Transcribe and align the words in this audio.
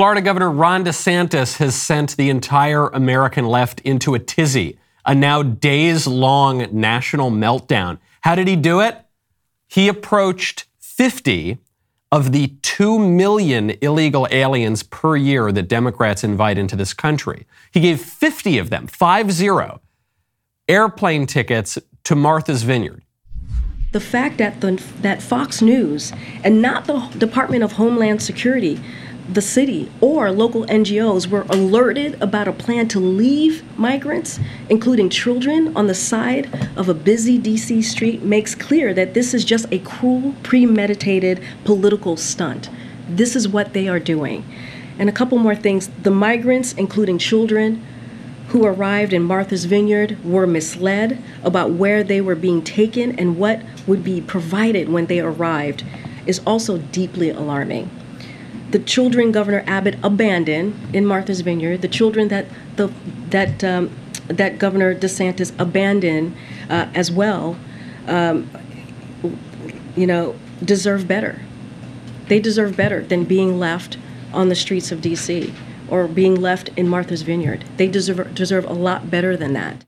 Florida 0.00 0.22
Governor 0.22 0.50
Ron 0.50 0.82
DeSantis 0.82 1.58
has 1.58 1.74
sent 1.74 2.16
the 2.16 2.30
entire 2.30 2.86
American 2.86 3.44
left 3.44 3.80
into 3.80 4.14
a 4.14 4.18
tizzy, 4.18 4.78
a 5.04 5.14
now 5.14 5.42
days 5.42 6.06
long 6.06 6.66
national 6.72 7.30
meltdown. 7.30 7.98
How 8.22 8.34
did 8.34 8.48
he 8.48 8.56
do 8.56 8.80
it? 8.80 8.96
He 9.68 9.88
approached 9.88 10.64
50 10.78 11.58
of 12.10 12.32
the 12.32 12.54
2 12.62 12.98
million 12.98 13.72
illegal 13.82 14.26
aliens 14.30 14.82
per 14.82 15.16
year 15.16 15.52
that 15.52 15.68
Democrats 15.68 16.24
invite 16.24 16.56
into 16.56 16.76
this 16.76 16.94
country. 16.94 17.46
He 17.70 17.80
gave 17.80 18.00
50 18.00 18.56
of 18.56 18.70
them, 18.70 18.86
5 18.86 19.30
0, 19.30 19.82
airplane 20.66 21.26
tickets 21.26 21.78
to 22.04 22.14
Martha's 22.16 22.62
Vineyard. 22.62 23.02
The 23.92 24.00
fact 24.00 24.38
that, 24.38 24.62
the, 24.62 24.82
that 25.02 25.20
Fox 25.20 25.60
News 25.60 26.14
and 26.42 26.62
not 26.62 26.86
the 26.86 27.00
Department 27.18 27.62
of 27.62 27.72
Homeland 27.72 28.22
Security 28.22 28.80
the 29.32 29.40
city 29.40 29.88
or 30.00 30.32
local 30.32 30.66
NGOs 30.66 31.28
were 31.28 31.42
alerted 31.42 32.20
about 32.20 32.48
a 32.48 32.52
plan 32.52 32.88
to 32.88 32.98
leave 32.98 33.62
migrants, 33.78 34.40
including 34.68 35.08
children, 35.08 35.76
on 35.76 35.86
the 35.86 35.94
side 35.94 36.52
of 36.76 36.88
a 36.88 36.94
busy 36.94 37.38
DC 37.38 37.84
street 37.84 38.22
makes 38.22 38.56
clear 38.56 38.92
that 38.92 39.14
this 39.14 39.32
is 39.32 39.44
just 39.44 39.66
a 39.70 39.78
cruel, 39.78 40.34
premeditated 40.42 41.40
political 41.64 42.16
stunt. 42.16 42.70
This 43.08 43.36
is 43.36 43.46
what 43.46 43.72
they 43.72 43.86
are 43.86 44.00
doing. 44.00 44.44
And 44.98 45.08
a 45.08 45.12
couple 45.12 45.38
more 45.38 45.54
things 45.54 45.88
the 46.02 46.10
migrants, 46.10 46.72
including 46.72 47.18
children, 47.18 47.84
who 48.48 48.66
arrived 48.66 49.12
in 49.12 49.22
Martha's 49.22 49.64
Vineyard 49.64 50.22
were 50.24 50.46
misled 50.46 51.22
about 51.44 51.70
where 51.70 52.02
they 52.02 52.20
were 52.20 52.34
being 52.34 52.62
taken 52.62 53.16
and 53.16 53.38
what 53.38 53.62
would 53.86 54.02
be 54.02 54.20
provided 54.20 54.88
when 54.88 55.06
they 55.06 55.20
arrived 55.20 55.84
is 56.26 56.40
also 56.44 56.78
deeply 56.78 57.30
alarming 57.30 57.88
the 58.70 58.78
children 58.78 59.32
Governor 59.32 59.64
Abbott 59.66 59.98
abandoned 60.02 60.94
in 60.94 61.04
Martha's 61.06 61.40
Vineyard, 61.40 61.82
the 61.82 61.88
children 61.88 62.28
that 62.28 62.46
the 62.76 62.92
that 63.30 63.62
um, 63.64 63.90
that 64.28 64.58
Governor 64.58 64.94
DeSantis 64.94 65.52
abandoned 65.58 66.36
uh, 66.68 66.88
as 66.94 67.10
well, 67.10 67.56
um, 68.06 68.48
you 69.96 70.06
know, 70.06 70.36
deserve 70.64 71.08
better. 71.08 71.40
They 72.28 72.38
deserve 72.38 72.76
better 72.76 73.02
than 73.02 73.24
being 73.24 73.58
left 73.58 73.98
on 74.32 74.48
the 74.48 74.54
streets 74.54 74.92
of 74.92 75.00
D.C. 75.00 75.52
or 75.88 76.06
being 76.06 76.40
left 76.40 76.68
in 76.76 76.88
Martha's 76.88 77.22
Vineyard. 77.22 77.64
They 77.76 77.88
deserve 77.88 78.34
deserve 78.34 78.64
a 78.64 78.72
lot 78.72 79.10
better 79.10 79.36
than 79.36 79.52
that. 79.54 79.84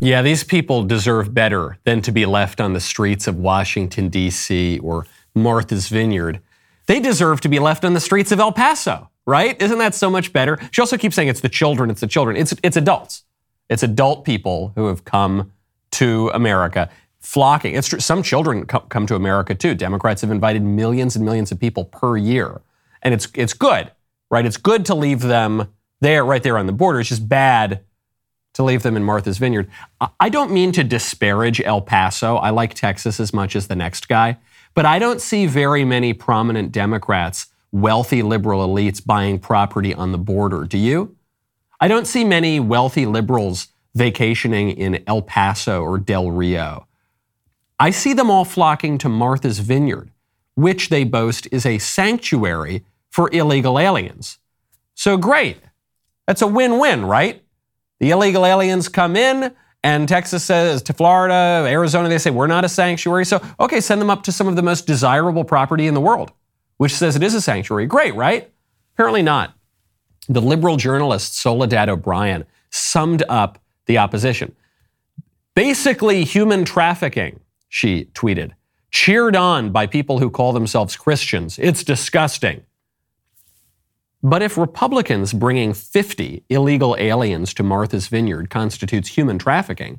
Yeah, 0.00 0.22
these 0.22 0.42
people 0.42 0.82
deserve 0.82 1.32
better 1.32 1.78
than 1.84 2.02
to 2.02 2.10
be 2.10 2.26
left 2.26 2.60
on 2.60 2.72
the 2.72 2.80
streets 2.80 3.28
of 3.28 3.36
Washington 3.36 4.08
D.C. 4.08 4.78
or 4.80 5.06
Martha's 5.34 5.88
Vineyard. 5.88 6.40
They 6.86 7.00
deserve 7.00 7.40
to 7.42 7.48
be 7.48 7.58
left 7.58 7.84
on 7.84 7.94
the 7.94 8.00
streets 8.00 8.32
of 8.32 8.40
El 8.40 8.52
Paso, 8.52 9.10
right? 9.26 9.60
Isn't 9.60 9.78
that 9.78 9.94
so 9.94 10.10
much 10.10 10.32
better? 10.32 10.58
She 10.70 10.80
also 10.80 10.96
keeps 10.96 11.16
saying 11.16 11.28
it's 11.28 11.40
the 11.40 11.48
children, 11.48 11.90
it's 11.90 12.00
the 12.00 12.06
children. 12.06 12.36
It's, 12.36 12.54
it's 12.62 12.76
adults. 12.76 13.22
It's 13.68 13.82
adult 13.82 14.24
people 14.24 14.72
who 14.74 14.86
have 14.88 15.04
come 15.04 15.52
to 15.92 16.30
America 16.34 16.90
flocking. 17.20 17.74
It's 17.74 17.88
true. 17.88 18.00
Some 18.00 18.22
children 18.22 18.66
come 18.66 19.06
to 19.06 19.14
America 19.14 19.54
too. 19.54 19.74
Democrats 19.74 20.22
have 20.22 20.30
invited 20.30 20.62
millions 20.62 21.14
and 21.14 21.24
millions 21.24 21.52
of 21.52 21.60
people 21.60 21.84
per 21.84 22.16
year. 22.16 22.60
And 23.02 23.14
it's, 23.14 23.28
it's 23.34 23.52
good, 23.52 23.90
right? 24.30 24.44
It's 24.44 24.56
good 24.56 24.84
to 24.86 24.94
leave 24.94 25.20
them 25.20 25.68
there, 26.00 26.24
right 26.24 26.42
there 26.42 26.58
on 26.58 26.66
the 26.66 26.72
border. 26.72 27.00
It's 27.00 27.08
just 27.08 27.28
bad 27.28 27.84
to 28.54 28.62
leave 28.62 28.82
them 28.82 28.96
in 28.96 29.04
Martha's 29.04 29.38
Vineyard. 29.38 29.70
I 30.20 30.28
don't 30.28 30.50
mean 30.50 30.72
to 30.72 30.84
disparage 30.84 31.60
El 31.60 31.80
Paso. 31.80 32.36
I 32.36 32.50
like 32.50 32.74
Texas 32.74 33.18
as 33.18 33.32
much 33.32 33.56
as 33.56 33.68
the 33.68 33.76
next 33.76 34.08
guy. 34.08 34.36
But 34.74 34.86
I 34.86 34.98
don't 34.98 35.20
see 35.20 35.46
very 35.46 35.84
many 35.84 36.12
prominent 36.12 36.72
Democrats, 36.72 37.46
wealthy 37.72 38.22
liberal 38.22 38.66
elites 38.66 39.04
buying 39.04 39.38
property 39.38 39.94
on 39.94 40.12
the 40.12 40.18
border. 40.18 40.64
Do 40.64 40.78
you? 40.78 41.16
I 41.80 41.88
don't 41.88 42.06
see 42.06 42.24
many 42.24 42.60
wealthy 42.60 43.06
liberals 43.06 43.68
vacationing 43.94 44.70
in 44.70 45.02
El 45.06 45.22
Paso 45.22 45.82
or 45.82 45.98
Del 45.98 46.30
Rio. 46.30 46.86
I 47.78 47.90
see 47.90 48.12
them 48.12 48.30
all 48.30 48.44
flocking 48.44 48.98
to 48.98 49.08
Martha's 49.08 49.58
Vineyard, 49.58 50.10
which 50.54 50.88
they 50.88 51.04
boast 51.04 51.48
is 51.50 51.66
a 51.66 51.78
sanctuary 51.78 52.84
for 53.10 53.28
illegal 53.32 53.78
aliens. 53.78 54.38
So 54.94 55.16
great. 55.16 55.58
That's 56.26 56.42
a 56.42 56.46
win 56.46 56.78
win, 56.78 57.04
right? 57.04 57.42
The 57.98 58.10
illegal 58.10 58.46
aliens 58.46 58.88
come 58.88 59.16
in, 59.16 59.54
and 59.84 60.08
Texas 60.08 60.44
says 60.44 60.82
to 60.82 60.92
Florida, 60.92 61.66
Arizona, 61.68 62.08
they 62.08 62.18
say, 62.18 62.30
we're 62.30 62.46
not 62.46 62.64
a 62.64 62.68
sanctuary. 62.68 63.24
So, 63.24 63.42
okay, 63.58 63.80
send 63.80 64.00
them 64.00 64.10
up 64.10 64.22
to 64.24 64.32
some 64.32 64.46
of 64.46 64.56
the 64.56 64.62
most 64.62 64.86
desirable 64.86 65.44
property 65.44 65.86
in 65.86 65.94
the 65.94 66.00
world, 66.00 66.32
which 66.76 66.92
says 66.92 67.16
it 67.16 67.22
is 67.22 67.34
a 67.34 67.40
sanctuary. 67.40 67.86
Great, 67.86 68.14
right? 68.14 68.52
Apparently 68.94 69.22
not. 69.22 69.54
The 70.28 70.40
liberal 70.40 70.76
journalist 70.76 71.36
Soledad 71.36 71.88
O'Brien 71.88 72.44
summed 72.70 73.24
up 73.28 73.58
the 73.86 73.98
opposition. 73.98 74.54
Basically, 75.54 76.24
human 76.24 76.64
trafficking, 76.64 77.40
she 77.68 78.04
tweeted, 78.14 78.52
cheered 78.90 79.34
on 79.34 79.72
by 79.72 79.86
people 79.86 80.20
who 80.20 80.30
call 80.30 80.52
themselves 80.52 80.96
Christians. 80.96 81.58
It's 81.58 81.82
disgusting. 81.82 82.62
But 84.22 84.42
if 84.42 84.56
Republicans 84.56 85.32
bringing 85.32 85.74
50 85.74 86.44
illegal 86.48 86.94
aliens 86.98 87.52
to 87.54 87.64
Martha's 87.64 88.06
Vineyard 88.06 88.50
constitutes 88.50 89.08
human 89.08 89.38
trafficking, 89.38 89.98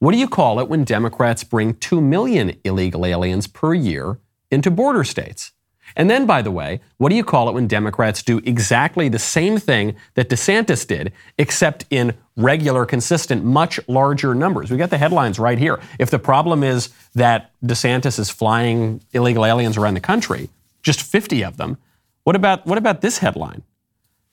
what 0.00 0.12
do 0.12 0.18
you 0.18 0.28
call 0.28 0.58
it 0.58 0.68
when 0.68 0.84
Democrats 0.84 1.44
bring 1.44 1.74
2 1.74 2.00
million 2.00 2.56
illegal 2.64 3.06
aliens 3.06 3.46
per 3.46 3.72
year 3.72 4.18
into 4.50 4.70
border 4.70 5.04
states? 5.04 5.52
And 5.94 6.10
then, 6.10 6.26
by 6.26 6.42
the 6.42 6.50
way, 6.50 6.80
what 6.98 7.10
do 7.10 7.14
you 7.14 7.22
call 7.22 7.48
it 7.48 7.54
when 7.54 7.68
Democrats 7.68 8.22
do 8.22 8.38
exactly 8.44 9.08
the 9.08 9.20
same 9.20 9.58
thing 9.58 9.94
that 10.14 10.28
DeSantis 10.28 10.84
did, 10.84 11.12
except 11.38 11.86
in 11.88 12.14
regular, 12.36 12.84
consistent, 12.84 13.44
much 13.44 13.78
larger 13.86 14.34
numbers? 14.34 14.72
We 14.72 14.76
got 14.76 14.90
the 14.90 14.98
headlines 14.98 15.38
right 15.38 15.58
here. 15.58 15.78
If 16.00 16.10
the 16.10 16.18
problem 16.18 16.64
is 16.64 16.90
that 17.14 17.52
DeSantis 17.64 18.18
is 18.18 18.28
flying 18.28 19.00
illegal 19.12 19.46
aliens 19.46 19.76
around 19.76 19.94
the 19.94 20.00
country, 20.00 20.50
just 20.82 21.00
50 21.00 21.44
of 21.44 21.56
them, 21.56 21.78
what 22.26 22.34
about, 22.34 22.66
what 22.66 22.76
about 22.76 23.02
this 23.02 23.18
headline? 23.18 23.62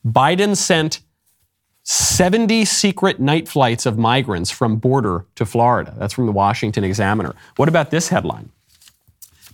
Biden 0.03 0.57
sent 0.57 1.01
70 1.83 2.65
secret 2.65 3.19
night 3.19 3.47
flights 3.47 3.85
of 3.85 3.99
migrants 3.99 4.49
from 4.49 4.77
border 4.77 5.27
to 5.35 5.45
Florida. 5.45 5.93
That's 5.99 6.11
from 6.11 6.25
the 6.25 6.31
Washington 6.31 6.83
Examiner. 6.83 7.35
What 7.57 7.69
about 7.69 7.91
this 7.91 8.09
headline? 8.09 8.49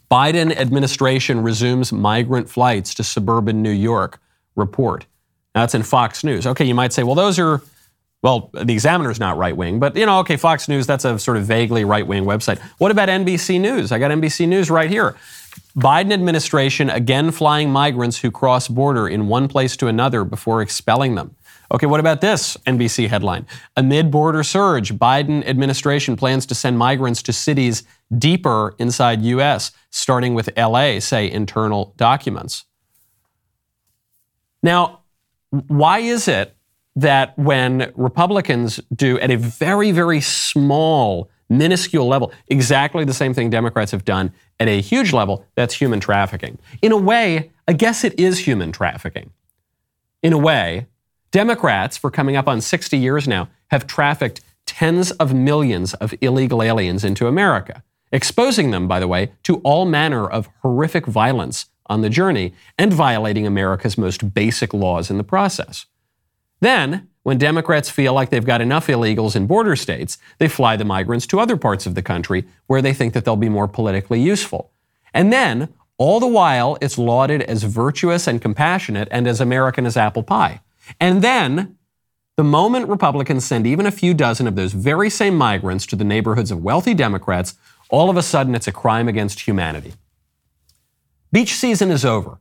Biden 0.10 0.56
administration 0.56 1.44
resumes 1.44 1.92
migrant 1.92 2.50
flights 2.50 2.94
to 2.94 3.04
suburban 3.04 3.62
New 3.62 3.72
York. 3.72 4.22
Report. 4.56 5.06
Now, 5.54 5.62
that's 5.64 5.76
in 5.76 5.84
Fox 5.84 6.24
News. 6.24 6.48
Okay, 6.48 6.64
you 6.64 6.74
might 6.74 6.94
say, 6.94 7.04
well, 7.04 7.16
those 7.16 7.40
are, 7.40 7.62
well, 8.22 8.52
the 8.54 8.72
Examiner's 8.72 9.20
not 9.20 9.36
right 9.36 9.56
wing, 9.56 9.80
but 9.80 9.98
you 9.98 10.06
know, 10.06 10.20
okay, 10.20 10.38
Fox 10.38 10.70
News, 10.70 10.88
that's 10.88 11.04
a 11.04 11.20
sort 11.20 11.36
of 11.36 11.44
vaguely 11.44 11.84
right 11.84 12.08
wing 12.08 12.24
website. 12.24 12.60
What 12.78 12.92
about 12.92 13.10
NBC 13.10 13.60
News? 13.60 13.92
I 13.92 14.00
got 14.00 14.12
NBC 14.12 14.48
News 14.48 14.70
right 14.70 14.90
here. 14.90 15.18
Biden 15.78 16.12
administration 16.12 16.90
again 16.90 17.32
flying 17.32 17.72
migrants 17.72 18.18
who 18.18 18.32
cross 18.32 18.68
border 18.68 19.08
in 19.08 19.28
one 19.28 19.48
place 19.48 19.78
to 19.78 19.88
another 19.88 20.24
before 20.24 20.62
expelling 20.62 21.16
them. 21.16 21.36
Okay, 21.72 21.86
what 21.86 22.00
about 22.00 22.22
this 22.22 22.58
NBC 22.66 23.08
headline? 23.08 23.46
Amid 23.78 24.10
border 24.10 24.42
surge, 24.42 24.96
Biden 24.96 25.46
administration 25.46 26.16
plans 26.16 26.48
to 26.48 26.56
send 26.56 26.80
migrants 26.80 27.22
to 27.24 27.34
cities 27.34 27.84
deeper 28.18 28.74
inside 28.80 29.22
US, 29.22 29.72
starting 29.92 30.34
with 30.34 30.50
LA, 30.58 31.00
say 31.00 31.30
internal 31.30 31.94
documents. 31.98 32.66
Now, 34.64 35.02
why 35.52 36.00
is 36.00 36.28
it 36.28 36.56
that 36.96 37.38
when 37.38 37.92
Republicans 37.96 38.80
do 38.94 39.20
at 39.20 39.30
a 39.30 39.38
very, 39.38 39.92
very 39.92 40.22
small 40.22 41.30
minuscule 41.50 42.08
level, 42.08 42.32
exactly 42.48 43.06
the 43.06 43.14
same 43.14 43.34
thing 43.34 43.50
Democrats 43.52 43.92
have 43.92 44.06
done 44.06 44.34
at 44.60 44.68
a 44.68 44.82
huge 44.82 45.14
level, 45.14 45.46
that's 45.56 45.76
human 45.76 46.00
trafficking. 46.00 46.58
In 46.82 46.92
a 46.92 46.98
way, 46.98 47.52
I 47.68 47.74
guess 47.74 48.04
it 48.04 48.20
is 48.20 48.40
human 48.40 48.72
trafficking. 48.72 49.32
In 50.22 50.34
a 50.34 50.38
way, 50.38 50.88
Democrats, 51.32 51.98
for 51.98 52.12
coming 52.12 52.36
up 52.36 52.48
on 52.48 52.62
60 52.62 52.98
years 52.98 53.28
now, 53.28 53.50
have 53.68 53.88
trafficked 53.88 54.42
tens 54.66 55.12
of 55.12 55.34
millions 55.34 55.94
of 55.96 56.14
illegal 56.22 56.62
aliens 56.62 57.04
into 57.04 57.28
America, 57.28 57.84
exposing 58.12 58.72
them, 58.72 58.88
by 58.88 59.00
the 59.00 59.08
way, 59.08 59.32
to 59.44 59.58
all 59.58 59.86
manner 59.86 60.28
of 60.28 60.50
horrific 60.62 61.06
violence 61.06 61.68
on 61.88 62.02
the 62.02 62.10
journey 62.10 62.54
and 62.78 62.94
violating 62.94 63.48
America's 63.48 63.98
most 63.98 64.34
basic 64.34 64.74
laws 64.74 65.10
in 65.10 65.18
the 65.18 65.24
process. 65.24 65.88
Then, 66.62 67.09
when 67.24 67.38
Democrats 67.38 67.90
feel 67.90 68.14
like 68.14 68.30
they've 68.30 68.46
got 68.46 68.62
enough 68.62 68.88
illegals 68.88 69.36
in 69.36 69.48
border 69.48 69.76
states, 69.76 70.18
they 70.38 70.48
fly 70.48 70.76
the 70.76 70.86
migrants 70.86 71.28
to 71.28 71.40
other 71.40 71.58
parts 71.58 71.86
of 71.86 71.96
the 71.96 72.02
country 72.02 72.46
where 72.68 72.82
they 72.82 72.94
think 72.94 73.14
that 73.14 73.26
they'll 73.26 73.36
be 73.36 73.50
more 73.50 73.68
politically 73.68 74.22
useful. 74.22 74.72
And 75.14 75.34
then, 75.34 75.74
all 75.98 76.20
the 76.20 76.28
while, 76.28 76.78
it's 76.82 76.98
lauded 76.98 77.42
as 77.42 77.64
virtuous 77.64 78.26
and 78.26 78.42
compassionate 78.42 79.10
and 79.12 79.28
as 79.28 79.42
American 79.42 79.86
as 79.86 79.98
apple 79.98 80.24
pie. 80.24 80.62
And 81.00 81.22
then, 81.22 81.78
the 82.38 82.44
moment 82.44 82.88
Republicans 82.88 83.44
send 83.44 83.68
even 83.68 83.86
a 83.86 83.92
few 83.92 84.14
dozen 84.14 84.48
of 84.48 84.56
those 84.56 84.72
very 84.72 85.10
same 85.10 85.36
migrants 85.36 85.86
to 85.88 85.98
the 85.98 86.06
neighborhoods 86.06 86.52
of 86.52 86.64
wealthy 86.64 86.94
Democrats, 86.94 87.56
all 87.90 88.10
of 88.10 88.16
a 88.16 88.24
sudden 88.24 88.56
it's 88.56 88.68
a 88.68 88.72
crime 88.72 89.10
against 89.10 89.42
humanity. 89.42 89.92
Beach 91.34 91.54
season 91.54 91.92
is 91.92 92.06
over. 92.06 92.40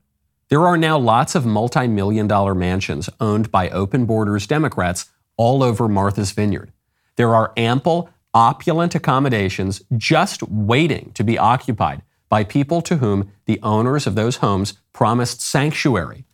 There 0.48 0.66
are 0.66 0.78
now 0.78 0.98
lots 0.98 1.34
of 1.34 1.44
multi 1.44 1.86
million 1.86 2.26
dollar 2.26 2.54
mansions 2.54 3.10
owned 3.20 3.50
by 3.50 3.68
open 3.68 4.06
borders 4.06 4.46
Democrats 4.46 5.10
all 5.36 5.62
over 5.62 5.88
Martha's 5.88 6.32
Vineyard. 6.32 6.72
There 7.16 7.34
are 7.34 7.52
ample, 7.56 8.08
opulent 8.32 8.94
accommodations 8.94 9.82
just 9.96 10.42
waiting 10.44 11.12
to 11.14 11.22
be 11.22 11.36
occupied 11.36 12.02
by 12.30 12.44
people 12.44 12.80
to 12.82 12.96
whom 12.96 13.30
the 13.44 13.60
owners 13.62 14.06
of 14.06 14.14
those 14.14 14.36
homes 14.36 14.74
promised 14.92 15.40
sanctuary 15.42 16.24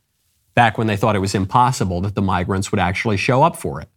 back 0.55 0.78
when 0.78 0.87
they 0.87 0.96
thought 0.96 1.16
it 1.16 1.20
was 1.20 1.34
impossible 1.34 2.00
that 2.02 2.14
the 2.14 2.22
migrants 2.22 2.70
would 2.70 2.78
actually 2.78 3.16
show 3.16 3.43
up 3.43 3.56
for 3.56 3.81
it. 3.81 3.88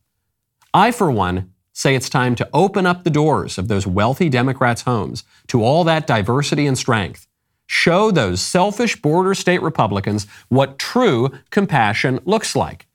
I, 0.74 0.92
for 0.92 1.12
one, 1.12 1.54
say 1.74 1.94
it's 1.94 2.10
time 2.10 2.34
to 2.36 2.50
open 2.54 2.88
up 2.88 3.04
the 3.04 3.12
doors 3.12 3.60
of 3.60 3.68
those 3.68 3.86
wealthy 3.86 4.30
Democrats' 4.30 4.81
homes 4.81 5.24
to 5.48 5.64
all 5.64 5.84
that 5.84 6.08
diversity 6.08 6.66
and 6.66 6.78
strength. 6.78 7.27
Show 7.68 8.12
those 8.12 8.42
selfish 8.42 9.02
border 9.02 9.36
state 9.36 9.62
Republicans 9.62 10.25
what 10.48 10.80
true 10.80 11.30
compassion 11.50 12.19
looks 12.25 12.56
like. 12.56 12.88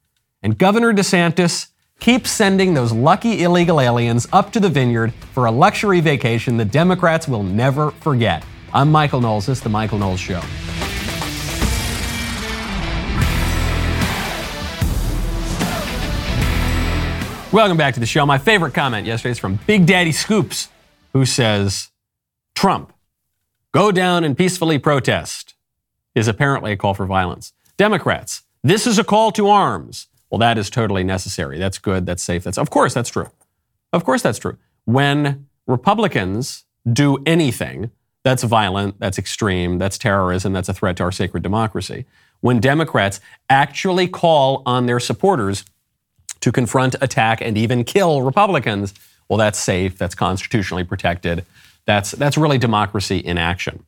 And 0.42 0.58
Governor 0.58 0.92
DeSantis, 0.92 1.69
keep 2.00 2.26
sending 2.26 2.74
those 2.74 2.90
lucky 2.90 3.42
illegal 3.42 3.80
aliens 3.80 4.26
up 4.32 4.50
to 4.52 4.60
the 4.60 4.70
vineyard 4.70 5.12
for 5.32 5.46
a 5.46 5.50
luxury 5.52 6.00
vacation 6.00 6.56
the 6.56 6.64
Democrats 6.64 7.28
will 7.28 7.42
never 7.42 7.90
forget. 7.90 8.44
I'm 8.72 8.90
Michael 8.90 9.20
Knowles. 9.20 9.46
This 9.46 9.58
is 9.58 9.62
The 9.62 9.69
Michael 9.69 9.98
Knowles 9.98 10.19
Show. 10.19 10.40
Welcome 17.52 17.76
back 17.76 17.92
to 17.94 18.00
the 18.00 18.06
show. 18.06 18.24
My 18.24 18.38
favorite 18.38 18.72
comment 18.72 19.06
yesterday 19.06 19.32
is 19.32 19.38
from 19.38 19.58
Big 19.66 19.84
Daddy 19.84 20.12
Scoops, 20.12 20.70
who 21.12 21.26
says, 21.26 21.90
Trump, 22.54 22.91
go 23.72 23.90
down 23.90 24.24
and 24.24 24.36
peacefully 24.36 24.78
protest, 24.78 25.54
is 26.14 26.28
apparently 26.28 26.72
a 26.72 26.76
call 26.76 26.94
for 26.94 27.06
violence. 27.06 27.52
Democrats, 27.76 28.42
this 28.62 28.86
is 28.86 28.98
a 28.98 29.04
call 29.04 29.32
to 29.32 29.48
arms. 29.48 30.08
Well, 30.30 30.38
that 30.38 30.58
is 30.58 30.70
totally 30.70 31.04
necessary. 31.04 31.58
That's 31.58 31.78
good. 31.78 32.06
That's 32.06 32.22
safe. 32.22 32.44
That's, 32.44 32.58
of 32.58 32.70
course, 32.70 32.94
that's 32.94 33.10
true. 33.10 33.30
Of 33.92 34.04
course, 34.04 34.22
that's 34.22 34.38
true. 34.38 34.56
When 34.84 35.46
Republicans 35.66 36.64
do 36.90 37.22
anything 37.26 37.90
that's 38.24 38.42
violent, 38.42 38.98
that's 39.00 39.19
extreme, 39.19 39.78
that's 39.78 39.98
terrorism, 39.98 40.52
that's 40.52 40.69
a 40.69 40.74
threat 40.74 40.96
to 40.98 41.04
our 41.04 41.12
sacred 41.12 41.42
democracy, 41.42 42.04
when 42.40 42.60
Democrats 42.60 43.20
actually 43.50 44.08
call 44.08 44.62
on 44.66 44.86
their 44.86 45.00
supporters 45.00 45.64
to 46.40 46.52
confront, 46.52 46.94
attack, 47.00 47.40
and 47.40 47.56
even 47.56 47.84
kill 47.84 48.22
Republicans, 48.22 48.94
well, 49.28 49.38
that's 49.38 49.58
safe, 49.58 49.96
that's 49.96 50.14
constitutionally 50.14 50.84
protected. 50.84 51.44
That's, 51.87 52.12
that's 52.12 52.37
really 52.37 52.58
democracy 52.58 53.19
in 53.19 53.38
action. 53.38 53.84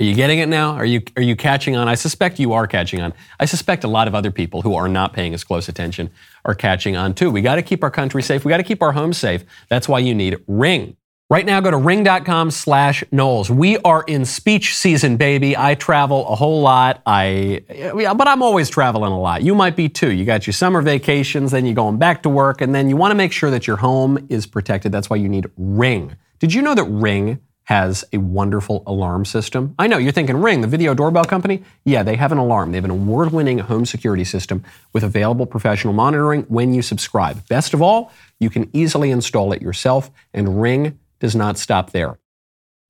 Are 0.00 0.04
you 0.04 0.14
getting 0.14 0.40
it 0.40 0.48
now? 0.48 0.72
Are 0.72 0.84
you, 0.84 1.02
are 1.16 1.22
you 1.22 1.36
catching 1.36 1.76
on? 1.76 1.86
I 1.86 1.94
suspect 1.94 2.40
you 2.40 2.52
are 2.54 2.66
catching 2.66 3.00
on. 3.00 3.12
I 3.38 3.44
suspect 3.44 3.84
a 3.84 3.88
lot 3.88 4.08
of 4.08 4.14
other 4.14 4.32
people 4.32 4.62
who 4.62 4.74
are 4.74 4.88
not 4.88 5.12
paying 5.12 5.32
as 5.32 5.44
close 5.44 5.68
attention 5.68 6.10
are 6.44 6.54
catching 6.54 6.96
on 6.96 7.14
too. 7.14 7.30
We 7.30 7.40
got 7.40 7.54
to 7.54 7.62
keep 7.62 7.84
our 7.84 7.90
country 7.90 8.22
safe. 8.22 8.44
We 8.44 8.50
got 8.50 8.56
to 8.56 8.64
keep 8.64 8.82
our 8.82 8.92
homes 8.92 9.18
safe. 9.18 9.44
That's 9.68 9.88
why 9.88 10.00
you 10.00 10.14
need 10.14 10.42
Ring. 10.48 10.96
Right 11.30 11.46
now, 11.46 11.60
go 11.60 11.70
to 11.70 11.78
ring.com 11.78 12.50
slash 12.50 13.04
Knowles. 13.10 13.50
We 13.50 13.78
are 13.78 14.02
in 14.06 14.26
speech 14.26 14.76
season, 14.76 15.16
baby. 15.16 15.56
I 15.56 15.76
travel 15.76 16.28
a 16.28 16.34
whole 16.34 16.60
lot. 16.60 17.00
I, 17.06 17.62
but 17.94 18.28
I'm 18.28 18.42
always 18.42 18.68
traveling 18.68 19.12
a 19.12 19.18
lot. 19.18 19.42
You 19.42 19.54
might 19.54 19.74
be 19.74 19.88
too. 19.88 20.12
You 20.12 20.26
got 20.26 20.46
your 20.46 20.52
summer 20.52 20.82
vacations, 20.82 21.52
then 21.52 21.64
you're 21.64 21.74
going 21.74 21.96
back 21.96 22.22
to 22.24 22.28
work, 22.28 22.60
and 22.60 22.74
then 22.74 22.90
you 22.90 22.96
want 22.98 23.12
to 23.12 23.14
make 23.14 23.32
sure 23.32 23.50
that 23.50 23.66
your 23.66 23.78
home 23.78 24.26
is 24.28 24.46
protected. 24.46 24.92
That's 24.92 25.08
why 25.08 25.16
you 25.16 25.28
need 25.28 25.46
Ring. 25.56 26.16
Did 26.42 26.52
you 26.52 26.60
know 26.60 26.74
that 26.74 26.82
Ring 26.82 27.38
has 27.66 28.04
a 28.12 28.18
wonderful 28.18 28.82
alarm 28.84 29.24
system? 29.24 29.76
I 29.78 29.86
know 29.86 29.96
you're 29.96 30.10
thinking 30.10 30.38
Ring, 30.38 30.60
the 30.60 30.66
video 30.66 30.92
doorbell 30.92 31.24
company. 31.24 31.62
Yeah, 31.84 32.02
they 32.02 32.16
have 32.16 32.32
an 32.32 32.38
alarm. 32.38 32.72
They 32.72 32.78
have 32.78 32.84
an 32.84 32.90
award 32.90 33.32
winning 33.32 33.58
home 33.58 33.86
security 33.86 34.24
system 34.24 34.64
with 34.92 35.04
available 35.04 35.46
professional 35.46 35.94
monitoring 35.94 36.42
when 36.48 36.74
you 36.74 36.82
subscribe. 36.82 37.46
Best 37.46 37.74
of 37.74 37.80
all, 37.80 38.10
you 38.40 38.50
can 38.50 38.68
easily 38.72 39.12
install 39.12 39.52
it 39.52 39.62
yourself, 39.62 40.10
and 40.34 40.60
Ring 40.60 40.98
does 41.20 41.36
not 41.36 41.58
stop 41.58 41.92
there. 41.92 42.18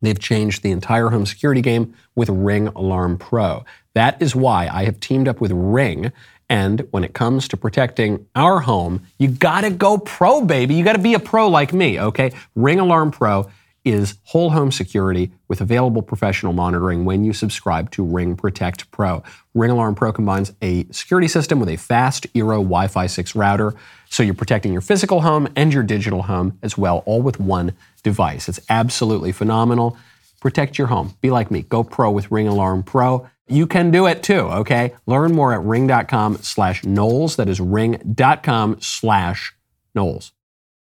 They've 0.00 0.18
changed 0.18 0.62
the 0.62 0.70
entire 0.70 1.10
home 1.10 1.26
security 1.26 1.60
game 1.60 1.94
with 2.16 2.30
Ring 2.30 2.68
Alarm 2.68 3.18
Pro. 3.18 3.66
That 3.94 4.22
is 4.22 4.34
why 4.34 4.66
I 4.72 4.86
have 4.86 4.98
teamed 4.98 5.28
up 5.28 5.42
with 5.42 5.52
Ring. 5.52 6.10
And 6.52 6.86
when 6.90 7.02
it 7.02 7.14
comes 7.14 7.48
to 7.48 7.56
protecting 7.56 8.26
our 8.34 8.60
home, 8.60 9.06
you 9.18 9.28
gotta 9.28 9.70
go 9.70 9.96
pro, 9.96 10.42
baby. 10.42 10.74
You 10.74 10.84
gotta 10.84 10.98
be 10.98 11.14
a 11.14 11.18
pro 11.18 11.48
like 11.48 11.72
me, 11.72 11.98
okay? 11.98 12.30
Ring 12.54 12.78
Alarm 12.78 13.10
Pro 13.10 13.50
is 13.86 14.18
whole 14.24 14.50
home 14.50 14.70
security 14.70 15.32
with 15.48 15.62
available 15.62 16.02
professional 16.02 16.52
monitoring 16.52 17.06
when 17.06 17.24
you 17.24 17.32
subscribe 17.32 17.90
to 17.92 18.04
Ring 18.04 18.36
Protect 18.36 18.90
Pro. 18.90 19.22
Ring 19.54 19.70
Alarm 19.70 19.94
Pro 19.94 20.12
combines 20.12 20.52
a 20.60 20.84
security 20.90 21.26
system 21.26 21.58
with 21.58 21.70
a 21.70 21.76
fast 21.76 22.30
Eero 22.34 22.58
Wi 22.58 22.86
Fi 22.86 23.06
6 23.06 23.34
router, 23.34 23.74
so 24.10 24.22
you're 24.22 24.34
protecting 24.34 24.72
your 24.74 24.82
physical 24.82 25.22
home 25.22 25.48
and 25.56 25.72
your 25.72 25.82
digital 25.82 26.24
home 26.24 26.58
as 26.62 26.76
well, 26.76 27.02
all 27.06 27.22
with 27.22 27.40
one 27.40 27.72
device. 28.02 28.46
It's 28.50 28.60
absolutely 28.68 29.32
phenomenal. 29.32 29.96
Protect 30.38 30.76
your 30.76 30.88
home. 30.88 31.14
Be 31.22 31.30
like 31.30 31.50
me. 31.50 31.62
Go 31.62 31.82
pro 31.82 32.10
with 32.10 32.30
Ring 32.30 32.46
Alarm 32.46 32.82
Pro. 32.82 33.26
You 33.48 33.66
can 33.66 33.90
do 33.90 34.06
it 34.06 34.22
too, 34.22 34.40
okay? 34.40 34.94
Learn 35.06 35.32
more 35.32 35.52
at 35.52 35.62
ring.com 35.62 36.38
slash 36.42 36.84
Knowles. 36.84 37.36
That 37.36 37.48
is 37.48 37.60
ring.com 37.60 38.80
slash 38.80 39.54
Knowles. 39.94 40.32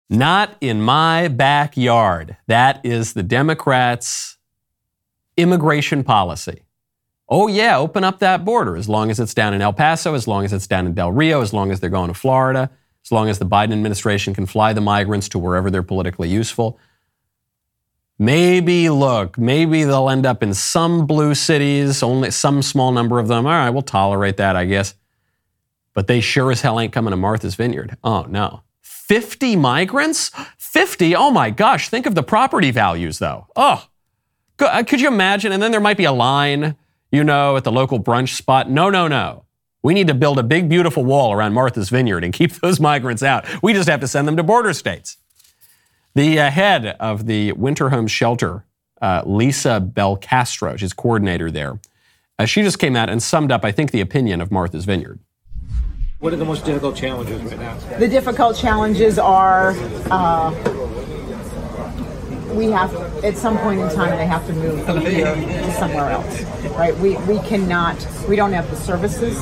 Not 0.08 0.56
in 0.60 0.82
my 0.82 1.28
backyard. 1.28 2.36
That 2.48 2.84
is 2.84 3.12
the 3.12 3.22
Democrats' 3.22 4.36
immigration 5.36 6.02
policy. 6.02 6.62
Oh, 7.28 7.46
yeah, 7.46 7.78
open 7.78 8.02
up 8.02 8.18
that 8.18 8.44
border 8.44 8.76
as 8.76 8.88
long 8.88 9.08
as 9.08 9.20
it's 9.20 9.34
down 9.34 9.54
in 9.54 9.62
El 9.62 9.72
Paso, 9.72 10.14
as 10.14 10.26
long 10.26 10.44
as 10.44 10.52
it's 10.52 10.66
down 10.66 10.84
in 10.84 10.94
Del 10.94 11.12
Rio, 11.12 11.42
as 11.42 11.52
long 11.52 11.70
as 11.70 11.78
they're 11.78 11.88
going 11.88 12.08
to 12.08 12.14
Florida, 12.14 12.68
as 13.04 13.12
long 13.12 13.28
as 13.28 13.38
the 13.38 13.46
Biden 13.46 13.72
administration 13.72 14.34
can 14.34 14.46
fly 14.46 14.72
the 14.72 14.80
migrants 14.80 15.28
to 15.28 15.38
wherever 15.38 15.70
they're 15.70 15.84
politically 15.84 16.28
useful. 16.28 16.80
Maybe, 18.20 18.90
look, 18.90 19.38
maybe 19.38 19.82
they'll 19.84 20.10
end 20.10 20.26
up 20.26 20.42
in 20.42 20.52
some 20.52 21.06
blue 21.06 21.34
cities, 21.34 22.02
only 22.02 22.30
some 22.30 22.60
small 22.60 22.92
number 22.92 23.18
of 23.18 23.28
them. 23.28 23.46
All 23.46 23.52
right, 23.52 23.70
we'll 23.70 23.80
tolerate 23.80 24.36
that, 24.36 24.56
I 24.56 24.66
guess. 24.66 24.94
But 25.94 26.06
they 26.06 26.20
sure 26.20 26.52
as 26.52 26.60
hell 26.60 26.78
ain't 26.78 26.92
coming 26.92 27.12
to 27.12 27.16
Martha's 27.16 27.54
Vineyard. 27.54 27.96
Oh, 28.04 28.26
no. 28.28 28.60
50 28.82 29.56
migrants? 29.56 30.30
50? 30.58 31.16
Oh 31.16 31.30
my 31.30 31.48
gosh, 31.48 31.88
think 31.88 32.04
of 32.04 32.14
the 32.14 32.22
property 32.22 32.70
values 32.70 33.18
though. 33.18 33.46
Oh, 33.56 33.86
uh, 34.58 34.82
could 34.82 35.00
you 35.00 35.08
imagine? 35.08 35.50
And 35.50 35.62
then 35.62 35.70
there 35.70 35.80
might 35.80 35.96
be 35.96 36.04
a 36.04 36.12
line, 36.12 36.76
you 37.10 37.24
know, 37.24 37.56
at 37.56 37.64
the 37.64 37.72
local 37.72 37.98
brunch 37.98 38.36
spot. 38.36 38.68
No, 38.68 38.90
no, 38.90 39.08
no. 39.08 39.46
We 39.82 39.94
need 39.94 40.08
to 40.08 40.14
build 40.14 40.38
a 40.38 40.42
big, 40.42 40.68
beautiful 40.68 41.06
wall 41.06 41.32
around 41.32 41.54
Martha's 41.54 41.88
Vineyard 41.88 42.22
and 42.22 42.34
keep 42.34 42.52
those 42.60 42.80
migrants 42.80 43.22
out. 43.22 43.46
We 43.62 43.72
just 43.72 43.88
have 43.88 44.00
to 44.00 44.08
send 44.08 44.28
them 44.28 44.36
to 44.36 44.42
border 44.42 44.74
states. 44.74 45.16
The 46.14 46.40
uh, 46.40 46.50
head 46.50 46.86
of 46.98 47.26
the 47.26 47.52
Winter 47.52 47.90
Home 47.90 48.08
Shelter, 48.08 48.64
uh, 49.00 49.22
Lisa 49.24 49.80
Belcastro, 49.80 50.76
she's 50.76 50.92
coordinator 50.92 51.50
there, 51.50 51.78
uh, 52.38 52.46
she 52.46 52.62
just 52.62 52.78
came 52.78 52.96
out 52.96 53.08
and 53.08 53.22
summed 53.22 53.52
up, 53.52 53.64
I 53.64 53.70
think, 53.70 53.92
the 53.92 54.00
opinion 54.00 54.40
of 54.40 54.50
Martha's 54.50 54.84
Vineyard. 54.84 55.20
What 56.18 56.32
are 56.32 56.36
the 56.36 56.44
most 56.44 56.64
difficult 56.64 56.96
challenges 56.96 57.40
right 57.42 57.58
now? 57.58 57.78
The 57.98 58.08
difficult 58.08 58.56
challenges 58.56 59.18
are 59.18 59.70
uh, 60.10 60.50
we 62.54 62.66
have 62.66 62.94
at 63.24 63.36
some 63.36 63.56
point 63.58 63.80
in 63.80 63.88
time 63.90 64.16
they 64.16 64.26
have 64.26 64.46
to 64.46 64.52
move 64.52 64.84
from 64.84 65.00
here 65.00 65.34
to 65.34 65.72
somewhere 65.74 66.10
else 66.10 66.42
right 66.76 66.96
we 66.98 67.16
we 67.18 67.38
cannot 67.40 67.96
we 68.28 68.36
don't 68.36 68.52
have 68.52 68.68
the 68.70 68.76
services 68.76 69.38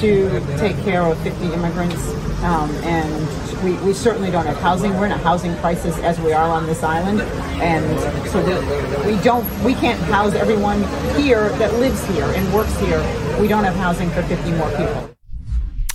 to 0.00 0.40
take 0.58 0.76
care 0.84 1.02
of 1.02 1.18
50 1.22 1.52
immigrants 1.52 2.08
um, 2.42 2.70
and 2.84 3.62
we, 3.62 3.72
we 3.84 3.92
certainly 3.92 4.30
don't 4.30 4.46
have 4.46 4.58
housing 4.58 4.94
we're 4.94 5.06
in 5.06 5.12
a 5.12 5.18
housing 5.18 5.56
crisis 5.56 5.96
as 5.98 6.18
we 6.20 6.32
are 6.32 6.48
on 6.48 6.66
this 6.66 6.82
island 6.82 7.20
and 7.60 8.28
so 8.28 8.44
we, 8.44 9.14
we 9.14 9.22
don't 9.22 9.46
we 9.64 9.74
can't 9.74 10.00
house 10.02 10.34
everyone 10.34 10.82
here 11.16 11.48
that 11.58 11.72
lives 11.74 12.04
here 12.06 12.26
and 12.26 12.54
works 12.54 12.76
here 12.80 13.00
we 13.40 13.48
don't 13.48 13.64
have 13.64 13.76
housing 13.76 14.08
for 14.10 14.22
50 14.22 14.52
more 14.52 14.70
people 14.70 15.14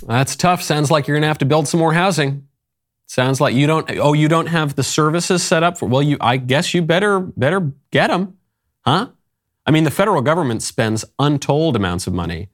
that's 0.06 0.36
tough. 0.36 0.62
Sounds 0.62 0.90
like 0.90 1.06
you're 1.06 1.16
going 1.16 1.22
to 1.22 1.28
have 1.28 1.38
to 1.38 1.46
build 1.46 1.68
some 1.68 1.80
more 1.80 1.94
housing. 1.94 2.46
Sounds 3.14 3.40
like 3.40 3.54
you 3.54 3.68
don't. 3.68 3.88
Oh, 3.92 4.12
you 4.12 4.26
don't 4.26 4.48
have 4.48 4.74
the 4.74 4.82
services 4.82 5.40
set 5.40 5.62
up 5.62 5.78
for. 5.78 5.86
Well, 5.86 6.02
you. 6.02 6.16
I 6.20 6.36
guess 6.36 6.74
you 6.74 6.82
better 6.82 7.20
better 7.20 7.70
get 7.92 8.08
them, 8.08 8.38
huh? 8.84 9.10
I 9.64 9.70
mean, 9.70 9.84
the 9.84 9.92
federal 9.92 10.20
government 10.20 10.64
spends 10.64 11.04
untold 11.20 11.76
amounts 11.76 12.08
of 12.08 12.12
money, 12.12 12.48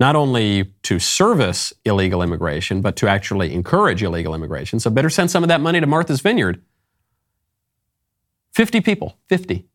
not 0.00 0.16
only 0.16 0.72
to 0.84 0.98
service 0.98 1.74
illegal 1.84 2.22
immigration, 2.22 2.80
but 2.80 2.96
to 2.96 3.06
actually 3.06 3.52
encourage 3.52 4.02
illegal 4.02 4.34
immigration. 4.34 4.80
So, 4.80 4.88
better 4.88 5.10
send 5.10 5.30
some 5.30 5.44
of 5.44 5.48
that 5.48 5.60
money 5.60 5.78
to 5.78 5.86
Martha's 5.86 6.22
Vineyard. 6.22 6.62
Fifty 8.50 8.80
people. 8.80 9.18
Fifty. 9.28 9.66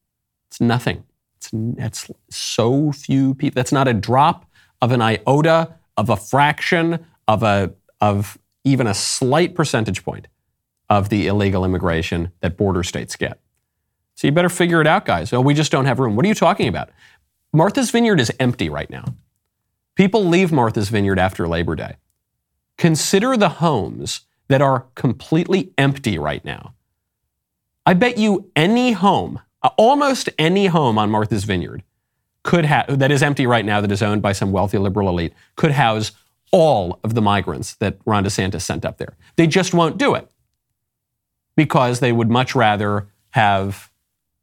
It's 0.47 0.59
nothing. 0.59 1.03
It's 1.35 1.51
that's 1.53 2.09
so 2.31 2.91
few 2.91 3.35
people. 3.35 3.53
That's 3.53 3.71
not 3.71 3.87
a 3.87 3.93
drop 3.93 4.49
of 4.81 4.91
an 4.91 4.99
iota 5.03 5.75
of 5.95 6.09
a 6.09 6.17
fraction 6.17 7.05
of 7.27 7.43
a 7.43 7.75
of 8.01 8.39
even 8.67 8.87
a 8.87 8.93
slight 8.93 9.55
percentage 9.55 10.03
point 10.03 10.27
of 10.89 11.09
the 11.09 11.27
illegal 11.27 11.65
immigration 11.65 12.31
that 12.41 12.57
border 12.57 12.83
states 12.83 13.15
get. 13.15 13.39
So 14.15 14.27
you 14.27 14.31
better 14.31 14.49
figure 14.49 14.81
it 14.81 14.87
out, 14.87 15.05
guys. 15.05 15.31
Oh, 15.31 15.41
we 15.41 15.53
just 15.53 15.71
don't 15.71 15.85
have 15.85 15.99
room. 15.99 16.15
What 16.15 16.25
are 16.25 16.29
you 16.29 16.35
talking 16.35 16.67
about? 16.67 16.89
Martha's 17.53 17.91
Vineyard 17.91 18.19
is 18.19 18.31
empty 18.39 18.69
right 18.69 18.89
now. 18.89 19.05
People 19.95 20.25
leave 20.25 20.51
Martha's 20.51 20.89
Vineyard 20.89 21.19
after 21.19 21.47
Labor 21.47 21.75
Day. 21.75 21.95
Consider 22.77 23.37
the 23.37 23.49
homes 23.49 24.21
that 24.47 24.61
are 24.61 24.85
completely 24.95 25.71
empty 25.77 26.17
right 26.17 26.43
now. 26.45 26.73
I 27.85 27.93
bet 27.93 28.17
you 28.17 28.51
any 28.55 28.91
home, 28.91 29.39
almost 29.77 30.29
any 30.37 30.67
home 30.67 30.97
on 30.97 31.09
Martha's 31.09 31.45
Vineyard, 31.45 31.83
could 32.43 32.65
have 32.65 32.99
that 32.99 33.11
is 33.11 33.21
empty 33.21 33.45
right 33.45 33.65
now 33.65 33.81
that 33.81 33.91
is 33.91 34.01
owned 34.01 34.21
by 34.21 34.31
some 34.31 34.51
wealthy 34.51 34.77
liberal 34.77 35.09
elite 35.09 35.33
could 35.55 35.71
house 35.71 36.11
all 36.51 36.99
of 37.03 37.13
the 37.13 37.21
migrants 37.21 37.75
that 37.75 37.97
Ron 38.05 38.23
DeSantis 38.23 38.61
sent 38.61 38.85
up 38.85 38.97
there. 38.97 39.15
They 39.35 39.47
just 39.47 39.73
won't 39.73 39.97
do 39.97 40.15
it 40.15 40.29
because 41.55 41.99
they 41.99 42.11
would 42.11 42.29
much 42.29 42.55
rather 42.55 43.07
have 43.31 43.91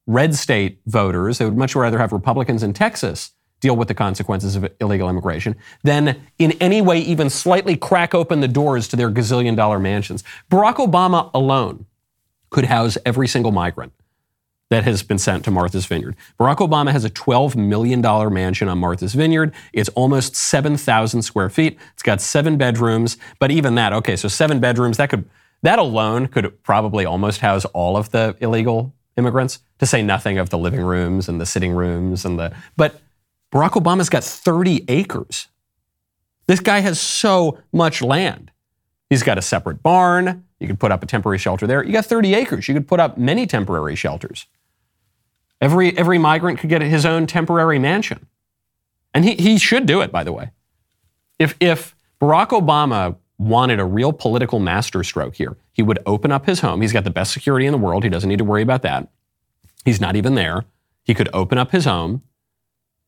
red 0.06 0.34
state 0.34 0.80
voters, 0.86 1.38
they 1.38 1.44
would 1.44 1.56
much 1.56 1.74
rather 1.74 1.98
have 1.98 2.12
Republicans 2.12 2.62
in 2.62 2.72
Texas 2.72 3.32
deal 3.60 3.76
with 3.76 3.88
the 3.88 3.94
consequences 3.94 4.56
of 4.56 4.70
illegal 4.80 5.08
immigration 5.08 5.56
than 5.84 6.20
in 6.38 6.52
any 6.60 6.82
way 6.82 6.98
even 6.98 7.30
slightly 7.30 7.76
crack 7.76 8.14
open 8.14 8.40
the 8.40 8.48
doors 8.48 8.86
to 8.88 8.96
their 8.96 9.10
gazillion 9.10 9.56
dollar 9.56 9.78
mansions. 9.78 10.22
Barack 10.50 10.74
Obama 10.74 11.30
alone 11.32 11.86
could 12.50 12.66
house 12.66 12.98
every 13.06 13.26
single 13.26 13.52
migrant 13.52 13.92
that 14.74 14.82
has 14.82 15.04
been 15.04 15.18
sent 15.18 15.44
to 15.44 15.52
Martha's 15.52 15.86
Vineyard. 15.86 16.16
Barack 16.36 16.56
Obama 16.56 16.90
has 16.90 17.04
a 17.04 17.10
$12 17.10 17.54
million 17.54 18.00
mansion 18.34 18.68
on 18.68 18.78
Martha's 18.78 19.14
Vineyard. 19.14 19.54
It's 19.72 19.88
almost 19.90 20.34
7,000 20.34 21.22
square 21.22 21.48
feet. 21.48 21.78
It's 21.92 22.02
got 22.02 22.20
seven 22.20 22.56
bedrooms, 22.56 23.16
but 23.38 23.52
even 23.52 23.76
that, 23.76 23.92
okay, 23.92 24.16
so 24.16 24.26
seven 24.26 24.58
bedrooms, 24.58 24.96
that 24.96 25.10
could, 25.10 25.30
that 25.62 25.78
alone 25.78 26.26
could 26.26 26.60
probably 26.64 27.04
almost 27.04 27.40
house 27.40 27.64
all 27.66 27.96
of 27.96 28.10
the 28.10 28.36
illegal 28.40 28.92
immigrants, 29.16 29.60
to 29.78 29.86
say 29.86 30.02
nothing 30.02 30.38
of 30.38 30.50
the 30.50 30.58
living 30.58 30.82
rooms 30.82 31.28
and 31.28 31.40
the 31.40 31.46
sitting 31.46 31.70
rooms 31.70 32.24
and 32.24 32.36
the, 32.36 32.52
but 32.76 33.00
Barack 33.52 33.80
Obama's 33.80 34.08
got 34.08 34.24
30 34.24 34.86
acres. 34.88 35.46
This 36.48 36.58
guy 36.58 36.80
has 36.80 37.00
so 37.00 37.60
much 37.72 38.02
land. 38.02 38.50
He's 39.08 39.22
got 39.22 39.38
a 39.38 39.42
separate 39.42 39.84
barn. 39.84 40.44
You 40.58 40.66
could 40.66 40.80
put 40.80 40.90
up 40.90 41.04
a 41.04 41.06
temporary 41.06 41.38
shelter 41.38 41.68
there. 41.68 41.84
You 41.84 41.92
got 41.92 42.06
30 42.06 42.34
acres. 42.34 42.66
You 42.66 42.74
could 42.74 42.88
put 42.88 42.98
up 42.98 43.16
many 43.16 43.46
temporary 43.46 43.94
shelters. 43.94 44.46
Every, 45.60 45.96
every 45.96 46.18
migrant 46.18 46.58
could 46.58 46.70
get 46.70 46.82
his 46.82 47.06
own 47.06 47.26
temporary 47.26 47.78
mansion. 47.78 48.26
And 49.12 49.24
he, 49.24 49.34
he 49.34 49.58
should 49.58 49.86
do 49.86 50.00
it, 50.00 50.10
by 50.10 50.24
the 50.24 50.32
way. 50.32 50.50
If, 51.38 51.54
if 51.60 51.94
Barack 52.20 52.48
Obama 52.48 53.16
wanted 53.38 53.80
a 53.80 53.84
real 53.84 54.12
political 54.12 54.58
masterstroke 54.58 55.36
here, 55.36 55.56
he 55.72 55.82
would 55.82 55.98
open 56.06 56.32
up 56.32 56.46
his 56.46 56.60
home. 56.60 56.80
He's 56.80 56.92
got 56.92 57.04
the 57.04 57.10
best 57.10 57.32
security 57.32 57.66
in 57.66 57.72
the 57.72 57.78
world. 57.78 58.04
He 58.04 58.10
doesn't 58.10 58.28
need 58.28 58.38
to 58.38 58.44
worry 58.44 58.62
about 58.62 58.82
that. 58.82 59.08
He's 59.84 60.00
not 60.00 60.16
even 60.16 60.34
there. 60.34 60.64
He 61.04 61.14
could 61.14 61.28
open 61.32 61.58
up 61.58 61.70
his 61.70 61.84
home, 61.84 62.22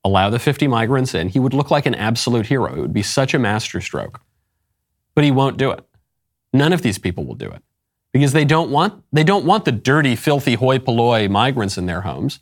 allow 0.04 0.30
the 0.30 0.38
50 0.38 0.68
migrants 0.68 1.14
in. 1.14 1.28
He 1.28 1.38
would 1.38 1.54
look 1.54 1.70
like 1.70 1.86
an 1.86 1.94
absolute 1.94 2.46
hero. 2.46 2.74
It 2.74 2.80
would 2.80 2.92
be 2.92 3.02
such 3.02 3.34
a 3.34 3.38
masterstroke. 3.38 4.20
But 5.14 5.24
he 5.24 5.30
won't 5.30 5.56
do 5.56 5.70
it. 5.70 5.84
None 6.52 6.72
of 6.72 6.82
these 6.82 6.98
people 6.98 7.24
will 7.24 7.34
do 7.34 7.50
it 7.50 7.62
because 8.18 8.32
they 8.32 8.46
don't 8.46 8.70
want 8.70 9.04
they 9.12 9.25
don't 9.25 9.44
want 9.44 9.66
the 9.66 9.73
dirty, 9.73 10.16
filthy, 10.16 10.54
hoi 10.54 10.78
polloi 10.78 11.28
migrants 11.28 11.76
in 11.76 11.85
their 11.85 12.00
homes. 12.00 12.40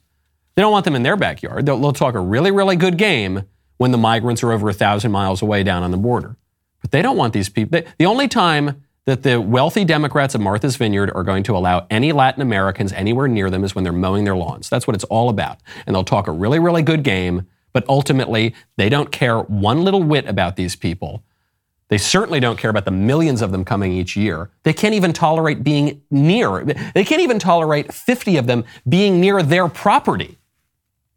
They 0.54 0.62
don't 0.62 0.70
want 0.70 0.84
them 0.84 0.94
in 0.94 1.02
their 1.02 1.16
backyard. 1.16 1.66
They'll, 1.66 1.80
they'll 1.80 1.92
talk 1.92 2.14
a 2.14 2.20
really, 2.20 2.52
really 2.52 2.76
good 2.76 2.96
game 2.96 3.42
when 3.78 3.90
the 3.90 3.98
migrants 3.98 4.44
are 4.44 4.52
over 4.52 4.68
a 4.68 4.72
thousand 4.72 5.10
miles 5.10 5.42
away 5.42 5.64
down 5.64 5.82
on 5.82 5.90
the 5.90 5.96
border. 5.96 6.36
But 6.80 6.92
they 6.92 7.02
don't 7.02 7.16
want 7.16 7.32
these 7.32 7.48
people. 7.48 7.80
They, 7.80 7.88
the 7.98 8.06
only 8.06 8.28
time 8.28 8.84
that 9.06 9.24
the 9.24 9.40
wealthy 9.40 9.84
Democrats 9.84 10.36
of 10.36 10.40
Martha's 10.40 10.76
Vineyard 10.76 11.10
are 11.12 11.24
going 11.24 11.42
to 11.42 11.56
allow 11.56 11.88
any 11.90 12.12
Latin 12.12 12.40
Americans 12.40 12.92
anywhere 12.92 13.26
near 13.26 13.50
them 13.50 13.64
is 13.64 13.74
when 13.74 13.82
they're 13.82 13.92
mowing 13.92 14.22
their 14.22 14.36
lawns. 14.36 14.70
That's 14.70 14.86
what 14.86 14.94
it's 14.94 15.04
all 15.04 15.28
about. 15.28 15.58
And 15.86 15.96
they'll 15.96 16.04
talk 16.04 16.28
a 16.28 16.32
really, 16.32 16.60
really 16.60 16.82
good 16.82 17.02
game, 17.02 17.48
but 17.72 17.84
ultimately, 17.88 18.54
they 18.76 18.88
don't 18.88 19.10
care 19.10 19.40
one 19.40 19.82
little 19.82 20.04
whit 20.04 20.28
about 20.28 20.54
these 20.54 20.76
people. 20.76 21.24
They 21.88 21.98
certainly 21.98 22.40
don't 22.40 22.58
care 22.58 22.70
about 22.70 22.86
the 22.86 22.90
millions 22.90 23.42
of 23.42 23.52
them 23.52 23.64
coming 23.64 23.92
each 23.92 24.16
year. 24.16 24.50
They 24.62 24.72
can't 24.72 24.94
even 24.94 25.12
tolerate 25.12 25.62
being 25.62 26.02
near, 26.10 26.64
they 26.64 27.04
can't 27.04 27.22
even 27.22 27.38
tolerate 27.38 27.92
50 27.92 28.36
of 28.36 28.46
them 28.46 28.64
being 28.88 29.20
near 29.20 29.42
their 29.42 29.68
property, 29.68 30.38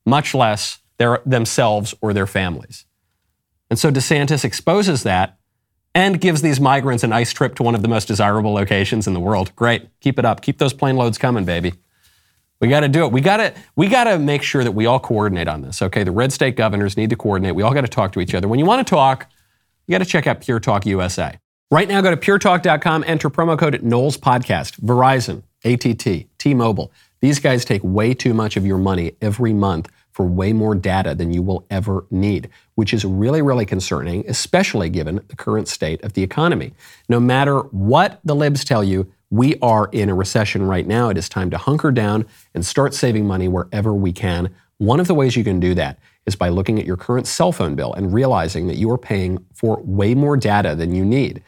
much 0.06 0.34
less 0.34 0.80
their, 0.98 1.22
themselves 1.26 1.96
or 2.02 2.14
their 2.14 2.28
families. 2.28 2.86
And 3.70 3.80
so 3.80 3.92
DeSantis 3.92 4.44
exposes 4.44 5.04
that 5.04 5.38
and 5.94 6.22
gives 6.22 6.42
these 6.42 6.60
migrants 6.60 7.04
a 7.04 7.08
nice 7.08 7.34
trip 7.34 7.56
to 7.56 7.64
one 7.64 7.76
of 7.76 7.82
the 7.82 7.88
most 7.88 8.08
desirable 8.08 8.54
locations 8.54 9.08
in 9.08 9.14
the 9.14 9.20
world. 9.20 9.56
Great. 9.56 9.88
Keep 10.00 10.20
it 10.20 10.26
up. 10.26 10.42
Keep 10.42 10.60
those 10.60 10.74
plane 10.74 10.96
loads 10.96 11.18
coming, 11.18 11.44
baby. 11.44 11.74
We 12.60 12.68
got 12.68 12.82
to 12.82 12.88
do 12.88 13.06
it. 13.06 13.12
We 13.12 13.22
got 13.22 13.38
to 13.38 13.54
we 13.76 13.88
got 13.88 14.06
to 14.06 14.18
make 14.18 14.42
sure 14.42 14.64
that 14.64 14.72
we 14.72 14.86
all 14.86 15.00
coordinate 15.00 15.48
on 15.48 15.62
this. 15.62 15.82
Okay, 15.82 16.04
the 16.04 16.12
red 16.12 16.34
state 16.34 16.56
governors 16.56 16.98
need 16.98 17.10
to 17.12 17.16
coordinate. 17.16 17.56
We 17.56 17.64
all 17.64 17.74
got 17.74 17.82
to 17.82 17.88
talk 17.88 18.12
to 18.14 18.20
each 18.20 18.34
other. 18.34 18.48
When 18.48 18.60
you 18.60 18.66
want 18.66 18.86
to 18.86 18.90
talk, 18.90 19.30
you 19.88 19.94
got 19.94 20.00
to 20.00 20.06
check 20.06 20.28
out 20.28 20.42
Pure 20.42 20.60
Talk 20.60 20.86
USA. 20.86 21.40
Right 21.72 21.88
now, 21.88 22.02
go 22.02 22.12
to 22.12 22.18
puretalk.com, 22.18 23.04
enter 23.08 23.30
promo 23.30 23.58
code 23.58 23.82
Knowles 23.82 24.18
Podcast, 24.18 24.80
Verizon, 24.82 25.44
ATT, 25.66 26.28
T-Mobile. 26.38 26.92
These 27.22 27.40
guys 27.40 27.66
take 27.66 27.82
way 27.84 28.14
too 28.14 28.34
much 28.34 28.58
of 28.58 28.66
your 28.66 28.78
money 28.78 29.14
every 29.22 29.54
month 29.54 29.90
for 30.12 30.26
way 30.26 30.54
more 30.54 30.76
data 30.76 31.16
than 31.16 31.34
you 31.34 31.42
will 31.42 31.66
ever 31.70 32.06
need, 32.10 32.50
which 32.76 32.94
is 32.94 33.06
really, 33.06 33.42
really 33.42 33.66
concerning, 33.66 34.24
especially 34.28 34.90
given 34.90 35.22
the 35.28 35.36
current 35.36 35.68
state 35.68 36.04
of 36.04 36.14
the 36.14 36.24
economy. 36.24 36.74
No 37.10 37.20
matter 37.20 37.60
what 37.60 38.20
the 38.24 38.36
libs 38.36 38.64
tell 38.64 38.84
you, 38.84 39.12
we 39.30 39.56
are 39.62 39.90
in 39.92 40.10
a 40.10 40.16
recession 40.16 40.64
right 40.64 40.88
now. 40.88 41.10
It 41.10 41.18
is 41.18 41.28
time 41.28 41.50
to 41.52 41.58
hunker 41.58 41.92
down 41.92 42.26
and 42.54 42.66
start 42.66 42.94
saving 42.94 43.26
money 43.26 43.48
wherever 43.48 43.94
we 43.94 44.12
can. 44.14 44.54
One 44.78 45.00
of 45.00 45.08
the 45.08 45.16
ways 45.16 45.36
you 45.36 45.44
can 45.44 45.60
do 45.60 45.74
that 45.76 46.00
is 46.28 46.36
by 46.36 46.50
looking 46.50 46.78
at 46.78 46.86
your 46.86 46.98
current 46.98 47.26
cell 47.26 47.52
phone 47.52 47.74
bill 47.74 47.94
and 47.94 48.14
realizing 48.14 48.68
that 48.68 48.76
you 48.76 48.92
are 48.92 48.98
paying 48.98 49.44
for 49.54 49.82
way 49.84 50.14
more 50.14 50.38
data 50.38 50.76
than 50.76 50.94
you 50.94 51.04
need. 51.04 51.42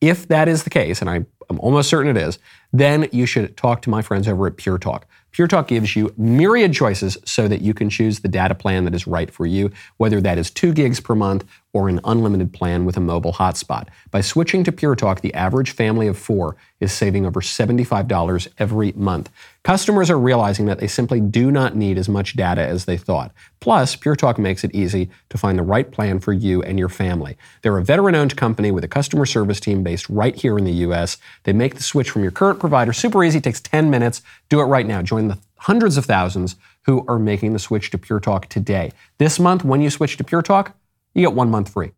If 0.00 0.28
that 0.28 0.48
is 0.48 0.64
the 0.64 0.70
case, 0.70 1.00
and 1.00 1.08
I, 1.08 1.24
am 1.48 1.58
almost 1.60 1.88
certain 1.88 2.14
it 2.14 2.20
is, 2.20 2.38
then 2.72 3.08
you 3.12 3.24
should 3.24 3.56
talk 3.56 3.80
to 3.82 3.90
my 3.90 4.02
friends 4.02 4.28
over 4.28 4.46
at 4.46 4.56
Pure 4.56 4.78
Talk. 4.78 5.06
Pure 5.30 5.48
Talk 5.48 5.68
gives 5.68 5.96
you 5.96 6.12
myriad 6.18 6.74
choices 6.74 7.16
so 7.24 7.48
that 7.48 7.62
you 7.62 7.72
can 7.72 7.88
choose 7.88 8.20
the 8.20 8.28
data 8.28 8.54
plan 8.54 8.84
that 8.84 8.94
is 8.94 9.06
right 9.06 9.30
for 9.30 9.46
you, 9.46 9.70
whether 9.96 10.20
that 10.20 10.36
is 10.36 10.50
two 10.50 10.72
gigs 10.72 11.00
per 11.00 11.14
month 11.14 11.44
or 11.74 11.88
an 11.88 12.00
unlimited 12.04 12.52
plan 12.52 12.86
with 12.86 12.96
a 12.96 13.00
mobile 13.00 13.32
hotspot. 13.32 13.88
By 14.12 14.20
switching 14.20 14.62
to 14.64 14.72
Pure 14.72 14.94
Talk, 14.96 15.20
the 15.20 15.34
average 15.34 15.72
family 15.72 16.06
of 16.06 16.16
four 16.16 16.56
is 16.78 16.92
saving 16.92 17.26
over 17.26 17.40
$75 17.40 18.48
every 18.58 18.92
month. 18.92 19.28
Customers 19.64 20.08
are 20.08 20.18
realizing 20.18 20.66
that 20.66 20.78
they 20.78 20.86
simply 20.86 21.20
do 21.20 21.50
not 21.50 21.74
need 21.74 21.98
as 21.98 22.08
much 22.08 22.36
data 22.36 22.62
as 22.62 22.84
they 22.84 22.96
thought. 22.96 23.32
Plus, 23.58 23.96
Pure 23.96 24.16
Talk 24.16 24.38
makes 24.38 24.62
it 24.62 24.74
easy 24.74 25.10
to 25.30 25.36
find 25.36 25.58
the 25.58 25.62
right 25.62 25.90
plan 25.90 26.20
for 26.20 26.32
you 26.32 26.62
and 26.62 26.78
your 26.78 26.88
family. 26.88 27.36
They're 27.62 27.76
a 27.76 27.84
veteran 27.84 28.14
owned 28.14 28.36
company 28.36 28.70
with 28.70 28.84
a 28.84 28.88
customer 28.88 29.26
service 29.26 29.58
team 29.58 29.82
based 29.82 30.08
right 30.08 30.36
here 30.36 30.56
in 30.56 30.64
the 30.64 30.72
US. 30.86 31.18
They 31.42 31.52
make 31.52 31.74
the 31.74 31.82
switch 31.82 32.10
from 32.10 32.22
your 32.22 32.30
current 32.30 32.60
provider 32.60 32.92
super 32.92 33.24
easy, 33.24 33.38
it 33.38 33.44
takes 33.44 33.60
10 33.60 33.90
minutes. 33.90 34.22
Do 34.48 34.60
it 34.60 34.64
right 34.64 34.86
now. 34.86 35.02
Join 35.02 35.26
the 35.26 35.38
hundreds 35.56 35.96
of 35.96 36.04
thousands 36.04 36.54
who 36.82 37.04
are 37.08 37.18
making 37.18 37.52
the 37.52 37.58
switch 37.58 37.90
to 37.90 37.98
Pure 37.98 38.20
Talk 38.20 38.48
today. 38.48 38.92
This 39.18 39.40
month, 39.40 39.64
when 39.64 39.80
you 39.80 39.90
switch 39.90 40.16
to 40.18 40.24
Pure 40.24 40.42
Talk, 40.42 40.76
you 41.14 41.22
get 41.22 41.34
one 41.34 41.50
month 41.50 41.72
free. 41.72 41.92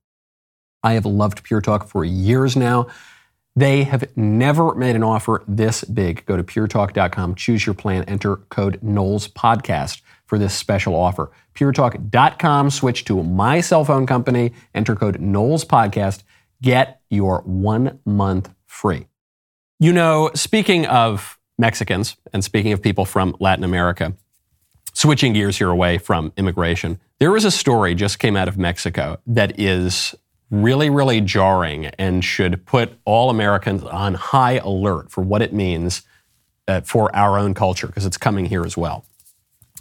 I 0.82 0.92
have 0.92 1.06
loved 1.06 1.42
Pure 1.42 1.62
Talk 1.62 1.88
for 1.88 2.04
years 2.04 2.56
now. 2.56 2.86
They 3.56 3.84
have 3.84 4.14
never 4.16 4.74
made 4.74 4.96
an 4.96 5.02
offer 5.02 5.42
this 5.48 5.82
big. 5.82 6.26
Go 6.26 6.36
to 6.36 6.44
puretalk.com, 6.44 7.34
choose 7.36 7.64
your 7.64 7.74
plan, 7.74 8.04
enter 8.04 8.36
code 8.36 8.82
Knowles 8.82 9.28
Podcast 9.28 10.02
for 10.26 10.38
this 10.38 10.54
special 10.54 10.94
offer. 10.94 11.30
puretalk.com, 11.54 12.70
switch 12.70 13.04
to 13.06 13.22
my 13.22 13.62
cell 13.62 13.84
phone 13.84 14.06
company, 14.06 14.52
enter 14.74 14.94
code 14.94 15.20
Knowles 15.20 15.64
Podcast, 15.64 16.22
get 16.60 17.00
your 17.08 17.40
one 17.42 17.98
month 18.04 18.50
free. 18.66 19.06
You 19.80 19.92
know, 19.92 20.30
speaking 20.34 20.86
of 20.86 21.38
Mexicans 21.58 22.16
and 22.34 22.44
speaking 22.44 22.72
of 22.72 22.82
people 22.82 23.06
from 23.06 23.34
Latin 23.40 23.64
America, 23.64 24.14
switching 24.96 25.34
gears 25.34 25.58
here 25.58 25.68
away 25.68 25.98
from 25.98 26.32
immigration, 26.38 26.98
there 27.18 27.30
was 27.30 27.44
a 27.44 27.50
story 27.50 27.94
just 27.94 28.18
came 28.18 28.34
out 28.34 28.48
of 28.48 28.56
Mexico 28.56 29.18
that 29.26 29.60
is 29.60 30.14
really, 30.50 30.88
really 30.88 31.20
jarring 31.20 31.86
and 31.98 32.24
should 32.24 32.64
put 32.64 32.98
all 33.04 33.28
Americans 33.28 33.82
on 33.82 34.14
high 34.14 34.54
alert 34.54 35.10
for 35.10 35.20
what 35.20 35.42
it 35.42 35.52
means 35.52 36.02
uh, 36.66 36.80
for 36.80 37.14
our 37.14 37.38
own 37.38 37.52
culture, 37.52 37.86
because 37.86 38.06
it's 38.06 38.16
coming 38.16 38.46
here 38.46 38.64
as 38.64 38.74
well. 38.74 39.04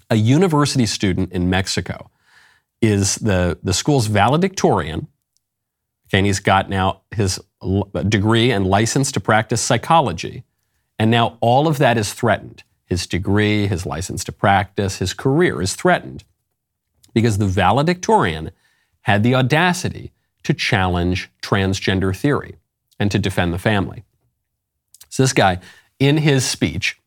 A 0.10 0.16
university 0.16 0.86
student 0.86 1.32
in 1.32 1.50
Mexico 1.50 2.12
is 2.82 3.16
the, 3.16 3.58
the 3.64 3.74
school's 3.74 4.08
valedictorian. 4.08 5.08
Okay, 6.08 6.18
and 6.20 6.26
he's 6.26 6.42
got 6.42 6.70
now 6.70 7.02
his 7.12 7.40
degree 8.10 8.52
and 8.52 8.68
license 8.68 9.14
to 9.14 9.22
practice 9.22 9.62
psychology. 9.62 10.44
And 11.00 11.10
now 11.10 11.38
all 11.40 11.68
of 11.68 11.78
that 11.78 11.98
is 11.98 12.14
threatened. 12.14 12.64
His 12.86 13.08
degree, 13.08 13.68
his 13.68 13.86
license 13.86 14.24
to 14.26 14.32
practice, 14.32 15.00
his 15.00 15.14
career 15.14 15.62
is 15.62 15.76
threatened 15.76 16.24
because 17.14 17.38
the 17.38 17.48
valedictorian 17.48 18.52
had 19.02 19.24
the 19.24 19.36
audacity 19.36 20.12
to 20.44 20.54
challenge 20.54 21.32
transgender 21.42 22.16
theory 22.16 22.56
and 23.00 23.12
to 23.12 23.18
defend 23.18 23.54
the 23.54 23.58
family. 23.58 24.04
So, 25.10 25.24
this 25.24 25.34
guy, 25.34 25.60
in 26.00 26.18
his 26.18 26.46
speech, 26.46 27.00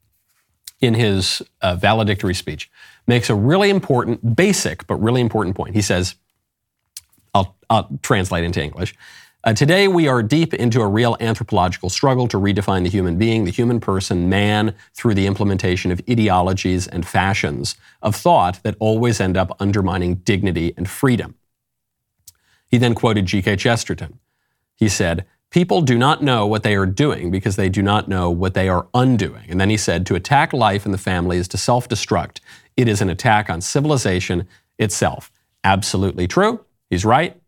in 0.81 0.95
his 0.95 1.43
uh, 1.61 1.77
valedictory 1.77 2.35
speech, 2.35 2.71
makes 3.07 3.31
a 3.31 3.35
really 3.35 3.71
important, 3.71 4.37
basic, 4.37 4.87
but 4.87 4.97
really 4.97 5.21
important 5.21 5.57
point. 5.57 5.75
He 5.75 5.83
says, 5.83 6.15
I'll, 7.35 7.57
I'll 7.69 7.89
translate 8.03 8.45
into 8.45 8.63
English. 8.63 8.95
Uh, 9.45 9.53
today, 9.53 9.87
we 9.87 10.09
are 10.09 10.21
deep 10.21 10.53
into 10.53 10.81
a 10.81 10.89
real 10.89 11.17
anthropological 11.21 11.89
struggle 11.89 12.27
to 12.27 12.37
redefine 12.37 12.83
the 12.83 12.91
human 12.91 13.17
being, 13.17 13.45
the 13.45 13.53
human 13.53 13.79
person, 13.79 14.29
man, 14.29 14.75
through 14.95 15.15
the 15.15 15.29
implementation 15.29 15.93
of 15.93 16.01
ideologies 16.11 16.89
and 16.89 17.07
fashions 17.07 17.77
of 18.03 18.17
thought 18.17 18.61
that 18.65 18.75
always 18.81 19.21
end 19.21 19.37
up 19.37 19.57
undermining 19.61 20.17
dignity 20.17 20.75
and 20.77 20.91
freedom. 20.91 21.37
He 22.67 22.79
then 22.79 22.97
quoted 22.97 23.27
G.K. 23.27 23.55
Chesterton. 23.57 24.19
He 24.75 24.89
said, 24.89 25.25
People 25.51 25.83
do 25.83 25.97
not 25.97 26.21
know 26.21 26.45
what 26.45 26.65
they 26.65 26.75
are 26.75 26.85
doing 26.85 27.31
because 27.31 27.55
they 27.55 27.69
do 27.69 27.81
not 27.81 28.09
know 28.09 28.29
what 28.31 28.55
they 28.55 28.69
are 28.69 28.89
undoing. 28.93 29.45
And 29.49 29.61
then 29.61 29.71
he 29.71 29.77
said, 29.77 30.05
To 30.07 30.17
attack 30.17 30.53
life 30.53 30.85
and 30.85 30.93
the 30.93 30.99
family 30.99 31.37
is 31.37 31.47
to 31.49 31.57
self 31.57 31.89
destruct. 31.89 32.41
It 32.77 32.89
is 32.89 33.01
an 33.01 33.09
attack 33.09 33.49
on 33.49 33.61
civilization 33.61 34.49
itself. 34.79 35.31
Absolutely 35.63 36.27
true. 36.27 36.65
He's 36.91 37.05
right 37.05 37.41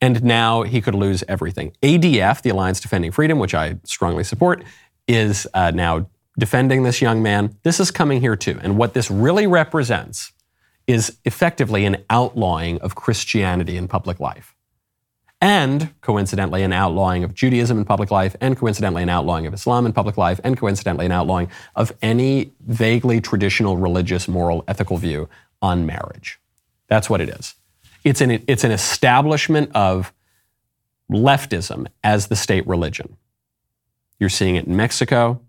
and 0.00 0.22
now 0.22 0.62
he 0.62 0.80
could 0.80 0.94
lose 0.94 1.24
everything. 1.28 1.72
ADF, 1.82 2.42
the 2.42 2.50
Alliance 2.50 2.80
Defending 2.80 3.10
Freedom, 3.10 3.38
which 3.38 3.54
I 3.54 3.78
strongly 3.84 4.24
support, 4.24 4.62
is 5.06 5.46
uh, 5.54 5.70
now 5.72 6.08
defending 6.38 6.84
this 6.84 7.02
young 7.02 7.22
man. 7.22 7.56
This 7.64 7.80
is 7.80 7.90
coming 7.90 8.20
here 8.20 8.36
too. 8.36 8.58
And 8.62 8.76
what 8.76 8.94
this 8.94 9.10
really 9.10 9.46
represents 9.46 10.32
is 10.86 11.18
effectively 11.24 11.84
an 11.84 12.04
outlawing 12.08 12.78
of 12.78 12.94
Christianity 12.94 13.76
in 13.76 13.88
public 13.88 14.20
life. 14.20 14.54
And 15.40 15.94
coincidentally, 16.00 16.64
an 16.64 16.72
outlawing 16.72 17.22
of 17.22 17.32
Judaism 17.32 17.78
in 17.78 17.84
public 17.84 18.10
life, 18.10 18.34
and 18.40 18.56
coincidentally, 18.56 19.04
an 19.04 19.08
outlawing 19.08 19.46
of 19.46 19.54
Islam 19.54 19.86
in 19.86 19.92
public 19.92 20.16
life, 20.16 20.40
and 20.42 20.56
coincidentally, 20.56 21.06
an 21.06 21.12
outlawing 21.12 21.48
of 21.76 21.92
any 22.02 22.52
vaguely 22.66 23.20
traditional 23.20 23.76
religious, 23.76 24.26
moral, 24.26 24.64
ethical 24.66 24.96
view 24.96 25.28
on 25.62 25.86
marriage. 25.86 26.40
That's 26.88 27.08
what 27.08 27.20
it 27.20 27.28
is. 27.28 27.54
It's 28.04 28.20
an, 28.20 28.42
it's 28.46 28.64
an 28.64 28.70
establishment 28.70 29.70
of 29.74 30.12
leftism 31.10 31.86
as 32.04 32.28
the 32.28 32.36
state 32.36 32.66
religion. 32.66 33.16
You're 34.18 34.28
seeing 34.28 34.56
it 34.56 34.66
in 34.66 34.76
Mexico, 34.76 35.40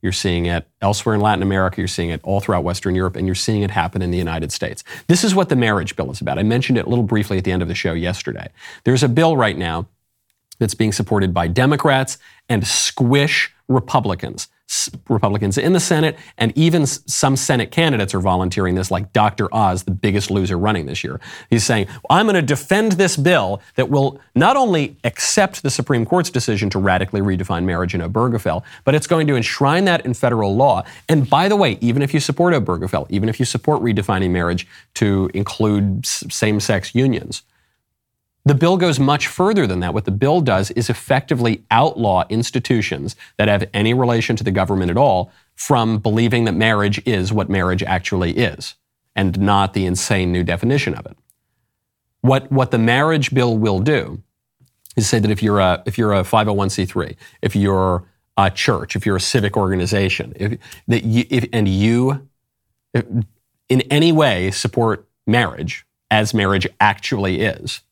you're 0.00 0.12
seeing 0.12 0.46
it 0.46 0.66
elsewhere 0.80 1.14
in 1.14 1.20
Latin 1.20 1.42
America, 1.42 1.80
you're 1.80 1.88
seeing 1.88 2.10
it 2.10 2.20
all 2.22 2.40
throughout 2.40 2.62
Western 2.62 2.94
Europe, 2.94 3.16
and 3.16 3.26
you're 3.26 3.34
seeing 3.34 3.62
it 3.62 3.70
happen 3.70 4.00
in 4.00 4.10
the 4.10 4.18
United 4.18 4.52
States. 4.52 4.84
This 5.08 5.24
is 5.24 5.34
what 5.34 5.48
the 5.48 5.56
marriage 5.56 5.96
bill 5.96 6.10
is 6.10 6.20
about. 6.20 6.38
I 6.38 6.42
mentioned 6.44 6.78
it 6.78 6.86
a 6.86 6.88
little 6.88 7.04
briefly 7.04 7.38
at 7.38 7.44
the 7.44 7.52
end 7.52 7.62
of 7.62 7.68
the 7.68 7.74
show 7.74 7.92
yesterday. 7.94 8.48
There's 8.84 9.02
a 9.02 9.08
bill 9.08 9.36
right 9.36 9.56
now 9.56 9.88
that's 10.58 10.74
being 10.74 10.92
supported 10.92 11.34
by 11.34 11.48
Democrats 11.48 12.18
and 12.48 12.66
squish 12.66 13.52
Republicans. 13.66 14.48
Republicans 15.08 15.56
in 15.56 15.72
the 15.72 15.80
Senate, 15.80 16.18
and 16.36 16.52
even 16.56 16.86
some 16.86 17.36
Senate 17.36 17.70
candidates 17.70 18.14
are 18.14 18.20
volunteering 18.20 18.74
this, 18.74 18.90
like 18.90 19.12
Dr. 19.12 19.52
Oz, 19.54 19.84
the 19.84 19.90
biggest 19.90 20.30
loser 20.30 20.58
running 20.58 20.86
this 20.86 21.02
year. 21.02 21.20
He's 21.48 21.64
saying, 21.64 21.86
I'm 22.10 22.26
going 22.26 22.34
to 22.34 22.42
defend 22.42 22.92
this 22.92 23.16
bill 23.16 23.62
that 23.76 23.88
will 23.88 24.20
not 24.34 24.56
only 24.56 24.96
accept 25.04 25.62
the 25.62 25.70
Supreme 25.70 26.04
Court's 26.04 26.30
decision 26.30 26.68
to 26.70 26.78
radically 26.78 27.20
redefine 27.20 27.64
marriage 27.64 27.94
in 27.94 28.00
Obergefell, 28.00 28.62
but 28.84 28.94
it's 28.94 29.06
going 29.06 29.26
to 29.28 29.36
enshrine 29.36 29.86
that 29.86 30.04
in 30.04 30.14
federal 30.14 30.54
law. 30.54 30.84
And 31.08 31.28
by 31.28 31.48
the 31.48 31.56
way, 31.56 31.78
even 31.80 32.02
if 32.02 32.12
you 32.12 32.20
support 32.20 32.52
Obergefell, 32.52 33.06
even 33.08 33.28
if 33.28 33.40
you 33.40 33.46
support 33.46 33.82
redefining 33.82 34.30
marriage 34.30 34.66
to 34.94 35.30
include 35.32 36.04
same 36.04 36.60
sex 36.60 36.94
unions, 36.94 37.42
the 38.48 38.54
bill 38.54 38.76
goes 38.76 38.98
much 38.98 39.26
further 39.26 39.66
than 39.66 39.80
that. 39.80 39.92
What 39.92 40.04
the 40.04 40.10
bill 40.10 40.40
does 40.40 40.70
is 40.72 40.88
effectively 40.88 41.64
outlaw 41.70 42.24
institutions 42.28 43.16
that 43.36 43.48
have 43.48 43.68
any 43.74 43.94
relation 43.94 44.36
to 44.36 44.44
the 44.44 44.50
government 44.50 44.90
at 44.90 44.96
all 44.96 45.30
from 45.54 45.98
believing 45.98 46.44
that 46.44 46.52
marriage 46.52 47.00
is 47.06 47.32
what 47.32 47.50
marriage 47.50 47.82
actually 47.82 48.38
is 48.38 48.74
and 49.14 49.38
not 49.40 49.74
the 49.74 49.84
insane 49.84 50.32
new 50.32 50.44
definition 50.44 50.94
of 50.94 51.04
it. 51.06 51.16
What, 52.20 52.50
what 52.50 52.70
the 52.70 52.78
marriage 52.78 53.34
bill 53.34 53.58
will 53.58 53.80
do 53.80 54.22
is 54.96 55.08
say 55.08 55.18
that 55.18 55.30
if 55.30 55.42
you're 55.42 55.60
a, 55.60 55.82
if 55.84 55.98
you're 55.98 56.14
a 56.14 56.22
501c3, 56.22 57.16
if 57.42 57.54
you're 57.54 58.04
a 58.36 58.50
church, 58.50 58.96
if 58.96 59.04
you're 59.04 59.16
a 59.16 59.20
civic 59.20 59.56
organization, 59.56 60.32
if, 60.36 60.58
that 60.86 61.04
you, 61.04 61.24
if, 61.28 61.48
and 61.52 61.68
you 61.68 62.28
in 62.94 63.82
any 63.82 64.12
way 64.12 64.50
support 64.50 65.06
marriage 65.26 65.84
as 66.10 66.32
marriage 66.32 66.66
actually 66.80 67.40
is, 67.40 67.82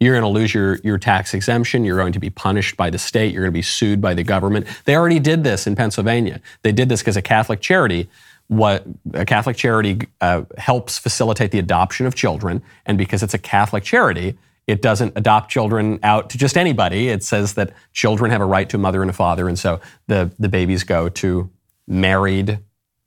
you're 0.00 0.14
going 0.14 0.32
to 0.32 0.38
lose 0.38 0.54
your, 0.54 0.76
your 0.84 0.98
tax 0.98 1.34
exemption. 1.34 1.84
You're 1.84 1.98
going 1.98 2.12
to 2.12 2.20
be 2.20 2.30
punished 2.30 2.76
by 2.76 2.90
the 2.90 2.98
state. 2.98 3.32
You're 3.32 3.42
going 3.42 3.52
to 3.52 3.58
be 3.58 3.62
sued 3.62 4.00
by 4.00 4.14
the 4.14 4.22
government. 4.22 4.66
They 4.84 4.94
already 4.94 5.18
did 5.18 5.42
this 5.42 5.66
in 5.66 5.74
Pennsylvania. 5.74 6.40
They 6.62 6.72
did 6.72 6.88
this 6.88 7.00
because 7.00 7.16
a 7.16 7.22
Catholic 7.22 7.60
charity, 7.60 8.08
what 8.46 8.86
a 9.12 9.24
Catholic 9.24 9.56
charity 9.56 10.00
uh, 10.20 10.42
helps 10.56 10.98
facilitate 10.98 11.50
the 11.50 11.58
adoption 11.58 12.06
of 12.06 12.14
children, 12.14 12.62
and 12.86 12.96
because 12.96 13.22
it's 13.22 13.34
a 13.34 13.38
Catholic 13.38 13.84
charity, 13.84 14.38
it 14.66 14.82
doesn't 14.82 15.14
adopt 15.16 15.50
children 15.50 15.98
out 16.02 16.30
to 16.30 16.38
just 16.38 16.56
anybody. 16.56 17.08
It 17.08 17.22
says 17.22 17.54
that 17.54 17.72
children 17.92 18.30
have 18.30 18.40
a 18.40 18.46
right 18.46 18.68
to 18.68 18.76
a 18.76 18.80
mother 18.80 19.02
and 19.02 19.10
a 19.10 19.14
father, 19.14 19.48
and 19.48 19.58
so 19.58 19.80
the 20.06 20.30
the 20.38 20.48
babies 20.48 20.84
go 20.84 21.08
to 21.08 21.50
married 21.86 22.60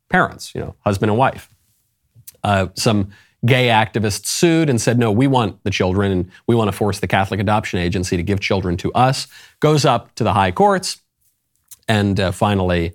parents, 0.09 0.53
you 0.53 0.61
know, 0.61 0.75
husband 0.81 1.09
and 1.09 1.17
wife. 1.17 1.49
Uh, 2.43 2.67
some 2.75 3.11
gay 3.45 3.67
activists 3.67 4.27
sued 4.27 4.69
and 4.69 4.79
said, 4.79 4.99
no, 4.99 5.11
we 5.11 5.27
want 5.27 5.63
the 5.63 5.71
children 5.71 6.11
and 6.11 6.31
we 6.47 6.55
want 6.55 6.67
to 6.67 6.71
force 6.71 6.99
the 6.99 7.07
Catholic 7.07 7.39
Adoption 7.39 7.79
Agency 7.79 8.17
to 8.17 8.23
give 8.23 8.39
children 8.39 8.77
to 8.77 8.91
us. 8.93 9.27
Goes 9.59 9.83
up 9.85 10.13
to 10.15 10.23
the 10.23 10.33
high 10.33 10.51
courts. 10.51 11.01
And 11.87 12.19
uh, 12.19 12.31
finally, 12.31 12.93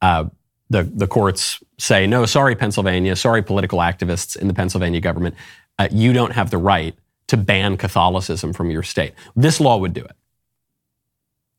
uh, 0.00 0.26
the, 0.70 0.84
the 0.84 1.06
courts 1.06 1.62
say, 1.78 2.06
no, 2.06 2.26
sorry, 2.26 2.54
Pennsylvania, 2.54 3.16
sorry, 3.16 3.42
political 3.42 3.80
activists 3.80 4.36
in 4.36 4.48
the 4.48 4.54
Pennsylvania 4.54 5.00
government, 5.00 5.34
uh, 5.78 5.88
you 5.90 6.12
don't 6.12 6.32
have 6.32 6.50
the 6.50 6.58
right 6.58 6.94
to 7.28 7.36
ban 7.36 7.76
Catholicism 7.76 8.52
from 8.52 8.70
your 8.70 8.82
state. 8.82 9.14
This 9.34 9.60
law 9.60 9.76
would 9.78 9.92
do 9.92 10.04
it. 10.04 10.16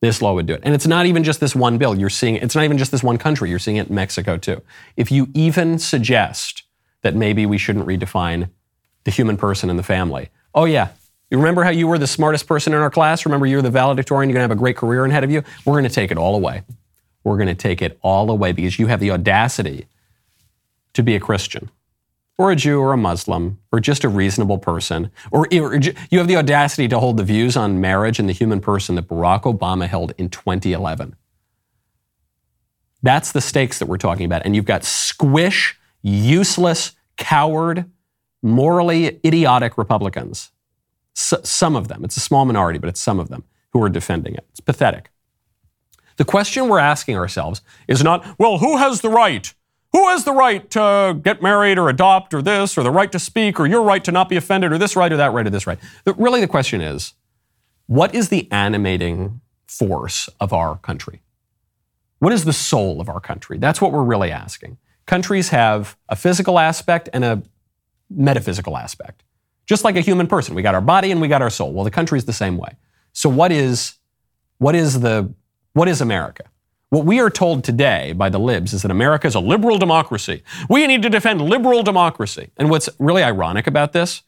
This 0.00 0.20
law 0.20 0.34
would 0.34 0.46
do 0.46 0.54
it. 0.54 0.60
And 0.64 0.74
it's 0.74 0.86
not 0.86 1.06
even 1.06 1.24
just 1.24 1.40
this 1.40 1.54
one 1.54 1.78
bill. 1.78 1.98
You're 1.98 2.10
seeing 2.10 2.36
it's 2.36 2.54
not 2.54 2.64
even 2.64 2.76
just 2.76 2.90
this 2.90 3.02
one 3.02 3.18
country. 3.18 3.50
You're 3.50 3.58
seeing 3.58 3.78
it 3.78 3.88
in 3.88 3.94
Mexico 3.94 4.36
too. 4.36 4.62
If 4.96 5.10
you 5.10 5.28
even 5.34 5.78
suggest 5.78 6.64
that 7.04 7.14
maybe 7.14 7.44
we 7.46 7.58
shouldn't 7.58 7.86
redefine 7.86 8.48
the 9.04 9.10
human 9.10 9.36
person 9.36 9.70
and 9.70 9.78
the 9.78 9.84
family. 9.84 10.30
Oh, 10.54 10.64
yeah. 10.64 10.88
You 11.30 11.36
remember 11.36 11.62
how 11.62 11.70
you 11.70 11.86
were 11.86 11.98
the 11.98 12.06
smartest 12.06 12.46
person 12.46 12.72
in 12.72 12.80
our 12.80 12.90
class? 12.90 13.26
Remember 13.26 13.46
you're 13.46 13.62
the 13.62 13.70
valedictorian? 13.70 14.30
You're 14.30 14.34
going 14.34 14.48
to 14.48 14.52
have 14.52 14.58
a 14.58 14.60
great 14.60 14.76
career 14.76 15.04
ahead 15.04 15.22
of 15.22 15.30
you? 15.30 15.42
We're 15.66 15.74
going 15.74 15.84
to 15.84 15.90
take 15.90 16.10
it 16.10 16.16
all 16.16 16.34
away. 16.34 16.62
We're 17.22 17.36
going 17.36 17.48
to 17.48 17.54
take 17.54 17.82
it 17.82 17.98
all 18.00 18.30
away 18.30 18.52
because 18.52 18.78
you 18.78 18.86
have 18.86 19.00
the 19.00 19.10
audacity 19.10 19.86
to 20.94 21.02
be 21.02 21.14
a 21.14 21.20
Christian 21.20 21.70
or 22.38 22.50
a 22.50 22.56
Jew 22.56 22.80
or 22.80 22.92
a 22.92 22.96
Muslim 22.96 23.58
or 23.70 23.80
just 23.80 24.02
a 24.02 24.08
reasonable 24.08 24.58
person, 24.58 25.10
or, 25.30 25.46
or, 25.52 25.74
you 26.10 26.18
have 26.18 26.26
the 26.26 26.36
audacity 26.36 26.88
to 26.88 26.98
hold 26.98 27.16
the 27.16 27.22
views 27.22 27.56
on 27.56 27.80
marriage 27.80 28.18
and 28.18 28.28
the 28.28 28.32
human 28.32 28.60
person 28.60 28.94
that 28.94 29.08
Barack 29.08 29.42
Obama 29.42 29.86
held 29.86 30.14
in 30.16 30.30
2011. 30.30 31.16
That's 33.02 33.32
the 33.32 33.40
stakes 33.40 33.78
that 33.78 33.86
we're 33.86 33.98
talking 33.98 34.24
about. 34.24 34.42
And 34.44 34.56
you've 34.56 34.64
got 34.64 34.84
squish 34.84 35.78
useless, 36.04 36.92
coward, 37.16 37.90
morally 38.42 39.18
idiotic 39.24 39.76
Republicans. 39.76 40.52
S- 41.16 41.34
some 41.42 41.74
of 41.74 41.88
them, 41.88 42.04
it's 42.04 42.16
a 42.16 42.20
small 42.20 42.44
minority, 42.44 42.78
but 42.78 42.88
it's 42.88 43.00
some 43.00 43.18
of 43.18 43.30
them 43.30 43.44
who 43.72 43.82
are 43.82 43.88
defending 43.88 44.34
it. 44.34 44.46
It's 44.50 44.60
pathetic. 44.60 45.10
The 46.16 46.24
question 46.24 46.68
we're 46.68 46.78
asking 46.78 47.16
ourselves 47.16 47.62
is 47.88 48.04
not, 48.04 48.38
well, 48.38 48.58
who 48.58 48.76
has 48.76 49.00
the 49.00 49.08
right? 49.08 49.52
Who 49.92 50.08
has 50.08 50.24
the 50.24 50.32
right 50.32 50.68
to 50.70 51.18
get 51.22 51.42
married 51.42 51.78
or 51.78 51.88
adopt 51.88 52.34
or 52.34 52.42
this 52.42 52.76
or 52.76 52.82
the 52.82 52.90
right 52.90 53.10
to 53.10 53.18
speak 53.18 53.58
or 53.58 53.66
your 53.66 53.82
right 53.82 54.04
to 54.04 54.12
not 54.12 54.28
be 54.28 54.36
offended 54.36 54.72
or 54.72 54.78
this 54.78 54.96
right 54.96 55.12
or 55.12 55.16
that 55.16 55.32
right 55.32 55.46
or 55.46 55.50
this 55.50 55.66
right? 55.66 55.78
But 56.04 56.18
really, 56.20 56.40
the 56.40 56.48
question 56.48 56.80
is, 56.80 57.14
what 57.86 58.14
is 58.14 58.28
the 58.28 58.50
animating 58.52 59.40
force 59.66 60.28
of 60.40 60.52
our 60.52 60.76
country? 60.76 61.22
What 62.18 62.32
is 62.32 62.44
the 62.44 62.52
soul 62.52 63.00
of 63.00 63.08
our 63.08 63.20
country? 63.20 63.58
That's 63.58 63.80
what 63.80 63.92
we're 63.92 64.04
really 64.04 64.30
asking 64.30 64.78
countries 65.06 65.50
have 65.50 65.96
a 66.08 66.16
physical 66.16 66.58
aspect 66.58 67.08
and 67.12 67.24
a 67.24 67.42
metaphysical 68.10 68.76
aspect. 68.76 69.22
Just 69.66 69.84
like 69.84 69.96
a 69.96 70.00
human 70.00 70.26
person, 70.26 70.54
we 70.54 70.62
got 70.62 70.74
our 70.74 70.80
body 70.80 71.10
and 71.10 71.20
we 71.20 71.28
got 71.28 71.42
our 71.42 71.50
soul. 71.50 71.72
Well, 71.72 71.84
the 71.84 71.90
country 71.90 72.18
is 72.18 72.24
the 72.24 72.32
same 72.32 72.56
way. 72.56 72.76
So 73.12 73.28
what 73.28 73.52
is 73.52 73.94
what 74.58 74.74
is 74.74 75.00
the 75.00 75.32
what 75.72 75.88
is 75.88 76.00
America? 76.00 76.44
What 76.90 77.04
we 77.04 77.18
are 77.20 77.30
told 77.30 77.64
today 77.64 78.12
by 78.12 78.28
the 78.28 78.38
libs 78.38 78.72
is 78.72 78.82
that 78.82 78.90
America 78.90 79.26
is 79.26 79.34
a 79.34 79.40
liberal 79.40 79.78
democracy. 79.78 80.42
We 80.68 80.86
need 80.86 81.02
to 81.02 81.10
defend 81.10 81.40
liberal 81.40 81.82
democracy. 81.82 82.50
And 82.56 82.70
what's 82.70 82.88
really 82.98 83.22
ironic 83.22 83.66
about 83.66 83.92
this 83.92 84.22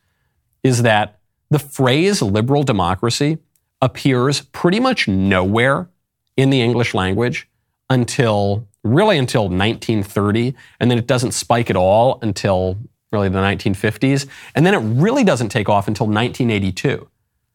is 0.64 0.82
that 0.82 1.20
the 1.50 1.60
phrase 1.60 2.22
liberal 2.22 2.64
democracy 2.64 3.38
appears 3.80 4.40
pretty 4.40 4.80
much 4.80 5.06
nowhere 5.06 5.88
in 6.36 6.50
the 6.50 6.60
English 6.60 6.92
language 6.92 7.48
until 7.88 8.66
really 8.86 9.18
until 9.18 9.42
1930, 9.44 10.54
and 10.80 10.90
then 10.90 10.98
it 10.98 11.06
doesn't 11.06 11.32
spike 11.32 11.70
at 11.70 11.76
all 11.76 12.18
until 12.22 12.78
really 13.12 13.28
the 13.28 13.38
1950s, 13.38 14.26
and 14.54 14.66
then 14.66 14.74
it 14.74 14.78
really 14.78 15.24
doesn't 15.24 15.50
take 15.50 15.68
off 15.68 15.88
until 15.88 16.06
1982. 16.06 17.08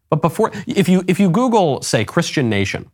But 0.09 0.21
before, 0.21 0.51
if 0.67 0.89
you 0.89 1.03
if 1.07 1.19
you 1.19 1.29
Google 1.29 1.81
say 1.81 2.05
Christian 2.05 2.49
nation, 2.49 2.89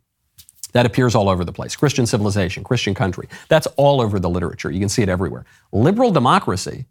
That 0.73 0.85
appears 0.85 1.15
all 1.15 1.29
over 1.29 1.43
the 1.43 1.53
place. 1.53 1.75
Christian 1.75 2.05
civilization, 2.05 2.63
Christian 2.63 2.93
country. 2.93 3.27
That's 3.49 3.67
all 3.77 4.01
over 4.01 4.19
the 4.19 4.29
literature. 4.29 4.71
You 4.71 4.79
can 4.79 4.89
see 4.89 5.01
it 5.01 5.09
everywhere. 5.09 5.45
Liberal 5.71 6.11
democracy 6.11 6.85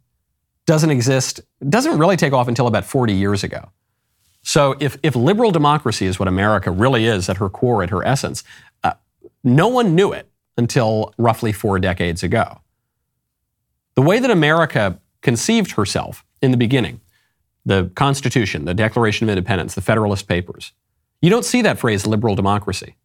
doesn't 0.67 0.91
exist, 0.91 1.41
doesn't 1.69 1.99
really 1.99 2.17
take 2.17 2.33
off 2.33 2.49
until 2.49 2.67
about 2.67 2.85
40 2.85 3.13
years 3.15 3.45
ago. 3.45 3.71
So 4.43 4.77
if, 4.81 4.99
if 5.03 5.17
liberal 5.17 5.53
democracy 5.53 6.07
is 6.07 6.19
what 6.19 6.29
America 6.29 6.71
really 6.71 7.07
is 7.07 7.29
at 7.29 7.37
her 7.39 7.49
core, 7.49 7.83
at 7.83 7.91
her 7.91 8.05
essence, 8.05 8.45
uh, 8.85 8.95
no 9.45 9.69
one 9.69 9.95
knew 9.95 10.13
it 10.13 10.29
until 10.57 11.15
roughly 11.19 11.53
four 11.53 11.79
decades 11.79 12.23
ago. 12.23 12.61
The 13.95 14.03
way 14.03 14.19
that 14.19 14.31
America 14.31 14.99
conceived 15.23 15.73
herself 15.73 16.25
in 16.43 16.51
the 16.51 16.57
beginning, 16.57 17.01
the 17.65 17.91
Constitution, 17.95 18.65
the 18.65 18.75
Declaration 18.75 19.27
of 19.27 19.31
Independence, 19.31 19.75
the 19.75 19.81
Federalist 19.81 20.29
Papers, 20.29 20.73
you 21.21 21.31
don't 21.31 21.45
see 21.45 21.63
that 21.63 21.79
phrase 21.79 22.07
liberal 22.07 22.35
democracy. 22.35 22.97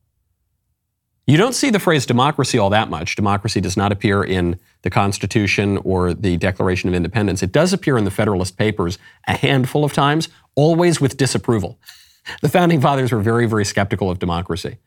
You 1.28 1.38
don't 1.38 1.54
see 1.54 1.70
the 1.70 1.80
phrase 1.80 2.06
democracy 2.06 2.58
all 2.58 2.70
that 2.72 2.90
much. 2.90 3.16
Democracy 3.16 3.62
does 3.62 3.78
not 3.78 3.92
appear 3.92 4.24
in 4.24 4.60
the 4.82 4.90
Constitution 4.90 5.78
or 5.78 6.14
the 6.14 6.36
Declaration 6.38 6.90
of 6.90 6.96
Independence. 6.96 7.42
It 7.42 7.52
does 7.52 7.74
appear 7.74 7.98
in 7.98 8.04
the 8.04 8.12
Federalist 8.12 8.58
Papers 8.58 8.98
a 9.28 9.34
handful 9.34 9.86
of 9.86 9.94
times, 9.94 10.30
always 10.56 11.00
with 11.00 11.18
disapproval. 11.18 11.80
The 12.44 12.50
founding 12.50 12.82
fathers 12.82 13.12
were 13.12 13.20
very, 13.20 13.48
very 13.48 13.66
skeptical 13.66 14.12
of 14.12 14.20
democracy. 14.20 14.78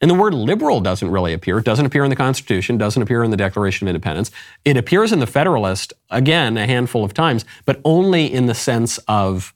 And 0.00 0.10
the 0.10 0.14
word 0.14 0.32
liberal 0.32 0.80
doesn't 0.80 1.10
really 1.10 1.34
appear. 1.34 1.58
It 1.58 1.64
doesn't 1.64 1.84
appear 1.84 2.04
in 2.04 2.10
the 2.10 2.16
Constitution, 2.16 2.78
doesn't 2.78 3.02
appear 3.02 3.22
in 3.22 3.30
the 3.30 3.36
Declaration 3.36 3.86
of 3.86 3.90
Independence. 3.90 4.30
It 4.64 4.76
appears 4.76 5.12
in 5.12 5.20
the 5.20 5.26
Federalist, 5.26 5.92
again, 6.08 6.56
a 6.56 6.66
handful 6.66 7.04
of 7.04 7.12
times, 7.12 7.44
but 7.66 7.80
only 7.84 8.32
in 8.32 8.46
the 8.46 8.54
sense 8.54 8.98
of 9.08 9.52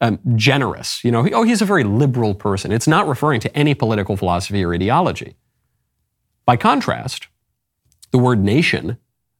um, 0.00 0.18
generous. 0.34 1.04
You 1.04 1.12
know, 1.12 1.28
oh, 1.32 1.42
he's 1.42 1.60
a 1.60 1.66
very 1.66 1.84
liberal 1.84 2.34
person. 2.34 2.72
It's 2.72 2.88
not 2.88 3.06
referring 3.06 3.40
to 3.40 3.56
any 3.56 3.74
political 3.74 4.16
philosophy 4.16 4.64
or 4.64 4.74
ideology. 4.74 5.36
By 6.46 6.56
contrast, 6.56 7.28
the 8.12 8.18
word 8.18 8.42
nation 8.42 8.98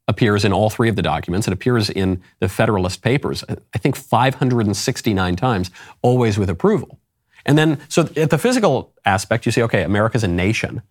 appears 0.09 0.45
in 0.45 0.53
all 0.53 0.71
three 0.71 0.89
of 0.89 0.97
the 0.97 1.03
documents. 1.03 1.47
It 1.47 1.53
appears 1.53 1.91
in 1.91 2.23
the 2.41 2.49
Federalist 2.49 3.03
Papers, 3.03 3.43
I 3.49 3.79
think 3.79 3.97
569 3.97 5.37
times, 5.37 5.71
always 6.03 6.39
with 6.39 6.51
approval. 6.51 6.99
And 7.47 7.57
then, 7.57 7.81
so 7.89 8.11
at 8.17 8.31
the 8.31 8.39
physical 8.39 8.93
aspect, 9.07 9.47
you 9.47 9.53
say, 9.53 9.63
okay, 9.63 9.83
America's 9.83 10.25
a 10.25 10.29
nation. 10.29 10.83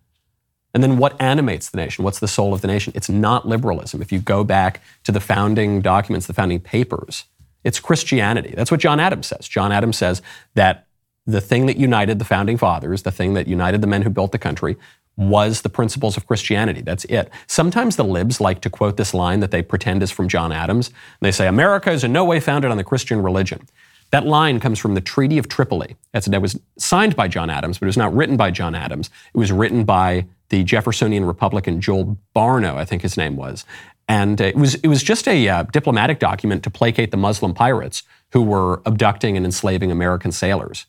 And 0.74 0.82
then 0.82 0.98
what 0.98 1.20
animates 1.20 1.70
the 1.70 1.76
nation? 1.76 2.04
What's 2.04 2.18
the 2.18 2.28
soul 2.28 2.52
of 2.52 2.62
the 2.62 2.66
nation? 2.66 2.92
It's 2.96 3.08
not 3.08 3.46
liberalism. 3.46 4.02
If 4.02 4.10
you 4.10 4.18
go 4.18 4.42
back 4.42 4.82
to 5.04 5.12
the 5.12 5.20
founding 5.20 5.80
documents, 5.80 6.26
the 6.26 6.34
founding 6.34 6.60
papers, 6.60 7.24
it's 7.62 7.78
Christianity. 7.78 8.52
That's 8.56 8.70
what 8.70 8.80
John 8.80 9.00
Adams 9.00 9.26
says. 9.26 9.46
John 9.48 9.70
Adams 9.70 9.96
says 9.96 10.22
that 10.54 10.86
the 11.26 11.40
thing 11.40 11.66
that 11.66 11.76
united 11.76 12.18
the 12.18 12.24
founding 12.24 12.56
fathers, 12.56 13.02
the 13.02 13.10
thing 13.10 13.34
that 13.34 13.48
united 13.48 13.80
the 13.80 13.86
men 13.86 14.02
who 14.02 14.10
built 14.10 14.32
the 14.32 14.38
country, 14.38 14.76
was 15.16 15.62
the 15.62 15.68
principles 15.68 16.16
of 16.16 16.26
Christianity. 16.26 16.82
That's 16.82 17.04
it. 17.06 17.30
Sometimes 17.46 17.96
the 17.96 18.04
libs 18.04 18.40
like 18.40 18.60
to 18.60 18.70
quote 18.70 18.96
this 18.96 19.14
line 19.14 19.40
that 19.40 19.50
they 19.50 19.62
pretend 19.62 20.02
is 20.02 20.10
from 20.10 20.28
John 20.28 20.52
Adams. 20.52 20.88
And 20.88 20.94
They 21.22 21.32
say, 21.32 21.48
America 21.48 21.90
is 21.90 22.04
in 22.04 22.12
no 22.12 22.24
way 22.24 22.38
founded 22.38 22.70
on 22.70 22.76
the 22.76 22.84
Christian 22.84 23.22
religion. 23.22 23.66
That 24.10 24.26
line 24.26 24.60
comes 24.60 24.78
from 24.78 24.94
the 24.94 25.00
Treaty 25.00 25.38
of 25.38 25.48
Tripoli. 25.48 25.96
That's, 26.12 26.26
that 26.26 26.42
was 26.42 26.58
signed 26.78 27.16
by 27.16 27.28
John 27.28 27.50
Adams, 27.50 27.78
but 27.78 27.86
it 27.86 27.88
was 27.88 27.96
not 27.96 28.14
written 28.14 28.36
by 28.36 28.50
John 28.50 28.74
Adams. 28.74 29.10
It 29.34 29.38
was 29.38 29.52
written 29.52 29.84
by 29.84 30.26
the 30.48 30.62
Jeffersonian 30.62 31.24
Republican 31.24 31.80
Joel 31.80 32.16
Barlow, 32.32 32.76
I 32.76 32.84
think 32.84 33.02
his 33.02 33.16
name 33.16 33.36
was. 33.36 33.64
And 34.08 34.40
it 34.40 34.54
was, 34.54 34.76
it 34.76 34.88
was 34.88 35.02
just 35.02 35.26
a 35.26 35.48
uh, 35.48 35.62
diplomatic 35.64 36.20
document 36.20 36.62
to 36.62 36.70
placate 36.70 37.10
the 37.10 37.16
Muslim 37.16 37.54
pirates 37.54 38.04
who 38.32 38.42
were 38.42 38.80
abducting 38.86 39.36
and 39.36 39.44
enslaving 39.44 39.90
American 39.90 40.30
sailors. 40.30 40.86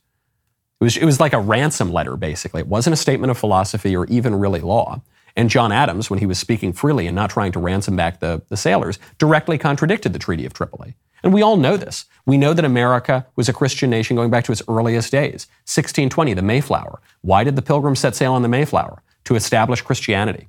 It 0.79 0.83
was, 0.83 0.97
it 0.97 1.05
was 1.05 1.19
like 1.19 1.33
a 1.33 1.39
ransom 1.39 1.91
letter, 1.91 2.15
basically. 2.15 2.61
It 2.61 2.67
wasn't 2.67 2.93
a 2.93 2.97
statement 2.97 3.31
of 3.31 3.37
philosophy 3.37 3.95
or 3.95 4.05
even 4.05 4.35
really 4.35 4.59
law. 4.59 5.01
And 5.35 5.49
John 5.49 5.71
Adams, 5.71 6.09
when 6.09 6.19
he 6.19 6.25
was 6.25 6.37
speaking 6.37 6.73
freely 6.73 7.07
and 7.07 7.15
not 7.15 7.31
trying 7.31 7.51
to 7.53 7.59
ransom 7.59 7.95
back 7.95 8.19
the, 8.19 8.43
the 8.49 8.57
sailors, 8.57 8.99
directly 9.17 9.57
contradicted 9.57 10.13
the 10.13 10.19
Treaty 10.19 10.45
of 10.45 10.53
Tripoli. 10.53 10.95
And 11.23 11.33
we 11.33 11.41
all 11.41 11.57
know 11.57 11.77
this. 11.77 12.05
We 12.25 12.37
know 12.37 12.53
that 12.53 12.65
America 12.65 13.25
was 13.35 13.49
a 13.49 13.53
Christian 13.53 13.89
nation 13.89 14.15
going 14.15 14.29
back 14.29 14.43
to 14.45 14.51
its 14.51 14.61
earliest 14.67 15.11
days. 15.11 15.47
1620, 15.65 16.33
the 16.33 16.41
Mayflower. 16.41 17.01
Why 17.21 17.43
did 17.43 17.55
the 17.55 17.61
Pilgrims 17.61 17.99
set 17.99 18.15
sail 18.15 18.33
on 18.33 18.41
the 18.41 18.47
Mayflower? 18.47 19.01
To 19.25 19.35
establish 19.35 19.81
Christianity 19.81 20.47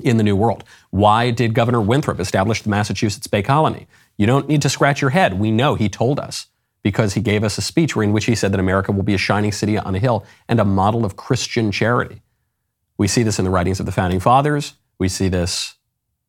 in 0.00 0.16
the 0.16 0.22
New 0.22 0.36
World. 0.36 0.64
Why 0.90 1.30
did 1.30 1.54
Governor 1.54 1.80
Winthrop 1.80 2.20
establish 2.20 2.62
the 2.62 2.70
Massachusetts 2.70 3.26
Bay 3.26 3.42
Colony? 3.42 3.86
You 4.16 4.26
don't 4.26 4.48
need 4.48 4.62
to 4.62 4.68
scratch 4.68 5.00
your 5.00 5.10
head. 5.10 5.38
We 5.38 5.50
know 5.50 5.74
he 5.74 5.88
told 5.88 6.18
us 6.18 6.46
because 6.82 7.14
he 7.14 7.20
gave 7.20 7.44
us 7.44 7.58
a 7.58 7.62
speech 7.62 7.96
in 7.96 8.12
which 8.12 8.26
he 8.26 8.34
said 8.34 8.52
that 8.52 8.60
America 8.60 8.92
will 8.92 9.02
be 9.02 9.14
a 9.14 9.18
shining 9.18 9.52
city 9.52 9.76
on 9.76 9.94
a 9.94 9.98
hill 9.98 10.24
and 10.48 10.60
a 10.60 10.64
model 10.64 11.04
of 11.04 11.16
Christian 11.16 11.70
charity. 11.70 12.22
We 12.96 13.08
see 13.08 13.22
this 13.22 13.38
in 13.38 13.44
the 13.44 13.50
writings 13.50 13.80
of 13.80 13.86
the 13.86 13.92
founding 13.92 14.20
fathers. 14.20 14.74
We 14.98 15.08
see 15.08 15.28
this 15.28 15.74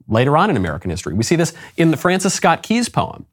later 0.08 0.36
on 0.38 0.50
in 0.50 0.58
American 0.58 0.90
history. 0.90 1.14
We 1.14 1.24
see 1.24 1.36
this 1.36 1.54
in 1.78 1.92
the 1.92 1.98
Francis 1.98 2.34
Scott 2.34 2.64
Key's 2.64 2.90
poem. 2.90 3.26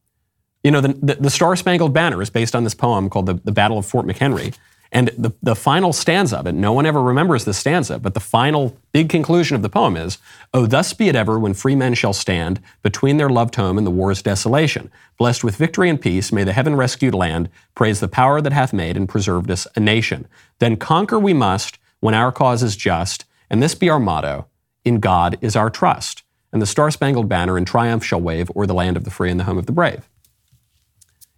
You 0.62 0.70
know, 0.70 0.80
the, 0.80 0.88
the, 0.88 1.14
the 1.14 1.30
Star 1.30 1.54
Spangled 1.56 1.92
Banner 1.92 2.20
is 2.20 2.30
based 2.30 2.54
on 2.54 2.64
this 2.64 2.74
poem 2.74 3.08
called 3.08 3.26
the, 3.26 3.34
the 3.34 3.52
Battle 3.52 3.78
of 3.78 3.86
Fort 3.86 4.06
McHenry. 4.06 4.56
And 4.92 5.08
the, 5.18 5.32
the 5.42 5.56
final 5.56 5.92
stanza 5.92 6.38
of 6.38 6.46
it, 6.46 6.54
no 6.54 6.72
one 6.72 6.86
ever 6.86 7.02
remembers 7.02 7.44
this 7.44 7.58
stanza, 7.58 7.98
but 7.98 8.14
the 8.14 8.20
final 8.20 8.76
big 8.92 9.08
conclusion 9.08 9.56
of 9.56 9.62
the 9.62 9.68
poem 9.68 9.96
is 9.96 10.18
Oh, 10.54 10.66
thus 10.66 10.92
be 10.92 11.08
it 11.08 11.16
ever 11.16 11.38
when 11.38 11.54
free 11.54 11.74
men 11.74 11.94
shall 11.94 12.12
stand 12.12 12.60
between 12.82 13.16
their 13.16 13.28
loved 13.28 13.56
home 13.56 13.78
and 13.78 13.86
the 13.86 13.90
war's 13.90 14.22
desolation. 14.22 14.90
Blessed 15.18 15.42
with 15.42 15.56
victory 15.56 15.90
and 15.90 16.00
peace, 16.00 16.32
may 16.32 16.44
the 16.44 16.52
heaven 16.52 16.76
rescued 16.76 17.14
land 17.14 17.50
praise 17.74 18.00
the 18.00 18.08
power 18.08 18.40
that 18.40 18.52
hath 18.52 18.72
made 18.72 18.96
and 18.96 19.08
preserved 19.08 19.50
us 19.50 19.66
a 19.74 19.80
nation. 19.80 20.26
Then 20.60 20.76
conquer 20.76 21.18
we 21.18 21.34
must 21.34 21.78
when 22.00 22.14
our 22.14 22.30
cause 22.30 22.62
is 22.62 22.76
just, 22.76 23.24
and 23.50 23.62
this 23.62 23.74
be 23.74 23.90
our 23.90 24.00
motto 24.00 24.46
In 24.84 25.00
God 25.00 25.36
is 25.40 25.56
our 25.56 25.70
trust. 25.70 26.22
And 26.52 26.62
the 26.62 26.66
star 26.66 26.90
spangled 26.90 27.28
banner 27.28 27.58
in 27.58 27.64
triumph 27.64 28.04
shall 28.04 28.20
wave 28.20 28.50
o'er 28.54 28.66
the 28.66 28.74
land 28.74 28.96
of 28.96 29.04
the 29.04 29.10
free 29.10 29.30
and 29.30 29.38
the 29.38 29.44
home 29.44 29.58
of 29.58 29.66
the 29.66 29.72
brave. 29.72 30.08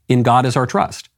In 0.09 0.23
God 0.23 0.47
is 0.47 0.57
our 0.57 0.67
trust. 0.67 1.09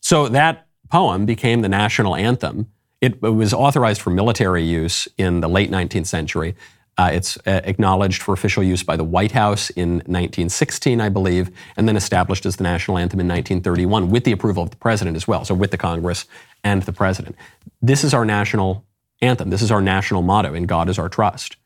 So 0.00 0.28
that 0.28 0.66
poem 0.90 1.26
became 1.26 1.62
the 1.62 1.68
national 1.68 2.14
anthem. 2.14 2.70
It, 3.00 3.20
was 3.20 3.52
authorized 3.52 4.00
for 4.00 4.10
military 4.10 4.62
use 4.62 5.06
in 5.18 5.40
the 5.40 5.48
late 5.48 5.70
19th 5.70 6.06
century. 6.06 6.54
Uh, 6.98 7.10
it's 7.12 7.36
uh, 7.46 7.60
acknowledged 7.64 8.22
for 8.22 8.32
official 8.32 8.62
use 8.62 8.82
by 8.82 8.96
the 8.96 9.04
White 9.04 9.32
House 9.32 9.68
in 9.70 9.96
1916, 10.06 10.98
I 11.00 11.10
believe, 11.10 11.50
and 11.76 11.86
then 11.86 11.96
established 11.96 12.46
as 12.46 12.56
the 12.56 12.64
national 12.64 12.96
anthem 12.96 13.20
in 13.20 13.28
1931 13.28 14.10
with 14.10 14.24
the 14.24 14.32
approval 14.32 14.62
of 14.62 14.70
the 14.70 14.76
president 14.76 15.14
as 15.14 15.28
well, 15.28 15.44
so 15.44 15.54
with 15.54 15.72
the 15.72 15.76
Congress 15.76 16.24
and 16.64 16.82
the 16.84 16.92
president. 16.92 17.36
This 17.82 18.02
is 18.02 18.14
our 18.14 18.24
national 18.24 18.86
anthem. 19.20 19.50
This 19.50 19.60
is 19.60 19.70
our 19.70 19.82
national 19.82 20.22
motto, 20.22 20.54
In 20.54 20.64
God 20.64 20.88
is 20.88 20.98
our 20.98 21.10
trust. 21.10 21.56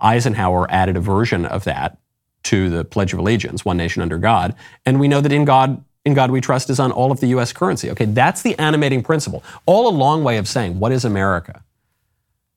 Eisenhower 0.00 0.70
added 0.70 0.96
a 0.96 1.00
version 1.00 1.46
of 1.46 1.64
that 1.64 1.98
to 2.44 2.68
the 2.68 2.84
Pledge 2.84 3.12
of 3.14 3.18
Allegiance, 3.18 3.64
One 3.64 3.78
Nation 3.78 4.02
Under 4.02 4.18
God, 4.18 4.54
and 4.84 5.00
we 5.00 5.08
know 5.08 5.20
that 5.20 5.32
in 5.32 5.44
God 5.44 5.82
in 6.04 6.14
God 6.14 6.30
we 6.30 6.40
trust 6.40 6.70
is 6.70 6.80
on 6.80 6.92
all 6.92 7.12
of 7.12 7.20
the 7.20 7.28
US 7.28 7.52
currency. 7.52 7.90
Okay, 7.90 8.04
that's 8.06 8.42
the 8.42 8.58
animating 8.58 9.02
principle. 9.02 9.42
All 9.66 9.88
a 9.88 9.94
long 9.94 10.24
way 10.24 10.38
of 10.38 10.48
saying, 10.48 10.78
what 10.78 10.92
is 10.92 11.04
America? 11.04 11.62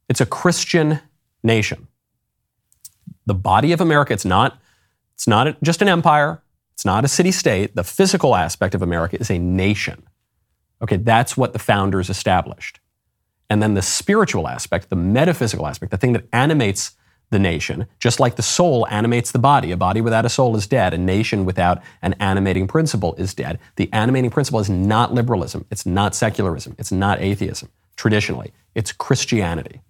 It's 0.10 0.22
a 0.22 0.26
Christian 0.26 1.00
nation. 1.44 1.88
The 3.26 3.34
body 3.34 3.72
of 3.72 3.82
America, 3.82 4.14
it's 4.14 4.26
not, 4.26 4.60
it's 5.14 5.28
not 5.28 5.62
just 5.62 5.82
an 5.82 5.88
empire, 5.88 6.42
it's 6.74 6.86
not 6.86 7.06
a 7.06 7.08
city 7.08 7.32
state. 7.32 7.76
The 7.76 7.84
physical 7.84 8.36
aspect 8.36 8.74
of 8.74 8.82
America 8.82 9.18
is 9.20 9.30
a 9.30 9.38
nation. 9.38 10.04
Okay, 10.82 10.98
that's 10.98 11.38
what 11.38 11.54
the 11.54 11.60
founders 11.60 12.10
established. 12.10 12.80
And 13.50 13.62
then 13.62 13.74
the 13.74 13.82
spiritual 13.82 14.48
aspect, 14.48 14.90
the 14.90 14.96
metaphysical 14.96 15.68
aspect, 15.68 15.92
the 15.92 15.98
thing 15.98 16.14
that 16.14 16.26
animates 16.34 16.94
the 17.32 17.40
nation, 17.40 17.88
just 17.98 18.20
like 18.20 18.36
the 18.36 18.44
soul 18.44 18.86
animates 18.90 19.32
the 19.32 19.40
body. 19.40 19.72
A 19.72 19.78
body 19.78 20.02
without 20.02 20.26
a 20.26 20.30
soul 20.30 20.56
is 20.56 20.68
dead. 20.68 20.94
A 20.94 20.98
nation 20.98 21.46
without 21.46 21.82
an 22.02 22.14
animating 22.20 22.68
principle 22.68 23.16
is 23.16 23.34
dead. 23.34 23.58
The 23.78 23.90
animating 23.92 24.30
principle 24.30 24.60
is 24.60 24.70
not 24.70 25.14
liberalism. 25.14 25.66
It's 25.72 25.86
not 25.86 26.14
secularism. 26.14 26.76
It's 26.78 26.92
not 26.92 27.20
atheism, 27.22 27.70
traditionally. 27.96 28.54
It's 28.76 28.92
Christianity. 28.92 29.82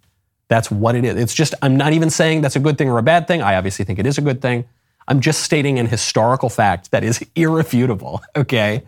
That's 0.48 0.70
what 0.70 0.94
it 0.94 1.04
is. 1.04 1.16
It's 1.16 1.34
just, 1.34 1.54
I'm 1.62 1.76
not 1.76 1.92
even 1.92 2.10
saying 2.10 2.40
that's 2.40 2.56
a 2.56 2.60
good 2.60 2.78
thing 2.78 2.88
or 2.88 2.98
a 2.98 3.02
bad 3.02 3.26
thing. 3.26 3.42
I 3.42 3.56
obviously 3.56 3.84
think 3.84 3.98
it 3.98 4.06
is 4.06 4.18
a 4.18 4.22
good 4.22 4.40
thing. 4.40 4.64
I'm 5.08 5.20
just 5.20 5.42
stating 5.42 5.78
an 5.78 5.86
historical 5.86 6.48
fact 6.48 6.92
that 6.92 7.02
is 7.02 7.24
irrefutable, 7.34 8.22
okay? 8.36 8.82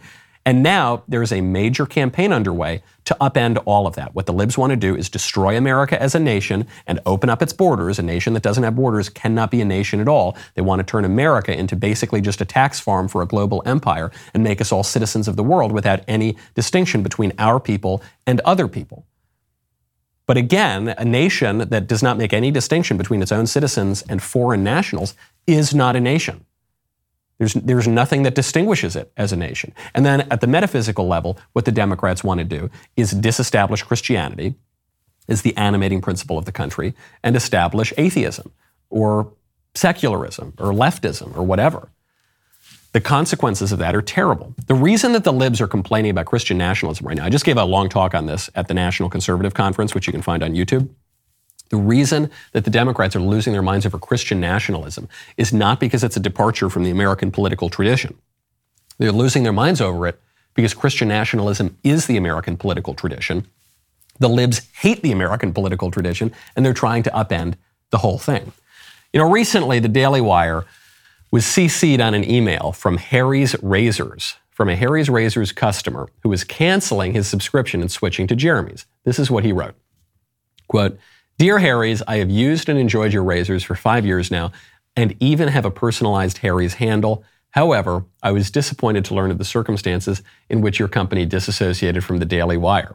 And 0.46 0.62
now 0.62 1.04
there's 1.08 1.32
a 1.32 1.40
major 1.40 1.86
campaign 1.86 2.30
underway 2.32 2.82
to 3.04 3.16
upend 3.20 3.62
all 3.64 3.86
of 3.86 3.94
that. 3.94 4.14
What 4.14 4.26
the 4.26 4.32
libs 4.32 4.58
want 4.58 4.70
to 4.70 4.76
do 4.76 4.94
is 4.94 5.08
destroy 5.08 5.56
America 5.56 6.00
as 6.00 6.14
a 6.14 6.18
nation 6.18 6.66
and 6.86 7.00
open 7.06 7.30
up 7.30 7.40
its 7.40 7.54
borders. 7.54 7.98
A 7.98 8.02
nation 8.02 8.34
that 8.34 8.42
doesn't 8.42 8.62
have 8.62 8.76
borders 8.76 9.08
cannot 9.08 9.50
be 9.50 9.62
a 9.62 9.64
nation 9.64 10.00
at 10.00 10.08
all. 10.08 10.36
They 10.54 10.62
want 10.62 10.80
to 10.80 10.84
turn 10.84 11.06
America 11.06 11.56
into 11.56 11.76
basically 11.76 12.20
just 12.20 12.42
a 12.42 12.44
tax 12.44 12.78
farm 12.78 13.08
for 13.08 13.22
a 13.22 13.26
global 13.26 13.62
empire 13.64 14.10
and 14.34 14.44
make 14.44 14.60
us 14.60 14.70
all 14.70 14.82
citizens 14.82 15.28
of 15.28 15.36
the 15.36 15.44
world 15.44 15.72
without 15.72 16.00
any 16.06 16.36
distinction 16.54 17.02
between 17.02 17.32
our 17.38 17.58
people 17.58 18.02
and 18.26 18.40
other 18.40 18.68
people. 18.68 19.06
But 20.26 20.36
again, 20.36 20.88
a 20.88 21.04
nation 21.04 21.58
that 21.58 21.86
does 21.86 22.02
not 22.02 22.16
make 22.16 22.32
any 22.32 22.50
distinction 22.50 22.96
between 22.96 23.22
its 23.22 23.32
own 23.32 23.46
citizens 23.46 24.02
and 24.08 24.22
foreign 24.22 24.64
nationals 24.64 25.14
is 25.46 25.74
not 25.74 25.96
a 25.96 26.00
nation. 26.00 26.44
There's, 27.38 27.54
there's 27.54 27.88
nothing 27.88 28.22
that 28.22 28.34
distinguishes 28.34 28.94
it 28.94 29.12
as 29.16 29.32
a 29.32 29.36
nation. 29.36 29.74
And 29.94 30.06
then 30.06 30.22
at 30.30 30.40
the 30.40 30.46
metaphysical 30.46 31.08
level, 31.08 31.38
what 31.52 31.64
the 31.64 31.72
Democrats 31.72 32.22
want 32.22 32.38
to 32.38 32.44
do 32.44 32.70
is 32.96 33.10
disestablish 33.10 33.82
Christianity 33.82 34.54
as 35.28 35.42
the 35.42 35.56
animating 35.56 36.00
principle 36.00 36.38
of 36.38 36.44
the 36.44 36.52
country 36.52 36.94
and 37.22 37.34
establish 37.34 37.92
atheism 37.96 38.52
or 38.88 39.32
secularism 39.74 40.54
or 40.58 40.72
leftism 40.72 41.36
or 41.36 41.42
whatever. 41.42 41.88
The 42.92 43.00
consequences 43.00 43.72
of 43.72 43.80
that 43.80 43.96
are 43.96 44.02
terrible. 44.02 44.54
The 44.68 44.74
reason 44.76 45.12
that 45.14 45.24
the 45.24 45.32
libs 45.32 45.60
are 45.60 45.66
complaining 45.66 46.12
about 46.12 46.26
Christian 46.26 46.56
nationalism 46.56 47.08
right 47.08 47.16
now, 47.16 47.24
I 47.24 47.28
just 47.28 47.44
gave 47.44 47.56
a 47.56 47.64
long 47.64 47.88
talk 47.88 48.14
on 48.14 48.26
this 48.26 48.48
at 48.54 48.68
the 48.68 48.74
National 48.74 49.10
Conservative 49.10 49.52
Conference, 49.52 49.94
which 49.94 50.06
you 50.06 50.12
can 50.12 50.22
find 50.22 50.44
on 50.44 50.52
YouTube. 50.54 50.88
The 51.70 51.76
reason 51.76 52.30
that 52.52 52.64
the 52.64 52.70
Democrats 52.70 53.16
are 53.16 53.20
losing 53.20 53.52
their 53.52 53.62
minds 53.62 53.86
over 53.86 53.98
Christian 53.98 54.40
nationalism 54.40 55.08
is 55.36 55.52
not 55.52 55.80
because 55.80 56.04
it's 56.04 56.16
a 56.16 56.20
departure 56.20 56.70
from 56.70 56.84
the 56.84 56.90
American 56.90 57.30
political 57.30 57.70
tradition. 57.70 58.16
They're 58.98 59.12
losing 59.12 59.42
their 59.42 59.52
minds 59.52 59.80
over 59.80 60.06
it 60.06 60.20
because 60.54 60.74
Christian 60.74 61.08
nationalism 61.08 61.76
is 61.82 62.06
the 62.06 62.16
American 62.16 62.56
political 62.56 62.94
tradition. 62.94 63.46
The 64.18 64.28
libs 64.28 64.68
hate 64.74 65.02
the 65.02 65.10
American 65.10 65.52
political 65.52 65.90
tradition, 65.90 66.32
and 66.54 66.64
they're 66.64 66.72
trying 66.72 67.02
to 67.04 67.10
upend 67.10 67.54
the 67.90 67.98
whole 67.98 68.18
thing. 68.18 68.52
You 69.12 69.20
know, 69.20 69.30
recently 69.30 69.80
the 69.80 69.88
Daily 69.88 70.20
Wire 70.20 70.64
was 71.30 71.44
CC'd 71.44 72.00
on 72.00 72.14
an 72.14 72.28
email 72.28 72.72
from 72.72 72.98
Harry's 72.98 73.60
Razors, 73.60 74.36
from 74.50 74.68
a 74.68 74.76
Harry's 74.76 75.10
Razors 75.10 75.50
customer 75.50 76.08
who 76.22 76.28
was 76.28 76.44
canceling 76.44 77.12
his 77.12 77.26
subscription 77.26 77.80
and 77.80 77.90
switching 77.90 78.28
to 78.28 78.36
Jeremy's. 78.36 78.86
This 79.04 79.18
is 79.18 79.30
what 79.30 79.44
he 79.44 79.52
wrote. 79.52 79.74
Quote, 80.68 80.98
Dear 81.36 81.58
Harry's, 81.58 82.00
I 82.06 82.18
have 82.18 82.30
used 82.30 82.68
and 82.68 82.78
enjoyed 82.78 83.12
your 83.12 83.24
razors 83.24 83.64
for 83.64 83.74
five 83.74 84.06
years 84.06 84.30
now 84.30 84.52
and 84.94 85.16
even 85.18 85.48
have 85.48 85.64
a 85.64 85.70
personalized 85.70 86.38
Harry's 86.38 86.74
handle. 86.74 87.24
However, 87.50 88.04
I 88.22 88.30
was 88.30 88.52
disappointed 88.52 89.04
to 89.06 89.14
learn 89.14 89.32
of 89.32 89.38
the 89.38 89.44
circumstances 89.44 90.22
in 90.48 90.60
which 90.60 90.78
your 90.78 90.86
company 90.86 91.26
disassociated 91.26 92.04
from 92.04 92.18
the 92.18 92.24
Daily 92.24 92.56
Wire 92.56 92.94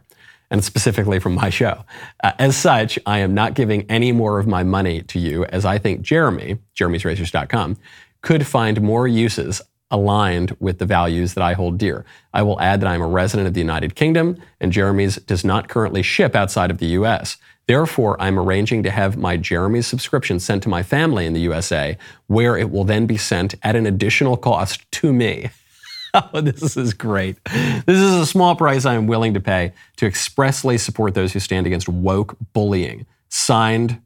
and 0.50 0.64
specifically 0.64 1.20
from 1.20 1.36
my 1.36 1.50
show. 1.50 1.84
Uh, 2.24 2.32
as 2.40 2.56
such, 2.56 2.98
I 3.06 3.20
am 3.20 3.34
not 3.34 3.56
giving 3.56 3.84
any 3.90 4.14
more 4.14 4.40
of 4.40 4.48
my 4.48 4.64
money 4.64 5.02
to 5.04 5.20
you 5.20 5.44
as 5.46 5.66
I 5.66 5.78
think 5.78 6.02
Jeremy, 6.02 6.60
jeremy'srazors.com, 6.76 7.78
could 8.22 8.48
find 8.48 8.82
more 8.82 9.08
uses 9.08 9.62
aligned 9.92 10.56
with 10.60 10.80
the 10.80 10.86
values 10.86 11.34
that 11.34 11.44
I 11.44 11.54
hold 11.54 11.78
dear. 11.78 12.06
I 12.34 12.44
will 12.44 12.60
add 12.62 12.80
that 12.82 12.88
I 12.88 12.96
am 12.96 13.02
a 13.02 13.08
resident 13.08 13.48
of 13.48 13.54
the 13.54 13.62
United 13.62 13.96
Kingdom 13.96 14.38
and 14.60 14.72
Jeremy's 14.72 15.18
does 15.18 15.44
not 15.44 15.68
currently 15.68 16.04
ship 16.04 16.36
outside 16.36 16.72
of 16.72 16.78
the 16.78 16.88
US. 16.88 17.38
Therefore, 17.70 18.20
I'm 18.20 18.40
arranging 18.40 18.82
to 18.82 18.90
have 18.90 19.16
my 19.16 19.38
Jeremy's 19.38 19.86
subscription 19.86 20.40
sent 20.40 20.64
to 20.64 20.70
my 20.70 20.82
family 20.82 21.28
in 21.28 21.34
the 21.34 21.42
USA, 21.42 22.00
where 22.26 22.58
it 22.58 22.72
will 22.72 22.84
then 22.84 23.06
be 23.06 23.16
sent 23.16 23.54
at 23.62 23.76
an 23.76 23.86
additional 23.86 24.38
cost 24.38 24.92
to 24.94 25.14
me. 25.14 25.52
oh, 26.16 26.42
this 26.42 26.76
is 26.76 26.96
great. 26.96 27.38
This 27.46 28.00
is 28.00 28.16
a 28.16 28.26
small 28.26 28.56
price 28.56 28.86
I 28.86 28.96
am 28.96 29.06
willing 29.06 29.36
to 29.36 29.40
pay 29.40 29.74
to 29.98 30.08
expressly 30.08 30.80
support 30.80 31.14
those 31.14 31.32
who 31.32 31.40
stand 31.40 31.68
against 31.68 31.88
woke 31.88 32.36
bullying. 32.54 33.06
Signed, 33.28 34.02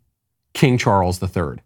King 0.53 0.77
Charles 0.77 1.23
III. 1.23 1.59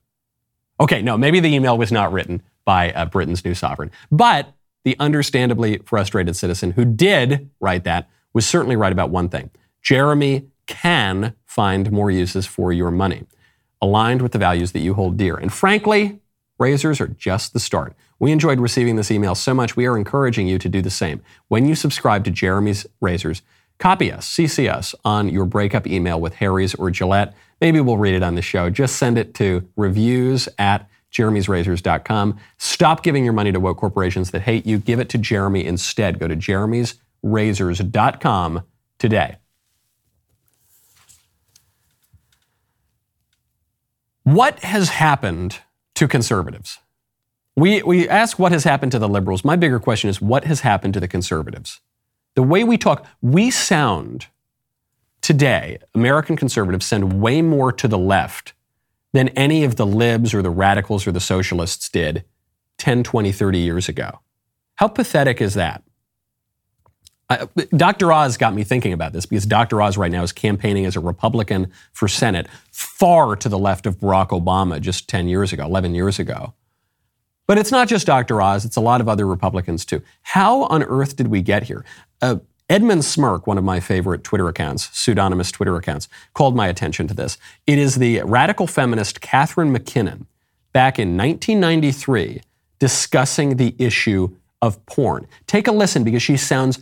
Okay, 0.80 1.02
no, 1.02 1.18
maybe 1.18 1.40
the 1.40 1.52
email 1.52 1.80
was 1.80 1.92
not 1.92 2.12
written 2.12 2.44
by 2.64 2.92
uh, 2.92 3.06
Britain's 3.06 3.44
new 3.44 3.56
sovereign, 3.56 3.90
but 4.12 4.54
the 4.84 4.96
understandably 5.00 5.80
frustrated 5.80 6.36
citizen 6.36 6.74
who 6.74 6.86
did 6.86 7.50
write 7.60 7.86
that 7.86 8.08
was 8.34 8.46
certainly 8.46 8.76
right 8.76 8.92
about 8.92 9.10
one 9.10 9.30
thing. 9.30 9.50
Jeremy 9.82 10.46
can 10.68 11.34
find 11.58 11.92
more 11.92 12.12
uses 12.12 12.46
for 12.46 12.72
your 12.72 12.92
money, 12.92 13.26
aligned 13.82 14.22
with 14.22 14.32
the 14.32 14.38
values 14.38 14.74
that 14.74 14.82
you 14.82 14.94
hold 14.94 15.18
dear. 15.18 15.36
And 15.36 15.52
frankly, 15.52 16.20
razors 16.60 17.02
are 17.02 17.08
just 17.08 17.54
the 17.54 17.60
start. 17.60 17.96
We 18.20 18.32
enjoyed 18.32 18.60
receiving 18.60 18.96
this 18.96 19.10
email 19.10 19.34
so 19.34 19.56
much, 19.56 19.76
we 19.76 19.88
are 19.88 19.98
encouraging 19.98 20.48
you 20.48 20.60
to 20.60 20.70
do 20.70 20.84
the 20.84 20.92
same. 20.92 21.24
When 21.48 21.66
you 21.66 21.74
subscribe 21.74 22.24
to 22.26 22.32
Jeremy's 22.32 22.86
Razors, 23.02 23.42
copy 23.80 24.12
us, 24.12 24.32
CC 24.32 24.72
us 24.72 24.94
on 25.04 25.30
your 25.30 25.46
breakup 25.46 25.88
email 25.88 26.22
with 26.22 26.36
Harry's 26.36 26.76
or 26.76 26.92
Gillette. 26.92 27.34
Maybe 27.60 27.82
we'll 27.82 27.98
read 27.98 28.14
it 28.14 28.22
on 28.22 28.36
the 28.36 28.44
show. 28.44 28.70
Just 28.70 28.98
send 28.98 29.18
it 29.18 29.34
to 29.36 29.68
reviews 29.76 30.48
at 30.60 30.88
jeremy'srazors.com. 31.12 32.38
Stop 32.60 33.02
giving 33.02 33.24
your 33.24 33.34
money 33.34 33.52
to 33.52 33.60
woke 33.60 33.78
corporations 33.78 34.30
that 34.30 34.44
hate 34.44 34.68
you. 34.68 34.78
Give 34.78 35.00
it 35.00 35.10
to 35.10 35.18
Jeremy 35.18 35.66
instead. 35.66 36.20
Go 36.20 36.28
to 36.28 36.36
jeremy'srazors.com 36.36 38.62
today. 39.00 39.38
What 44.28 44.60
has 44.60 44.90
happened 44.90 45.60
to 45.96 46.06
conservatives? 46.06 46.80
We, 47.56 47.82
we 47.82 48.10
ask 48.10 48.38
what 48.38 48.52
has 48.52 48.66
happened 48.66 48.92
to 48.92 49.00
the 49.00 49.08
liberals. 49.08 49.46
My 49.46 49.56
bigger 49.56 49.80
question 49.80 50.10
is 50.10 50.20
what 50.20 50.44
has 50.44 50.60
happened 50.60 50.96
to 50.96 51.00
the 51.00 51.08
conservatives? 51.08 51.80
The 52.36 52.44
way 52.44 52.66
we 52.66 52.78
talk, 52.78 53.06
we 53.22 53.52
sound 53.52 54.28
today, 55.22 55.78
American 55.96 56.36
conservatives 56.36 56.86
send 56.86 57.22
way 57.22 57.42
more 57.42 57.72
to 57.72 57.88
the 57.88 57.98
left 57.98 58.52
than 59.14 59.30
any 59.30 59.64
of 59.64 59.78
the 59.78 59.86
libs 59.86 60.34
or 60.34 60.42
the 60.42 60.50
radicals 60.50 61.08
or 61.08 61.14
the 61.14 61.22
socialists 61.22 61.88
did 61.88 62.26
10, 62.80 63.04
20, 63.04 63.32
30 63.32 63.60
years 63.60 63.88
ago. 63.88 64.20
How 64.76 64.90
pathetic 64.90 65.40
is 65.40 65.54
that? 65.54 65.84
I, 67.30 67.48
Dr. 67.76 68.12
Oz 68.12 68.38
got 68.38 68.54
me 68.54 68.64
thinking 68.64 68.94
about 68.94 69.12
this 69.12 69.26
because 69.26 69.46
Dr. 69.46 69.82
Oz 69.82 69.98
right 69.98 70.12
now 70.12 70.24
is 70.24 70.32
campaigning 70.32 70.86
as 70.86 70.96
a 70.96 71.02
Republican 71.02 71.72
for 71.92 72.08
Senate, 72.08 72.48
far 72.72 73.36
to 73.36 73.50
the 73.50 73.60
left 73.60 73.86
of 73.86 74.00
Barack 74.00 74.30
Obama 74.30 74.80
just 74.80 75.10
10 75.10 75.28
years 75.28 75.52
ago, 75.52 75.66
11 75.66 75.94
years 75.94 76.20
ago. 76.20 76.54
But 77.46 77.58
it's 77.58 77.72
not 77.72 77.88
just 77.88 78.08
Dr. 78.08 78.42
Oz, 78.42 78.66
it's 78.66 78.76
a 78.76 78.82
lot 78.82 79.02
of 79.02 79.10
other 79.10 79.26
Republicans 79.26 79.86
too. 79.86 80.02
How 80.22 80.64
on 80.64 80.84
earth 80.84 81.16
did 81.16 81.28
we 81.28 81.42
get 81.42 81.64
here? 81.64 81.84
Uh, 82.22 82.38
Edmund 82.70 83.06
Smirk, 83.06 83.48
one 83.48 83.58
of 83.58 83.64
my 83.64 83.80
favorite 83.80 84.24
Twitter 84.26 84.50
accounts, 84.50 84.90
pseudonymous 84.90 85.52
Twitter 85.52 85.76
accounts, 85.78 86.10
called 86.34 86.56
my 86.56 86.68
attention 86.68 87.08
to 87.08 87.14
this. 87.14 87.38
It 87.66 87.78
is 87.78 87.96
the 87.96 88.22
radical 88.24 88.68
feminist 88.68 89.22
Catharine 89.22 89.72
MacKinnon 89.72 90.28
back 90.74 91.00
in 91.00 91.16
1993 91.16 92.42
discussing 92.80 93.56
the 93.56 93.74
issue 93.80 94.36
of 94.62 94.84
porn. 94.86 95.28
Take 95.46 95.68
a 95.68 95.72
listen 95.72 96.04
because 96.04 96.24
she 96.24 96.38
sounds 96.38 96.80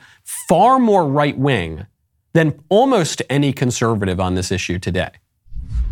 far 0.48 0.80
more 0.80 1.08
right 1.08 1.38
wing 1.38 1.86
than 2.34 2.60
almost 2.70 3.22
any 3.30 3.54
conservative 3.54 4.20
on 4.20 4.36
this 4.36 4.52
issue 4.52 4.80
today. 4.80 5.12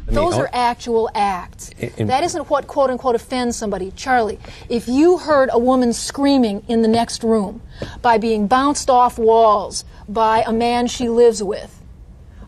Those 0.05 0.33
oh. 0.33 0.41
are 0.41 0.49
actual 0.51 1.09
acts. 1.15 1.71
that 1.97 2.23
isn't 2.23 2.49
what 2.49 2.67
quote 2.67 2.89
unquote 2.89 3.15
offends 3.15 3.55
somebody. 3.55 3.91
Charlie, 3.91 4.39
if 4.67 4.87
you 4.87 5.17
heard 5.17 5.49
a 5.51 5.59
woman 5.59 5.93
screaming 5.93 6.63
in 6.67 6.81
the 6.81 6.87
next 6.87 7.23
room 7.23 7.61
by 8.01 8.17
being 8.17 8.47
bounced 8.47 8.89
off 8.89 9.17
walls 9.17 9.85
by 10.07 10.43
a 10.45 10.51
man 10.51 10.87
she 10.87 11.07
lives 11.07 11.41
with, 11.41 11.81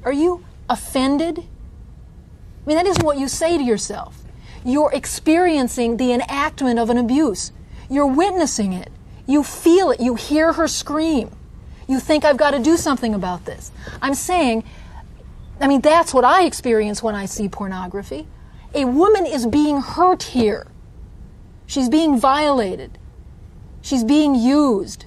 are 0.04 0.12
you 0.12 0.43
offended? 0.69 1.39
I 1.39 2.67
mean, 2.67 2.78
that 2.78 2.86
isn't 2.86 3.04
what 3.04 3.17
you 3.17 3.28
say 3.28 3.58
to 3.58 3.63
yourself. 3.63 4.24
You're 4.65 4.91
experiencing 4.91 5.98
the 5.98 6.12
enactment 6.12 6.80
of 6.80 6.89
an 6.89 6.98
abuse. 6.98 7.52
You're 7.89 8.08
witnessing 8.08 8.74
it. 8.74 8.91
You 9.27 9.43
feel 9.43 9.91
it. 9.91 9.99
You 9.99 10.15
hear 10.15 10.53
her 10.53 10.67
scream. 10.67 11.31
You 11.88 11.99
think, 11.99 12.25
I've 12.25 12.38
got 12.38 12.51
to 12.51 12.59
do 12.59 12.77
something 12.77 13.13
about 13.13 13.45
this. 13.45 13.71
I'm 14.01 14.15
saying 14.15 14.63
I 15.59 15.67
mean, 15.67 15.81
that's 15.81 16.13
what 16.13 16.25
I 16.25 16.45
experience 16.45 17.01
when 17.01 17.15
I 17.15 17.25
see 17.25 17.47
pornography. 17.47 18.27
A 18.73 18.85
woman 18.85 19.25
is 19.25 19.45
being 19.45 19.81
hurt 19.81 20.23
here. 20.23 20.67
She's 21.65 21.89
being 21.89 22.19
violated. 22.19 22.97
She's 23.81 24.03
being 24.03 24.35
used. 24.35 25.05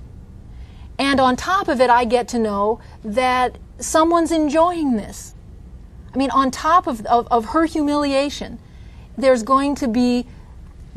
And 0.99 1.21
on 1.21 1.37
top 1.37 1.69
of 1.69 1.81
it, 1.81 1.91
I 1.91 2.05
get 2.05 2.29
to 2.29 2.39
know 2.39 2.81
that 3.05 3.59
someone's 3.79 4.33
enjoying 4.33 4.97
this. 4.97 5.35
I 6.13 6.17
mean, 6.17 6.31
on 6.31 6.51
top 6.51 6.87
of, 6.87 7.05
of, 7.07 7.29
of 7.31 7.47
her 7.47 7.67
humiliation, 7.67 8.59
there's 9.17 9.43
going 9.43 9.75
to 9.77 9.89
be 9.89 10.27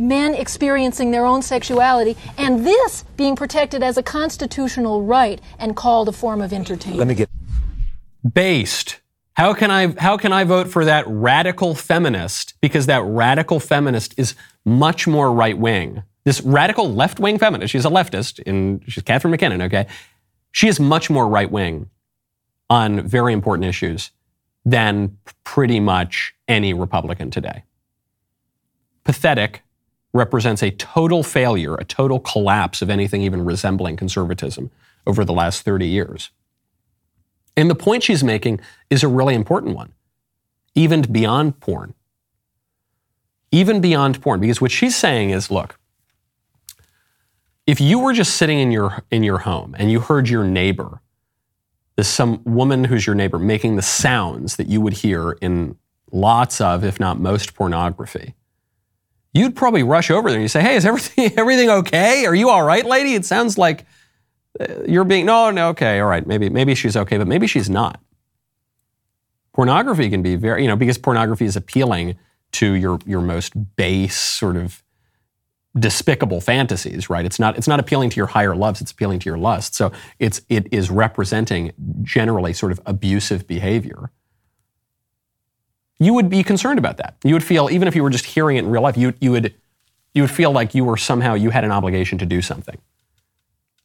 men 0.01 0.33
experiencing 0.33 1.11
their 1.11 1.25
own 1.25 1.41
sexuality, 1.41 2.17
and 2.37 2.65
this 2.65 3.03
being 3.15 3.35
protected 3.35 3.83
as 3.83 3.97
a 3.97 4.03
constitutional 4.03 5.03
right 5.03 5.39
and 5.59 5.75
called 5.75 6.09
a 6.09 6.11
form 6.11 6.41
of 6.41 6.51
entertainment. 6.51 6.99
Let 6.99 7.07
me 7.07 7.15
get 7.15 7.29
based 8.33 9.01
how 9.33 9.53
can 9.53 9.71
I 9.71 9.87
how 9.99 10.17
can 10.17 10.33
I 10.33 10.43
vote 10.43 10.67
for 10.67 10.85
that 10.85 11.05
radical 11.07 11.73
feminist 11.73 12.53
because 12.61 12.85
that 12.87 13.01
radical 13.03 13.59
feminist 13.59 14.13
is 14.17 14.35
much 14.65 15.07
more 15.07 15.31
right 15.31 15.57
wing. 15.57 16.03
This 16.25 16.41
radical 16.41 16.93
left 16.93 17.19
wing 17.19 17.39
feminist, 17.39 17.71
she's 17.71 17.85
a 17.85 17.89
leftist, 17.89 18.41
and 18.45 18.83
she's 18.87 19.03
Catharine 19.03 19.31
MacKinnon. 19.31 19.61
okay? 19.63 19.87
She 20.51 20.67
is 20.67 20.79
much 20.79 21.09
more 21.09 21.27
right 21.27 21.49
wing 21.49 21.89
on 22.69 23.07
very 23.07 23.33
important 23.33 23.67
issues 23.67 24.11
than 24.65 25.17
pretty 25.43 25.79
much 25.79 26.35
any 26.47 26.73
Republican 26.73 27.31
today. 27.31 27.63
Pathetic 29.03 29.63
represents 30.13 30.62
a 30.62 30.71
total 30.71 31.24
failure, 31.24 31.76
a 31.76 31.86
total 31.86 32.19
collapse 32.19 32.82
of 32.82 32.89
anything 32.89 33.21
even 33.21 33.45
resembling 33.45 33.95
conservatism 33.95 34.71
over 35.08 35.24
the 35.24 35.34
last 35.34 35.63
30 35.63 35.88
years. 35.88 36.32
And 37.56 37.69
the 37.69 37.76
point 37.76 38.04
she's 38.04 38.24
making 38.24 38.60
is 38.89 39.04
a 39.04 39.08
really 39.08 39.36
important 39.36 39.76
one, 39.76 39.93
even 40.76 41.02
beyond 41.02 41.60
porn. 41.60 41.93
Even 43.52 43.82
beyond 43.82 44.21
porn, 44.21 44.39
because 44.39 44.62
what 44.62 44.71
she's 44.71 44.95
saying 44.95 45.32
is 45.32 45.52
look, 45.52 45.78
if 47.67 47.82
you 47.82 48.00
were 48.00 48.13
just 48.13 48.36
sitting 48.36 48.60
in 48.60 48.71
your, 48.71 49.04
in 49.12 49.24
your 49.24 49.39
home 49.39 49.76
and 49.78 49.91
you 49.91 50.00
heard 50.00 50.30
your 50.30 50.43
neighbor 50.43 51.02
this 51.95 52.08
some 52.08 52.41
woman 52.45 52.84
who's 52.84 53.06
your 53.06 53.15
neighbor 53.15 53.38
making 53.38 53.76
the 53.76 53.82
sounds 53.82 54.56
that 54.56 54.67
you 54.67 54.82
would 54.82 54.93
hear 54.93 55.34
in 55.34 55.78
lots 56.12 56.60
of, 56.62 56.84
if 56.84 57.00
not 57.00 57.19
most, 57.19 57.54
pornography. 57.54 58.34
You'd 59.34 59.56
probably 59.56 59.84
rush 59.84 60.12
over 60.12 60.30
there 60.30 60.38
and 60.38 60.44
you 60.44 60.50
say, 60.50 60.62
"Hey, 60.62 60.76
is 60.76 60.86
everything 60.86 61.34
everything 61.38 61.70
okay? 61.70 62.26
Are 62.26 62.36
you 62.36 62.50
all 62.50 62.63
right, 62.63 62.86
lady? 62.86 63.13
It 63.13 63.26
sounds 63.26 63.58
like 63.58 63.86
uh, 64.60 64.84
you're 64.88 65.06
being 65.06 65.26
no, 65.26 65.52
no, 65.52 65.70
okay, 65.70 66.00
all 66.00 66.08
right. 66.08 66.26
Maybe 66.26 66.50
maybe 66.50 66.76
she's 66.76 66.98
okay, 66.98 67.17
but 67.17 67.28
maybe 67.28 67.48
she's 67.48 67.70
not." 67.70 68.02
Pornography 69.54 70.10
can 70.10 70.22
be 70.22 70.36
very, 70.36 70.62
you 70.62 70.67
know, 70.67 70.78
because 70.78 70.98
pornography 70.98 71.46
is 71.46 71.56
appealing 71.56 72.17
to 72.54 72.74
your 72.74 73.00
your 73.06 73.22
most 73.22 73.54
base 73.76 74.17
sort 74.17 74.58
of 74.58 74.84
despicable 75.78 76.41
fantasies, 76.41 77.10
right? 77.10 77.26
It's 77.26 77.39
not 77.39 77.58
it's 77.58 77.67
not 77.67 77.80
appealing 77.80 78.10
to 78.12 78.17
your 78.17 78.28
higher 78.28 78.56
loves, 78.56 78.82
it's 78.82 78.91
appealing 78.91 79.20
to 79.20 79.30
your 79.30 79.38
lust. 79.38 79.76
So 79.76 79.91
it's 80.20 80.41
it 80.50 80.67
is 80.72 80.89
representing 80.89 81.72
generally 82.02 82.54
sort 82.54 82.72
of 82.72 82.82
abusive 82.86 83.48
behavior. 83.48 84.12
You 86.01 86.15
would 86.15 86.29
be 86.31 86.41
concerned 86.41 86.79
about 86.79 86.97
that. 86.97 87.15
You 87.23 87.35
would 87.35 87.43
feel 87.43 87.69
even 87.69 87.87
if 87.87 87.95
you 87.95 88.01
were 88.01 88.09
just 88.09 88.25
hearing 88.25 88.57
it 88.57 88.65
in 88.65 88.71
real 88.71 88.81
life, 88.81 88.97
you 88.97 89.13
you 89.21 89.31
would 89.33 89.53
you 90.15 90.23
would 90.23 90.31
feel 90.31 90.51
like 90.51 90.73
you 90.73 90.83
were 90.83 90.97
somehow 90.97 91.35
you 91.35 91.51
had 91.51 91.63
an 91.63 91.71
obligation 91.71 92.17
to 92.17 92.25
do 92.25 92.41
something. 92.41 92.79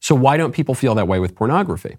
So 0.00 0.14
why 0.14 0.38
don't 0.38 0.52
people 0.52 0.74
feel 0.74 0.94
that 0.94 1.06
way 1.06 1.18
with 1.18 1.34
pornography? 1.34 1.98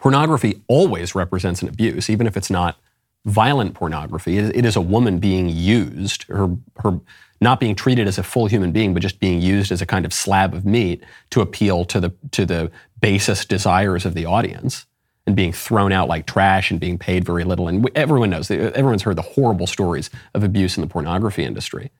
Pornography 0.00 0.64
always 0.66 1.14
represents 1.14 1.62
an 1.62 1.68
abuse, 1.68 2.10
even 2.10 2.26
if 2.26 2.36
it's 2.36 2.50
not 2.50 2.80
violent 3.24 3.74
pornography. 3.74 4.38
It 4.38 4.64
is 4.64 4.74
a 4.74 4.80
woman 4.80 5.20
being 5.20 5.48
used, 5.48 6.24
her, 6.24 6.56
her 6.82 6.98
not 7.40 7.60
being 7.60 7.76
treated 7.76 8.08
as 8.08 8.18
a 8.18 8.24
full 8.24 8.46
human 8.46 8.72
being, 8.72 8.92
but 8.92 9.02
just 9.02 9.20
being 9.20 9.40
used 9.40 9.70
as 9.70 9.80
a 9.80 9.86
kind 9.86 10.04
of 10.04 10.12
slab 10.12 10.52
of 10.52 10.66
meat 10.66 11.04
to 11.30 11.40
appeal 11.40 11.84
to 11.84 12.00
the, 12.00 12.12
to 12.32 12.44
the 12.44 12.72
basest 13.00 13.48
desires 13.48 14.04
of 14.04 14.14
the 14.14 14.26
audience 14.26 14.86
and 15.26 15.36
being 15.36 15.52
thrown 15.52 15.92
out 15.92 16.08
like 16.08 16.26
trash 16.26 16.70
and 16.70 16.80
being 16.80 16.98
paid 16.98 17.24
very 17.24 17.44
little. 17.44 17.68
And 17.68 17.88
everyone 17.94 18.30
knows, 18.30 18.50
everyone's 18.50 19.02
heard 19.02 19.16
the 19.16 19.22
horrible 19.22 19.66
stories 19.66 20.10
of 20.34 20.42
abuse 20.42 20.76
in 20.76 20.80
the 20.80 20.86
pornography 20.86 21.44
industry. 21.44 21.90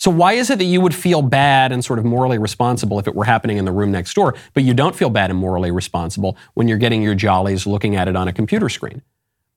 So 0.00 0.12
why 0.12 0.34
is 0.34 0.48
it 0.48 0.58
that 0.58 0.64
you 0.64 0.80
would 0.80 0.94
feel 0.94 1.22
bad 1.22 1.72
and 1.72 1.84
sort 1.84 1.98
of 1.98 2.04
morally 2.04 2.38
responsible 2.38 2.98
if 3.00 3.08
it 3.08 3.16
were 3.16 3.24
happening 3.24 3.56
in 3.56 3.64
the 3.64 3.72
room 3.72 3.90
next 3.90 4.14
door, 4.14 4.36
but 4.54 4.62
you 4.62 4.72
don't 4.72 4.94
feel 4.94 5.10
bad 5.10 5.30
and 5.30 5.38
morally 5.38 5.72
responsible 5.72 6.36
when 6.54 6.68
you're 6.68 6.78
getting 6.78 7.02
your 7.02 7.16
jollies 7.16 7.66
looking 7.66 7.96
at 7.96 8.06
it 8.06 8.14
on 8.14 8.28
a 8.28 8.32
computer 8.32 8.68
screen? 8.68 9.02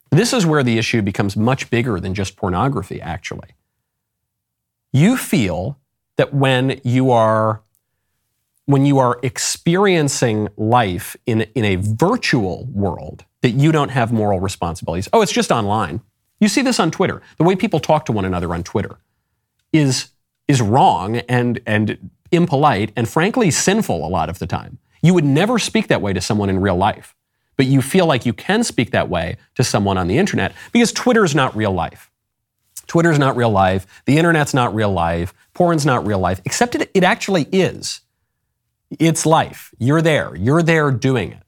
This 0.09 0.33
is 0.33 0.45
where 0.45 0.63
the 0.63 0.77
issue 0.77 1.01
becomes 1.01 1.37
much 1.37 1.69
bigger 1.69 1.99
than 1.99 2.13
just 2.13 2.35
pornography, 2.37 2.99
actually. 2.99 3.49
You 4.91 5.15
feel 5.15 5.77
that 6.17 6.33
when 6.33 6.81
you 6.83 7.11
are 7.11 7.61
when 8.71 8.85
you 8.85 8.99
are 8.99 9.19
experiencing 9.23 10.47
life 10.57 11.15
in, 11.25 11.41
in 11.55 11.65
a 11.65 11.75
virtual 11.75 12.65
world, 12.71 13.25
that 13.41 13.51
you 13.51 13.71
don't 13.71 13.89
have 13.89 14.11
moral 14.11 14.39
responsibilities. 14.39 15.09
Oh, 15.13 15.21
it's 15.21 15.31
just 15.31 15.51
online. 15.51 16.01
You 16.39 16.47
see 16.47 16.61
this 16.61 16.79
on 16.79 16.91
Twitter. 16.91 17.21
The 17.37 17.43
way 17.43 17.55
people 17.55 17.79
talk 17.79 18.05
to 18.05 18.11
one 18.11 18.25
another 18.25 18.53
on 18.53 18.63
Twitter 18.63 18.97
is, 19.73 20.09
is 20.47 20.61
wrong 20.61 21.17
and, 21.17 21.59
and 21.65 22.11
impolite 22.31 22.91
and 22.95 23.07
frankly 23.09 23.51
sinful 23.51 24.05
a 24.05 24.09
lot 24.09 24.29
of 24.29 24.39
the 24.39 24.47
time. 24.47 24.77
You 25.01 25.13
would 25.13 25.25
never 25.25 25.59
speak 25.59 25.87
that 25.87 26.01
way 26.01 26.13
to 26.13 26.21
someone 26.21 26.49
in 26.49 26.59
real 26.59 26.77
life 26.77 27.15
but 27.57 27.67
you 27.67 27.79
feel 27.79 28.07
like 28.07 28.25
you 28.25 28.33
can 28.33 28.63
speak 28.63 28.89
that 28.89 29.07
way 29.07 29.37
to 29.53 29.63
someone 29.63 29.95
on 29.95 30.07
the 30.07 30.17
internet 30.17 30.51
because 30.71 30.91
Twitter 30.91 31.23
is 31.23 31.35
not 31.35 31.55
real 31.55 31.71
life. 31.71 32.09
Twitter's 32.87 33.19
not 33.19 33.35
real 33.35 33.51
life. 33.51 33.85
The 34.05 34.17
internet's 34.17 34.53
not 34.53 34.73
real 34.73 34.91
life. 34.91 35.33
Porn's 35.53 35.85
not 35.85 36.05
real 36.05 36.17
life, 36.17 36.41
except 36.43 36.73
it, 36.73 36.89
it 36.95 37.03
actually 37.03 37.43
is. 37.51 38.01
It's 38.99 39.25
life. 39.25 39.73
You're 39.79 40.01
there. 40.01 40.35
You're 40.35 40.63
there 40.63 40.91
doing 40.91 41.31
it. 41.31 41.43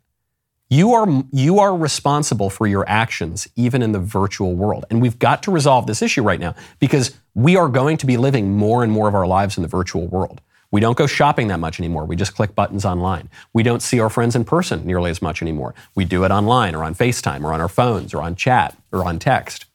You 0.69 0.93
are, 0.93 1.23
you 1.31 1.59
are 1.59 1.75
responsible 1.75 2.49
for 2.49 2.65
your 2.65 2.87
actions 2.89 3.47
even 3.55 3.83
in 3.83 3.91
the 3.91 3.99
virtual 3.99 4.55
world. 4.55 4.85
And 4.89 5.01
we've 5.01 5.19
got 5.19 5.43
to 5.43 5.51
resolve 5.51 5.85
this 5.85 6.01
issue 6.01 6.23
right 6.23 6.39
now 6.39 6.55
because 6.79 7.15
we 7.35 7.55
are 7.55 7.69
going 7.69 7.97
to 7.97 8.07
be 8.07 8.17
living 8.17 8.57
more 8.57 8.83
and 8.83 8.91
more 8.91 9.07
of 9.07 9.13
our 9.13 9.27
lives 9.27 9.55
in 9.55 9.61
the 9.61 9.69
virtual 9.69 10.07
world. 10.07 10.41
We 10.71 10.81
don't 10.81 10.97
go 10.97 11.05
shopping 11.05 11.49
that 11.49 11.59
much 11.59 11.79
anymore. 11.79 12.05
We 12.05 12.15
just 12.15 12.33
click 12.33 12.55
buttons 12.55 12.85
online. 12.85 13.29
We 13.53 13.61
don't 13.61 13.83
see 13.83 13.99
our 13.99 14.09
friends 14.09 14.35
in 14.35 14.45
person 14.45 14.83
nearly 14.83 15.11
as 15.11 15.21
much 15.21 15.43
anymore. 15.43 15.75
We 15.93 16.05
do 16.05 16.23
it 16.23 16.31
online 16.31 16.73
or 16.73 16.83
on 16.83 16.95
FaceTime 16.95 17.43
or 17.43 17.53
on 17.53 17.61
our 17.61 17.69
phones 17.69 18.11
or 18.11 18.23
on 18.23 18.35
chat 18.35 18.75
or 18.91 19.05
on 19.05 19.19
text. 19.19 19.65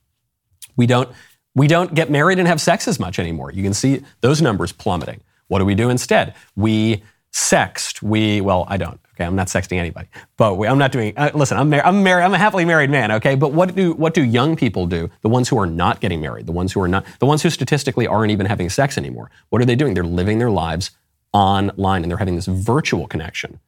We 0.77 0.87
don't 0.87 1.09
we 1.55 1.69
don't 1.69 1.95
get 1.95 2.11
married 2.11 2.41
and 2.41 2.49
have 2.49 2.61
sex 2.61 2.89
as 2.89 2.99
much 2.99 3.21
anymore. 3.21 3.53
You 3.53 3.63
can 3.63 3.75
see 3.75 4.03
those 4.21 4.43
numbers 4.43 4.73
plummeting. 4.73 5.21
What 5.47 5.61
do 5.61 5.65
we 5.65 5.77
do 5.77 5.89
instead? 5.89 6.35
We 6.57 7.03
sext. 7.33 8.03
We 8.03 8.41
well, 8.41 8.67
I 8.69 8.77
don't. 8.77 9.01
Okay, 9.15 9.25
I'm 9.25 9.35
not 9.35 9.49
sexting 9.49 9.79
anybody, 9.79 10.09
but 10.37 10.55
we, 10.55 10.69
I'm 10.69 10.79
not 10.79 10.93
doing. 10.93 11.13
Uh, 11.17 11.31
listen, 11.35 11.59
I'm, 11.59 11.71
mar- 11.71 11.85
I'm 11.85 12.05
married. 12.05 12.23
I'm 12.23 12.35
a 12.35 12.39
happily 12.39 12.65
married 12.65 12.89
man. 12.89 13.11
Okay, 13.13 13.35
but 13.35 13.53
what 13.53 13.75
do 13.75 13.93
what 13.95 14.15
do 14.15 14.23
young 14.23 14.55
people 14.55 14.87
do? 14.87 15.11
The 15.23 15.29
ones 15.29 15.49
who 15.49 15.59
are 15.59 15.67
not 15.67 16.01
getting 16.01 16.21
married, 16.21 16.47
the 16.47 16.53
ones 16.53 16.73
who 16.73 16.81
are 16.81 16.89
not, 16.89 17.05
the 17.19 17.27
ones 17.27 17.43
who 17.43 17.51
statistically 17.51 18.07
aren't 18.07 18.31
even 18.31 18.47
having 18.47 18.71
sex 18.71 18.97
anymore. 18.97 19.31
What 19.49 19.61
are 19.61 19.65
they 19.65 19.75
doing? 19.75 19.95
They're 19.95 20.05
living 20.05 20.39
their 20.39 20.51
lives 20.51 20.93
online, 21.33 22.03
and 22.03 22.11
they're 22.11 22.19
having 22.19 22.37
this 22.37 22.47
virtual 22.47 23.09
connection. 23.09 23.59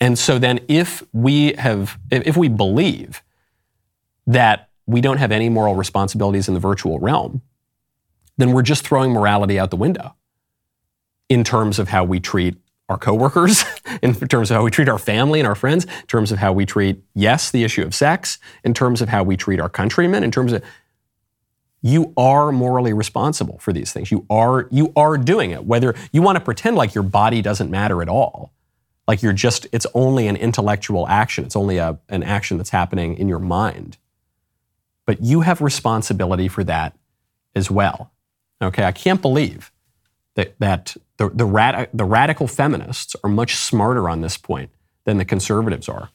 And 0.00 0.18
so 0.18 0.38
then, 0.38 0.60
if 0.68 1.02
we 1.12 1.54
have, 1.54 1.98
if 2.10 2.36
we 2.36 2.48
believe 2.48 3.22
that 4.26 4.68
we 4.86 5.00
don't 5.00 5.18
have 5.18 5.32
any 5.32 5.48
moral 5.48 5.74
responsibilities 5.74 6.46
in 6.46 6.54
the 6.54 6.60
virtual 6.60 6.98
realm, 6.98 7.40
then 8.36 8.52
we're 8.52 8.62
just 8.62 8.86
throwing 8.86 9.12
morality 9.12 9.58
out 9.58 9.70
the 9.70 9.76
window 9.76 10.14
in 11.28 11.42
terms 11.42 11.78
of 11.78 11.88
how 11.88 12.04
we 12.04 12.20
treat 12.20 12.56
our 12.88 12.98
coworkers, 12.98 13.64
in 14.02 14.14
terms 14.14 14.50
of 14.50 14.56
how 14.56 14.62
we 14.62 14.70
treat 14.70 14.88
our 14.88 14.98
family 14.98 15.40
and 15.40 15.48
our 15.48 15.54
friends, 15.54 15.84
in 15.84 16.06
terms 16.06 16.32
of 16.32 16.38
how 16.38 16.52
we 16.52 16.66
treat, 16.66 17.02
yes, 17.14 17.50
the 17.50 17.64
issue 17.64 17.82
of 17.82 17.94
sex, 17.94 18.38
in 18.62 18.74
terms 18.74 19.00
of 19.00 19.08
how 19.08 19.22
we 19.22 19.36
treat 19.36 19.60
our 19.60 19.68
countrymen, 19.68 20.22
in 20.22 20.30
terms 20.30 20.52
of 20.52 20.62
you 21.84 22.14
are 22.16 22.50
morally 22.50 22.94
responsible 22.94 23.58
for 23.58 23.72
these 23.72 23.92
things. 23.92 24.10
You 24.10 24.24
are 24.30 24.68
you 24.70 24.90
are 24.96 25.18
doing 25.18 25.50
it. 25.50 25.66
Whether 25.66 25.94
you 26.12 26.22
want 26.22 26.36
to 26.36 26.44
pretend 26.44 26.76
like 26.76 26.94
your 26.94 27.04
body 27.04 27.42
doesn't 27.42 27.70
matter 27.70 28.00
at 28.00 28.08
all, 28.08 28.54
like 29.06 29.22
you're 29.22 29.34
just 29.34 29.66
it's 29.70 29.86
only 29.92 30.26
an 30.26 30.36
intellectual 30.36 31.06
action. 31.06 31.44
It's 31.44 31.56
only 31.56 31.76
a, 31.76 31.98
an 32.08 32.22
action 32.22 32.56
that's 32.56 32.70
happening 32.70 33.18
in 33.18 33.28
your 33.28 33.38
mind. 33.38 33.98
But 35.04 35.22
you 35.22 35.42
have 35.42 35.60
responsibility 35.60 36.48
for 36.48 36.64
that 36.64 36.96
as 37.54 37.70
well. 37.70 38.12
Okay, 38.62 38.84
I 38.84 38.92
can't 38.92 39.20
believe 39.20 39.70
that 40.34 40.54
that 40.58 40.96
the, 41.16 41.28
the, 41.30 41.44
rad, 41.44 41.88
the 41.94 42.04
radical 42.04 42.46
feminists 42.46 43.14
are 43.22 43.30
much 43.30 43.54
smarter 43.54 44.08
on 44.08 44.20
this 44.20 44.36
point 44.36 44.70
than 45.04 45.18
the 45.18 45.24
conservatives 45.24 45.88
are. 45.88 46.10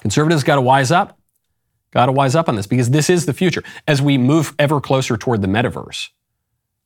Conservatives 0.00 0.42
got 0.44 0.56
to 0.56 0.62
wise 0.62 0.90
up. 0.90 1.18
Got 1.90 2.06
to 2.06 2.12
wise 2.12 2.34
up 2.34 2.48
on 2.48 2.56
this 2.56 2.66
because 2.66 2.90
this 2.90 3.10
is 3.10 3.26
the 3.26 3.34
future. 3.34 3.62
As 3.86 4.00
we 4.00 4.16
move 4.16 4.54
ever 4.58 4.80
closer 4.80 5.18
toward 5.18 5.42
the 5.42 5.48
metaverse, 5.48 6.08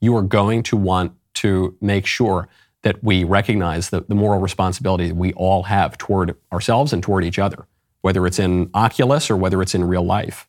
you 0.01 0.17
are 0.17 0.23
going 0.23 0.65
to 0.65 0.77
want 0.77 1.13
to 1.35 1.77
make 1.81 2.07
sure 2.07 2.49
that 2.83 3.03
we 3.05 3.25
recognize 3.25 3.91
the, 3.91 4.01
the 4.03 4.15
moral 4.15 4.41
responsibility 4.41 5.09
that 5.09 5.15
we 5.15 5.33
all 5.35 5.65
have 5.65 5.97
toward 5.97 6.37
ourselves 6.53 6.93
and 6.93 7.03
toward 7.03 7.25
each 7.25 7.39
other, 7.39 7.67
whether 8.01 8.27
it's 8.27 8.39
in 8.39 8.71
Oculus 8.75 9.31
or 9.31 9.37
whether 9.37 9.63
it's 9.63 9.75
in 9.75 9.85
real 9.85 10.05
life. 10.05 10.49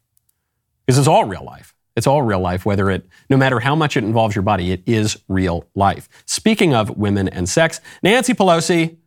Because 0.86 0.98
it's 0.98 1.08
all 1.08 1.26
real 1.26 1.44
life. 1.44 1.76
It's 1.98 2.06
all 2.06 2.22
real 2.22 2.40
life, 2.40 2.64
whether 2.64 2.92
it, 2.92 3.10
no 3.28 3.38
matter 3.38 3.60
how 3.60 3.76
much 3.76 3.98
it 3.98 4.04
involves 4.04 4.36
your 4.36 4.44
body, 4.44 4.72
it 4.72 4.84
is 4.86 5.18
real 5.28 5.66
life. 5.74 6.08
Speaking 6.28 6.76
of 6.76 6.96
women 6.96 7.28
and 7.28 7.50
sex, 7.50 7.82
Nancy 8.04 8.36
Pelosi 8.36 8.98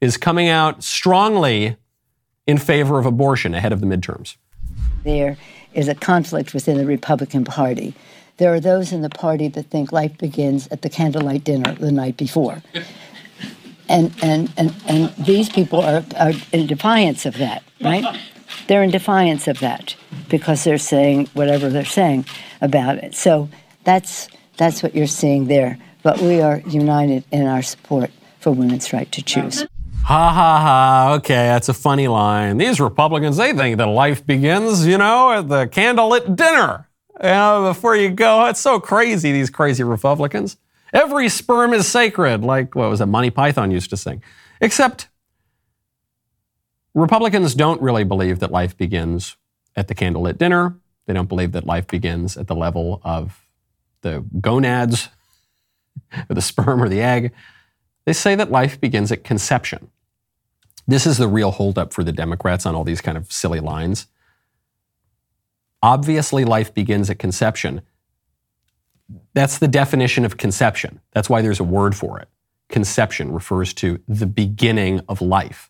is 0.00 0.16
coming 0.16 0.48
out 0.48 0.82
strongly 0.82 1.76
in 2.46 2.56
favor 2.56 2.98
of 2.98 3.04
abortion 3.04 3.52
ahead 3.52 3.70
of 3.70 3.82
the 3.82 3.86
midterms. 3.86 4.36
There 5.04 5.36
is 5.74 5.88
a 5.88 5.94
conflict 5.94 6.54
within 6.54 6.78
the 6.78 6.86
Republican 6.86 7.44
Party. 7.44 7.94
There 8.38 8.54
are 8.54 8.60
those 8.60 8.92
in 8.94 9.02
the 9.02 9.10
party 9.10 9.48
that 9.48 9.66
think 9.66 9.92
life 9.92 10.16
begins 10.16 10.68
at 10.68 10.80
the 10.80 10.88
candlelight 10.88 11.44
dinner 11.44 11.74
the 11.74 11.92
night 11.92 12.16
before. 12.16 12.62
And, 13.90 14.14
and, 14.20 14.52
and, 14.58 14.74
and 14.86 15.14
these 15.16 15.48
people 15.48 15.80
are, 15.80 16.04
are 16.18 16.32
in 16.52 16.66
defiance 16.66 17.24
of 17.24 17.38
that, 17.38 17.62
right? 17.80 18.04
They're 18.68 18.82
in 18.82 18.90
defiance 18.90 19.48
of 19.48 19.58
that 19.60 19.96
because 20.28 20.62
they're 20.64 20.78
saying 20.78 21.28
whatever 21.34 21.68
they're 21.68 21.84
saying 21.84 22.24
about 22.60 22.98
it. 22.98 23.14
So 23.14 23.48
that's 23.84 24.28
that's 24.56 24.82
what 24.82 24.94
you're 24.94 25.06
seeing 25.06 25.46
there. 25.46 25.78
But 26.02 26.20
we 26.20 26.40
are 26.40 26.60
united 26.66 27.24
in 27.32 27.46
our 27.46 27.62
support 27.62 28.10
for 28.40 28.52
women's 28.52 28.92
right 28.92 29.10
to 29.12 29.22
choose. 29.22 29.66
Ha 30.04 30.32
ha 30.32 30.60
ha. 30.60 31.14
Okay, 31.16 31.34
that's 31.34 31.68
a 31.68 31.74
funny 31.74 32.08
line. 32.08 32.56
These 32.56 32.80
Republicans, 32.80 33.36
they 33.36 33.52
think 33.52 33.78
that 33.78 33.86
life 33.86 34.24
begins, 34.24 34.86
you 34.86 34.96
know, 34.96 35.32
at 35.32 35.48
the 35.48 35.66
candlelit 35.66 36.36
dinner. 36.36 36.88
You 37.20 37.28
know, 37.28 37.64
before 37.68 37.96
you 37.96 38.10
go. 38.10 38.46
It's 38.46 38.60
so 38.60 38.78
crazy, 38.78 39.32
these 39.32 39.50
crazy 39.50 39.82
Republicans. 39.82 40.56
Every 40.92 41.28
sperm 41.28 41.74
is 41.74 41.86
sacred, 41.86 42.42
like 42.42 42.74
what 42.74 42.88
was 42.88 43.00
it, 43.00 43.06
Monty 43.06 43.30
Python 43.30 43.70
used 43.70 43.90
to 43.90 43.96
sing. 43.96 44.22
Except 44.60 45.08
Republicans 46.98 47.54
don't 47.54 47.80
really 47.80 48.02
believe 48.02 48.40
that 48.40 48.50
life 48.50 48.76
begins 48.76 49.36
at 49.76 49.86
the 49.86 49.94
candlelit 49.94 50.36
dinner. 50.36 50.76
They 51.06 51.14
don't 51.14 51.28
believe 51.28 51.52
that 51.52 51.64
life 51.64 51.86
begins 51.86 52.36
at 52.36 52.48
the 52.48 52.56
level 52.56 53.00
of 53.04 53.46
the 54.00 54.24
gonads, 54.40 55.08
or 56.28 56.34
the 56.34 56.42
sperm 56.42 56.82
or 56.82 56.88
the 56.88 57.00
egg. 57.00 57.32
They 58.04 58.12
say 58.12 58.34
that 58.34 58.50
life 58.50 58.80
begins 58.80 59.12
at 59.12 59.22
conception. 59.22 59.92
This 60.88 61.06
is 61.06 61.18
the 61.18 61.28
real 61.28 61.52
holdup 61.52 61.92
for 61.92 62.02
the 62.02 62.10
Democrats 62.10 62.66
on 62.66 62.74
all 62.74 62.82
these 62.82 63.00
kind 63.00 63.16
of 63.16 63.30
silly 63.30 63.60
lines. 63.60 64.06
Obviously, 65.80 66.44
life 66.44 66.74
begins 66.74 67.08
at 67.10 67.20
conception. 67.20 67.82
That's 69.34 69.58
the 69.58 69.68
definition 69.68 70.24
of 70.24 70.36
conception. 70.36 71.00
That's 71.12 71.30
why 71.30 71.42
there's 71.42 71.60
a 71.60 71.64
word 71.64 71.94
for 71.94 72.18
it. 72.18 72.28
Conception 72.68 73.30
refers 73.30 73.72
to 73.74 74.02
the 74.08 74.26
beginning 74.26 75.00
of 75.08 75.20
life 75.20 75.67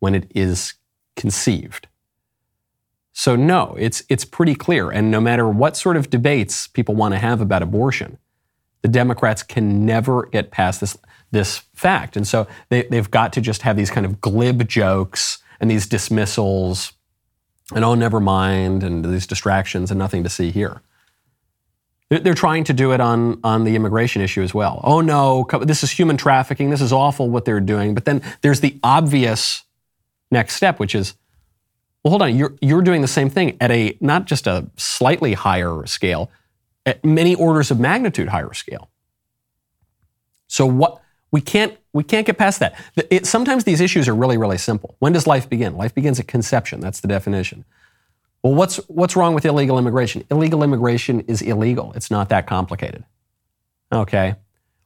when 0.00 0.14
it 0.14 0.30
is 0.34 0.74
conceived. 1.16 1.86
So, 3.12 3.36
no, 3.36 3.76
it's, 3.78 4.02
it's 4.08 4.24
pretty 4.24 4.54
clear. 4.54 4.90
And 4.90 5.10
no 5.10 5.20
matter 5.20 5.48
what 5.48 5.76
sort 5.76 5.96
of 5.96 6.10
debates 6.10 6.66
people 6.66 6.94
want 6.94 7.12
to 7.14 7.18
have 7.18 7.40
about 7.40 7.62
abortion, 7.62 8.18
the 8.82 8.88
Democrats 8.88 9.42
can 9.42 9.84
never 9.84 10.26
get 10.26 10.50
past 10.50 10.80
this, 10.80 10.96
this 11.30 11.58
fact. 11.74 12.16
And 12.16 12.26
so 12.26 12.46
they, 12.70 12.84
they've 12.84 13.10
got 13.10 13.32
to 13.34 13.40
just 13.40 13.62
have 13.62 13.76
these 13.76 13.90
kind 13.90 14.06
of 14.06 14.20
glib 14.20 14.66
jokes 14.68 15.38
and 15.60 15.70
these 15.70 15.86
dismissals 15.86 16.92
and 17.74 17.84
oh, 17.84 17.94
never 17.94 18.20
mind, 18.20 18.82
and 18.82 19.04
these 19.04 19.26
distractions 19.26 19.90
and 19.90 19.98
nothing 19.98 20.24
to 20.24 20.28
see 20.28 20.50
here. 20.50 20.82
They're 22.08 22.34
trying 22.34 22.64
to 22.64 22.72
do 22.72 22.90
it 22.92 23.00
on, 23.00 23.38
on 23.44 23.62
the 23.62 23.76
immigration 23.76 24.20
issue 24.20 24.42
as 24.42 24.52
well. 24.52 24.80
Oh 24.82 25.00
no, 25.00 25.46
this 25.62 25.84
is 25.84 25.92
human 25.92 26.16
trafficking. 26.16 26.70
This 26.70 26.80
is 26.80 26.92
awful 26.92 27.30
what 27.30 27.44
they're 27.44 27.60
doing. 27.60 27.94
But 27.94 28.04
then 28.04 28.22
there's 28.40 28.60
the 28.60 28.80
obvious 28.82 29.62
next 30.30 30.54
step, 30.54 30.78
which 30.78 30.94
is, 30.94 31.14
well, 32.04 32.10
hold 32.10 32.22
on, 32.22 32.36
you're, 32.36 32.56
you're 32.60 32.82
doing 32.82 33.02
the 33.02 33.08
same 33.08 33.30
thing 33.30 33.56
at 33.60 33.70
a 33.70 33.96
not 34.00 34.26
just 34.26 34.46
a 34.46 34.70
slightly 34.76 35.34
higher 35.34 35.84
scale, 35.86 36.30
at 36.86 37.04
many 37.04 37.34
orders 37.34 37.70
of 37.70 37.78
magnitude 37.78 38.28
higher 38.28 38.52
scale. 38.54 38.90
So 40.48 40.66
what 40.66 41.00
we 41.30 41.40
can't 41.40 41.76
we 41.92 42.02
can't 42.02 42.26
get 42.26 42.38
past 42.38 42.58
that. 42.60 42.74
It, 43.10 43.26
sometimes 43.26 43.64
these 43.64 43.80
issues 43.80 44.08
are 44.08 44.14
really 44.14 44.36
really 44.36 44.58
simple. 44.58 44.96
When 44.98 45.12
does 45.12 45.26
life 45.26 45.48
begin? 45.48 45.76
Life 45.76 45.94
begins 45.94 46.18
at 46.18 46.26
conception. 46.26 46.80
That's 46.80 47.00
the 47.00 47.08
definition. 47.08 47.64
Well, 48.42 48.54
what's 48.54 48.76
what's 48.88 49.14
wrong 49.14 49.34
with 49.34 49.44
illegal 49.44 49.78
immigration? 49.78 50.24
Illegal 50.30 50.62
immigration 50.62 51.20
is 51.20 51.42
illegal. 51.42 51.92
It's 51.94 52.10
not 52.10 52.30
that 52.30 52.46
complicated. 52.46 53.04
Okay. 53.92 54.34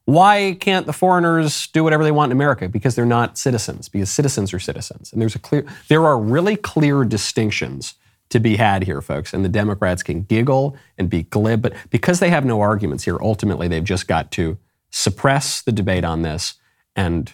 Why 0.05 0.55
can't 0.59 0.85
the 0.85 0.93
foreigners 0.93 1.67
do 1.67 1.83
whatever 1.83 2.03
they 2.03 2.11
want 2.11 2.31
in 2.31 2.37
America? 2.37 2.69
Because 2.69 2.95
they're 2.95 3.05
not 3.05 3.37
citizens. 3.37 3.89
Because 3.89 4.11
citizens 4.11 4.53
are 4.53 4.59
citizens. 4.59 5.11
And 5.11 5.21
there's 5.21 5.35
a 5.35 5.39
clear 5.39 5.65
there 5.87 6.05
are 6.05 6.19
really 6.19 6.55
clear 6.55 7.03
distinctions 7.03 7.95
to 8.29 8.39
be 8.39 8.55
had 8.55 8.83
here, 8.83 9.01
folks. 9.01 9.33
And 9.33 9.43
the 9.43 9.49
Democrats 9.49 10.03
can 10.03 10.23
giggle 10.23 10.77
and 10.97 11.09
be 11.09 11.23
glib, 11.23 11.61
but 11.61 11.73
because 11.89 12.19
they 12.19 12.29
have 12.29 12.45
no 12.45 12.61
arguments 12.61 13.03
here, 13.03 13.17
ultimately 13.21 13.67
they've 13.67 13.83
just 13.83 14.07
got 14.07 14.31
to 14.31 14.57
suppress 14.89 15.61
the 15.61 15.71
debate 15.71 16.03
on 16.03 16.21
this 16.21 16.55
and 16.95 17.33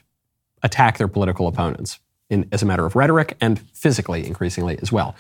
attack 0.64 0.98
their 0.98 1.08
political 1.08 1.48
opponents 1.48 2.00
in, 2.30 2.48
as 2.52 2.62
a 2.62 2.66
matter 2.66 2.86
of 2.86 2.96
rhetoric 2.96 3.38
and 3.40 3.60
physically, 3.60 4.26
increasingly 4.26 4.78
as 4.82 4.92
well. 4.92 5.16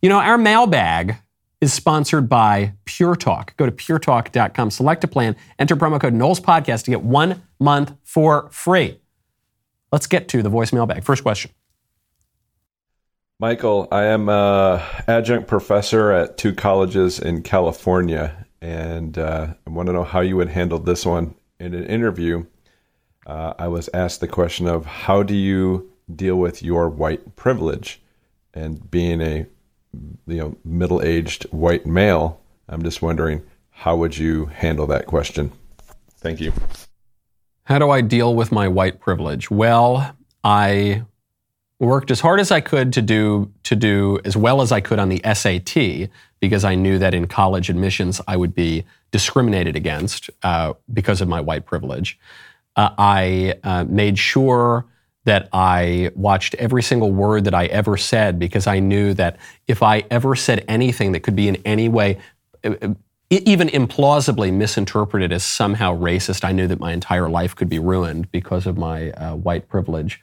You 0.00 0.08
know, 0.08 0.18
our 0.18 0.38
mailbag 0.38 1.16
is 1.62 1.72
sponsored 1.72 2.28
by 2.28 2.74
Pure 2.84 3.16
Talk. 3.16 3.56
Go 3.56 3.64
to 3.64 3.72
puretalk.com, 3.72 4.70
select 4.70 5.04
a 5.04 5.08
plan, 5.08 5.36
enter 5.60 5.76
promo 5.76 5.98
code 5.98 6.12
Knowles 6.12 6.40
Podcast 6.40 6.84
to 6.84 6.90
get 6.90 7.02
one 7.02 7.44
month 7.60 7.94
for 8.02 8.50
free. 8.50 9.00
Let's 9.92 10.08
get 10.08 10.26
to 10.28 10.42
the 10.42 10.50
voicemail 10.50 10.88
bag. 10.88 11.04
First 11.04 11.22
question. 11.22 11.52
Michael, 13.38 13.86
I 13.92 14.04
am 14.04 14.28
a 14.28 14.84
adjunct 15.06 15.46
professor 15.46 16.10
at 16.10 16.36
two 16.36 16.52
colleges 16.52 17.20
in 17.20 17.42
California, 17.42 18.46
and 18.60 19.16
uh, 19.16 19.54
I 19.64 19.70
want 19.70 19.86
to 19.86 19.92
know 19.92 20.04
how 20.04 20.20
you 20.20 20.36
would 20.36 20.48
handle 20.48 20.80
this 20.80 21.06
one 21.06 21.34
in 21.60 21.74
an 21.74 21.84
interview. 21.84 22.44
Uh, 23.24 23.54
I 23.56 23.68
was 23.68 23.88
asked 23.94 24.20
the 24.20 24.28
question 24.28 24.66
of 24.66 24.84
how 24.84 25.22
do 25.22 25.34
you 25.34 25.92
deal 26.12 26.36
with 26.36 26.62
your 26.62 26.88
white 26.88 27.36
privilege, 27.36 28.02
and 28.52 28.90
being 28.90 29.20
a 29.20 29.46
you 30.26 30.36
know 30.36 30.56
middle-aged 30.64 31.44
white 31.50 31.86
male, 31.86 32.40
I'm 32.68 32.82
just 32.82 33.02
wondering 33.02 33.42
how 33.70 33.96
would 33.96 34.16
you 34.16 34.46
handle 34.46 34.86
that 34.88 35.06
question? 35.06 35.52
Thank 36.18 36.40
you. 36.40 36.52
How 37.64 37.78
do 37.78 37.90
I 37.90 38.00
deal 38.00 38.34
with 38.34 38.52
my 38.52 38.68
white 38.68 39.00
privilege? 39.00 39.50
Well, 39.50 40.16
I 40.44 41.04
worked 41.78 42.10
as 42.10 42.20
hard 42.20 42.38
as 42.38 42.50
I 42.50 42.60
could 42.60 42.92
to 42.92 43.02
do 43.02 43.52
to 43.64 43.74
do 43.74 44.20
as 44.24 44.36
well 44.36 44.62
as 44.62 44.70
I 44.72 44.80
could 44.80 44.98
on 44.98 45.08
the 45.08 45.20
SAT 45.34 46.10
because 46.40 46.64
I 46.64 46.74
knew 46.74 46.98
that 46.98 47.14
in 47.14 47.26
college 47.26 47.68
admissions 47.68 48.20
I 48.28 48.36
would 48.36 48.54
be 48.54 48.84
discriminated 49.10 49.76
against 49.76 50.30
uh, 50.42 50.74
because 50.92 51.20
of 51.20 51.28
my 51.28 51.40
white 51.40 51.66
privilege. 51.66 52.18
Uh, 52.76 52.90
I 52.98 53.54
uh, 53.64 53.84
made 53.84 54.18
sure 54.18 54.86
that 55.24 55.48
I 55.52 56.10
watched 56.14 56.54
every 56.54 56.82
single 56.82 57.12
word 57.12 57.44
that 57.44 57.54
I 57.54 57.66
ever 57.66 57.96
said 57.96 58.38
because 58.38 58.66
I 58.66 58.80
knew 58.80 59.14
that 59.14 59.36
if 59.66 59.82
I 59.82 60.04
ever 60.10 60.34
said 60.34 60.64
anything 60.68 61.12
that 61.12 61.20
could 61.20 61.36
be 61.36 61.48
in 61.48 61.56
any 61.64 61.88
way 61.88 62.18
uh, 62.64 62.74
uh, 62.82 62.94
even 63.30 63.68
implausibly 63.68 64.52
misinterpreted 64.52 65.32
as 65.32 65.42
somehow 65.42 65.96
racist, 65.96 66.44
I 66.44 66.52
knew 66.52 66.66
that 66.66 66.80
my 66.80 66.92
entire 66.92 67.30
life 67.30 67.56
could 67.56 67.68
be 67.68 67.78
ruined 67.78 68.30
because 68.30 68.66
of 68.66 68.76
my 68.76 69.10
uh, 69.12 69.36
white 69.36 69.68
privilege. 69.68 70.20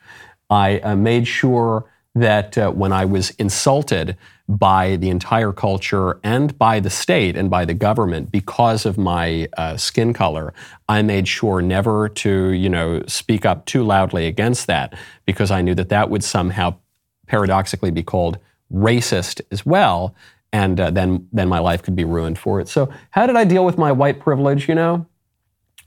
I 0.50 0.80
uh, 0.80 0.96
made 0.96 1.28
sure 1.28 1.86
that 2.16 2.58
uh, 2.58 2.72
when 2.72 2.92
I 2.92 3.06
was 3.06 3.30
insulted 3.32 4.18
by 4.48 4.96
the 4.96 5.10
entire 5.10 5.52
culture 5.52 6.20
and 6.24 6.58
by 6.58 6.80
the 6.80 6.90
state 6.90 7.38
and 7.38 7.50
by 7.50 7.66
the 7.66 7.76
government 7.76 8.32
because 8.32 8.86
of 8.86 8.98
my 8.98 9.48
uh, 9.58 9.78
skin 9.78 10.12
color, 10.12 10.54
I 10.88 11.04
made 11.04 11.28
sure 11.28 11.62
never 11.62 12.10
to, 12.10 12.50
you 12.50 12.70
know, 12.70 13.04
speak 13.08 13.46
up 13.46 13.66
too 13.66 13.84
loudly 13.84 14.26
against 14.26 14.66
that 14.68 14.98
because 15.26 15.52
I 15.52 15.62
knew 15.62 15.76
that 15.76 15.90
that 15.90 16.10
would 16.10 16.24
somehow 16.24 16.76
paradoxically 17.28 17.92
be 17.92 18.04
called 18.04 18.40
racist 18.74 19.42
as 19.52 19.66
well, 19.66 20.16
and 20.52 20.80
uh, 20.80 20.90
then 20.90 21.28
then 21.32 21.48
my 21.48 21.60
life 21.60 21.84
could 21.84 21.96
be 21.96 22.04
ruined 22.04 22.40
for 22.40 22.60
it. 22.60 22.68
So, 22.68 22.92
how 23.12 23.28
did 23.28 23.36
I 23.36 23.44
deal 23.44 23.66
with 23.66 23.78
my 23.78 23.92
white 23.92 24.20
privilege? 24.20 24.68
You 24.68 24.76
know, 24.76 25.06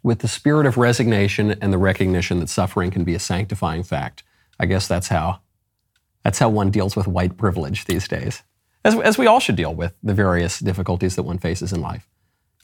with 0.03 0.21
the 0.21 0.29
spirit 0.29 0.67
of 0.67 0.77
resignation 0.77 1.53
and 1.61 1.73
the 1.73 1.79
recognition 1.79 2.41
that 2.41 2.49
suffering 2.49 2.91
can 2.91 3.05
be 3.05 3.15
a 3.15 3.19
sanctifying 3.19 3.83
fact. 3.83 4.23
I 4.59 4.67
guess 4.67 4.87
that's 4.87 5.09
how 5.09 5.41
that's 6.25 6.39
how 6.39 6.49
one 6.49 6.71
deals 6.71 6.97
with 6.97 7.07
white 7.07 7.37
privilege 7.37 7.85
these 7.85 8.07
days. 8.09 8.43
As, 8.85 8.99
as 8.99 9.19
we 9.19 9.27
all 9.27 9.41
should 9.41 9.57
deal 9.57 9.75
with 9.75 9.95
the 10.03 10.15
various 10.15 10.59
difficulties 10.59 11.17
that 11.17 11.23
one 11.23 11.39
faces 11.39 11.73
in 11.73 11.81
life. 11.81 12.09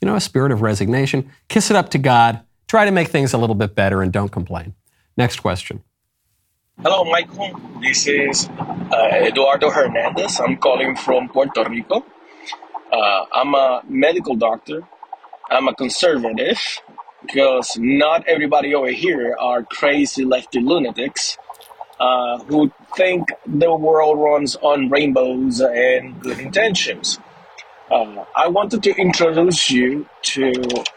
You 0.01 0.07
know, 0.07 0.15
a 0.15 0.21
spirit 0.21 0.51
of 0.51 0.61
resignation, 0.61 1.29
kiss 1.47 1.69
it 1.69 1.75
up 1.75 1.89
to 1.89 1.97
God, 1.97 2.41
try 2.67 2.85
to 2.85 2.91
make 2.91 3.09
things 3.09 3.33
a 3.33 3.37
little 3.37 3.55
bit 3.55 3.75
better, 3.75 4.01
and 4.01 4.11
don't 4.11 4.31
complain. 4.31 4.75
Next 5.17 5.39
question. 5.41 5.83
Hello, 6.81 7.03
Michael. 7.03 7.59
This 7.81 8.07
is 8.07 8.47
uh, 8.47 9.09
Eduardo 9.11 9.69
Hernandez. 9.69 10.39
I'm 10.39 10.55
calling 10.57 10.95
from 10.95 11.27
Puerto 11.27 11.67
Rico. 11.69 12.05
Uh, 12.91 13.25
I'm 13.33 13.53
a 13.53 13.81
medical 13.89 14.35
doctor. 14.35 14.87
I'm 15.49 15.67
a 15.67 15.75
conservative 15.75 16.59
because 17.25 17.77
not 17.77 18.25
everybody 18.27 18.73
over 18.73 18.91
here 18.91 19.35
are 19.37 19.63
crazy 19.63 20.23
lefty 20.23 20.61
lunatics 20.61 21.37
uh, 21.99 22.39
who 22.43 22.71
think 22.95 23.29
the 23.45 23.73
world 23.75 24.19
runs 24.19 24.55
on 24.57 24.89
rainbows 24.89 25.59
and 25.61 26.19
good 26.21 26.39
intentions. 26.39 27.19
Uh, 27.91 28.23
I 28.35 28.47
wanted 28.47 28.83
to 28.83 28.95
introduce 28.95 29.71
you 29.71 30.07
to 30.21 30.51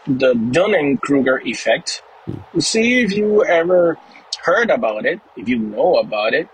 the 0.05 0.35
Dunning 0.51 0.97
Kruger 0.97 1.39
effect 1.39 2.03
see 2.59 3.01
if 3.01 3.13
you 3.13 3.43
ever 3.43 3.97
heard 4.41 4.69
about 4.69 5.05
it, 5.05 5.19
if 5.35 5.47
you 5.47 5.59
know 5.59 5.95
about 5.95 6.33
it, 6.33 6.49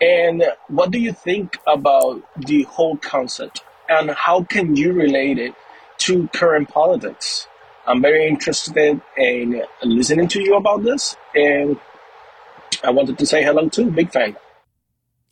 and 0.00 0.44
what 0.68 0.90
do 0.90 0.98
you 0.98 1.12
think 1.12 1.58
about 1.66 2.22
the 2.36 2.62
whole 2.64 2.96
concept, 2.96 3.62
and 3.88 4.10
how 4.10 4.42
can 4.44 4.76
you 4.76 4.92
relate 4.92 5.38
it 5.38 5.54
to 5.98 6.28
current 6.28 6.68
politics? 6.68 7.46
I'm 7.86 8.00
very 8.00 8.26
interested 8.28 9.00
in 9.16 9.62
listening 9.82 10.28
to 10.28 10.42
you 10.42 10.56
about 10.56 10.82
this, 10.82 11.16
and 11.34 11.78
I 12.82 12.90
wanted 12.90 13.18
to 13.18 13.26
say 13.26 13.42
hello 13.42 13.68
too. 13.68 13.90
Big 13.90 14.10
fan. 14.10 14.36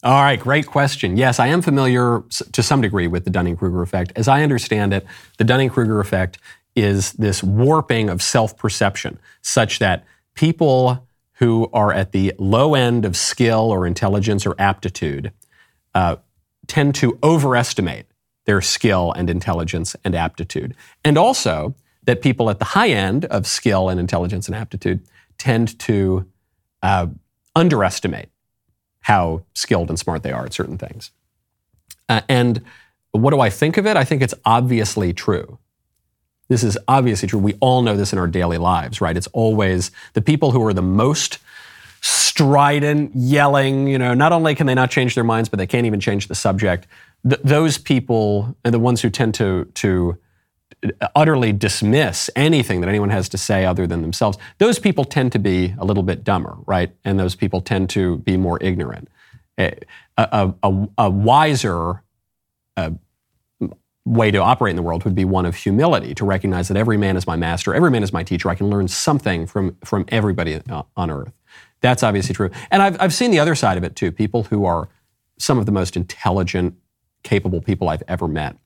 All 0.02 0.22
right, 0.22 0.40
great 0.40 0.66
question. 0.66 1.18
Yes, 1.18 1.38
I 1.38 1.48
am 1.48 1.60
familiar 1.60 2.22
to 2.52 2.62
some 2.62 2.80
degree 2.80 3.06
with 3.06 3.24
the 3.24 3.30
Dunning 3.30 3.56
Kruger 3.56 3.82
effect. 3.82 4.12
As 4.16 4.28
I 4.28 4.42
understand 4.42 4.94
it, 4.94 5.04
the 5.36 5.44
Dunning 5.44 5.68
Kruger 5.68 6.00
effect 6.00 6.38
is 6.74 7.12
this 7.14 7.42
warping 7.42 8.08
of 8.08 8.22
self 8.22 8.56
perception 8.56 9.18
such 9.42 9.78
that 9.78 10.06
people 10.34 11.06
who 11.34 11.68
are 11.72 11.92
at 11.92 12.12
the 12.12 12.32
low 12.38 12.74
end 12.74 13.04
of 13.04 13.16
skill 13.16 13.70
or 13.70 13.86
intelligence 13.86 14.46
or 14.46 14.54
aptitude 14.58 15.32
uh, 15.94 16.16
tend 16.66 16.94
to 16.94 17.18
overestimate 17.22 18.06
their 18.46 18.60
skill 18.60 19.12
and 19.12 19.28
intelligence 19.28 19.96
and 20.04 20.14
aptitude. 20.14 20.74
And 21.04 21.18
also 21.18 21.74
that 22.04 22.22
people 22.22 22.48
at 22.48 22.58
the 22.58 22.64
high 22.64 22.88
end 22.88 23.26
of 23.26 23.46
skill 23.46 23.88
and 23.88 24.00
intelligence 24.00 24.46
and 24.46 24.56
aptitude 24.56 25.02
tend 25.38 25.78
to 25.80 26.26
uh, 26.82 27.08
underestimate 27.54 28.28
how 29.02 29.42
skilled 29.54 29.88
and 29.88 29.98
smart 29.98 30.22
they 30.22 30.32
are 30.32 30.44
at 30.44 30.52
certain 30.52 30.78
things. 30.78 31.10
Uh, 32.08 32.20
and 32.28 32.62
what 33.12 33.30
do 33.30 33.40
I 33.40 33.50
think 33.50 33.76
of 33.76 33.86
it? 33.86 33.96
I 33.96 34.04
think 34.04 34.22
it's 34.22 34.34
obviously 34.44 35.12
true. 35.12 35.58
This 36.48 36.64
is 36.64 36.76
obviously 36.88 37.28
true. 37.28 37.38
We 37.38 37.54
all 37.60 37.82
know 37.82 37.96
this 37.96 38.12
in 38.12 38.18
our 38.18 38.26
daily 38.26 38.58
lives, 38.58 39.00
right? 39.00 39.16
It's 39.16 39.28
always 39.28 39.90
the 40.14 40.22
people 40.22 40.50
who 40.50 40.64
are 40.66 40.72
the 40.72 40.82
most 40.82 41.38
strident, 42.00 43.12
yelling. 43.14 43.86
You 43.86 43.98
know, 43.98 44.14
not 44.14 44.32
only 44.32 44.54
can 44.54 44.66
they 44.66 44.74
not 44.74 44.90
change 44.90 45.14
their 45.14 45.24
minds, 45.24 45.48
but 45.48 45.58
they 45.58 45.66
can't 45.66 45.86
even 45.86 46.00
change 46.00 46.26
the 46.26 46.34
subject. 46.34 46.86
Th- 47.28 47.40
those 47.42 47.78
people 47.78 48.56
are 48.64 48.70
the 48.70 48.78
ones 48.78 49.00
who 49.00 49.10
tend 49.10 49.34
to 49.34 49.66
to 49.74 50.18
utterly 51.14 51.52
dismiss 51.52 52.30
anything 52.34 52.80
that 52.80 52.88
anyone 52.88 53.10
has 53.10 53.28
to 53.28 53.38
say 53.38 53.66
other 53.66 53.86
than 53.86 54.02
themselves. 54.02 54.38
Those 54.58 54.78
people 54.78 55.04
tend 55.04 55.32
to 55.32 55.38
be 55.38 55.74
a 55.78 55.84
little 55.84 56.02
bit 56.02 56.24
dumber, 56.24 56.56
right? 56.66 56.90
And 57.04 57.18
those 57.18 57.34
people 57.34 57.60
tend 57.60 57.90
to 57.90 58.16
be 58.18 58.36
more 58.36 58.58
ignorant. 58.62 59.08
A, 59.58 59.76
a, 60.16 60.54
a, 60.62 60.88
a 60.96 61.10
wiser 61.10 62.02
uh, 62.76 62.90
way 64.06 64.30
to 64.30 64.38
operate 64.38 64.70
in 64.70 64.76
the 64.76 64.82
world 64.82 65.04
would 65.04 65.14
be 65.14 65.26
one 65.26 65.44
of 65.44 65.54
humility, 65.54 66.14
to 66.14 66.24
recognize 66.24 66.68
that 66.68 66.76
every 66.76 66.96
man 66.96 67.16
is 67.16 67.26
my 67.26 67.36
master, 67.36 67.74
every 67.74 67.90
man 67.90 68.02
is 68.02 68.12
my 68.12 68.22
teacher. 68.22 68.48
I 68.48 68.54
can 68.54 68.70
learn 68.70 68.88
something 68.88 69.46
from, 69.46 69.76
from 69.84 70.06
everybody 70.08 70.60
uh, 70.70 70.82
on 70.96 71.10
earth. 71.10 71.32
That's 71.82 72.02
obviously 72.02 72.34
true. 72.34 72.50
And 72.70 72.82
I've, 72.82 73.00
I've 73.00 73.14
seen 73.14 73.30
the 73.30 73.38
other 73.38 73.54
side 73.54 73.76
of 73.76 73.84
it 73.84 73.96
too. 73.96 74.10
People 74.12 74.44
who 74.44 74.64
are 74.64 74.88
some 75.38 75.58
of 75.58 75.66
the 75.66 75.72
most 75.72 75.96
intelligent, 75.96 76.74
capable 77.22 77.60
people 77.60 77.88
I've 77.88 78.02
ever 78.08 78.26
met 78.26 78.56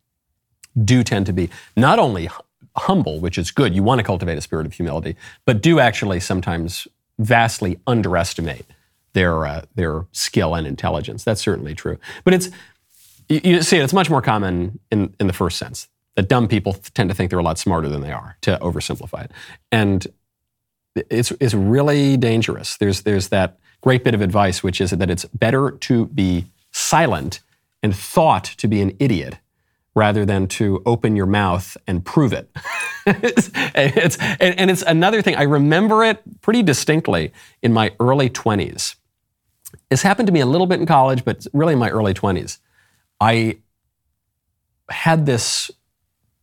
do 0.82 1.02
tend 1.02 1.26
to 1.26 1.32
be 1.32 1.50
not 1.76 1.98
only 1.98 2.28
humble, 2.76 3.20
which 3.20 3.38
is 3.38 3.50
good, 3.50 3.74
you 3.74 3.82
want 3.82 3.98
to 3.98 4.04
cultivate 4.04 4.36
a 4.36 4.40
spirit 4.40 4.66
of 4.66 4.72
humility, 4.72 5.16
but 5.44 5.62
do 5.62 5.78
actually 5.78 6.20
sometimes 6.20 6.88
vastly 7.18 7.78
underestimate 7.86 8.66
their, 9.12 9.46
uh, 9.46 9.62
their 9.76 10.06
skill 10.12 10.54
and 10.54 10.66
intelligence. 10.66 11.22
That's 11.22 11.40
certainly 11.40 11.74
true. 11.74 11.98
But 12.24 12.34
it's, 12.34 12.50
you, 13.28 13.40
you 13.44 13.62
see, 13.62 13.78
it's 13.78 13.92
much 13.92 14.10
more 14.10 14.20
common 14.20 14.80
in, 14.90 15.14
in 15.20 15.28
the 15.28 15.32
first 15.32 15.56
sense 15.56 15.88
that 16.16 16.28
dumb 16.28 16.48
people 16.48 16.74
tend 16.94 17.08
to 17.10 17.14
think 17.14 17.30
they're 17.30 17.38
a 17.38 17.44
lot 17.44 17.58
smarter 17.58 17.88
than 17.88 18.00
they 18.00 18.12
are, 18.12 18.36
to 18.42 18.58
oversimplify 18.60 19.24
it. 19.24 19.30
And 19.72 20.06
it's, 20.94 21.32
it's 21.40 21.54
really 21.54 22.16
dangerous. 22.16 22.76
There's, 22.76 23.02
there's 23.02 23.28
that 23.28 23.58
great 23.80 24.04
bit 24.04 24.14
of 24.14 24.20
advice, 24.20 24.62
which 24.62 24.80
is 24.80 24.90
that 24.90 25.10
it's 25.10 25.24
better 25.26 25.72
to 25.72 26.06
be 26.06 26.46
silent 26.72 27.40
and 27.82 27.94
thought 27.94 28.44
to 28.44 28.68
be 28.68 28.80
an 28.80 28.96
idiot 28.98 29.38
rather 29.94 30.24
than 30.24 30.48
to 30.48 30.82
open 30.86 31.14
your 31.16 31.26
mouth 31.26 31.76
and 31.86 32.04
prove 32.04 32.32
it. 32.32 32.50
it's, 33.06 33.50
it's, 33.54 34.16
and, 34.18 34.58
and 34.58 34.70
it's 34.70 34.82
another 34.82 35.22
thing. 35.22 35.36
I 35.36 35.42
remember 35.42 36.02
it 36.04 36.20
pretty 36.40 36.62
distinctly 36.62 37.32
in 37.62 37.72
my 37.72 37.92
early 38.00 38.28
20s. 38.28 38.96
This 39.90 40.02
happened 40.02 40.26
to 40.26 40.32
me 40.32 40.40
a 40.40 40.46
little 40.46 40.66
bit 40.66 40.80
in 40.80 40.86
college, 40.86 41.24
but 41.24 41.46
really 41.52 41.74
in 41.74 41.78
my 41.78 41.90
early 41.90 42.14
20s. 42.14 42.58
I 43.20 43.58
had 44.90 45.26
this 45.26 45.70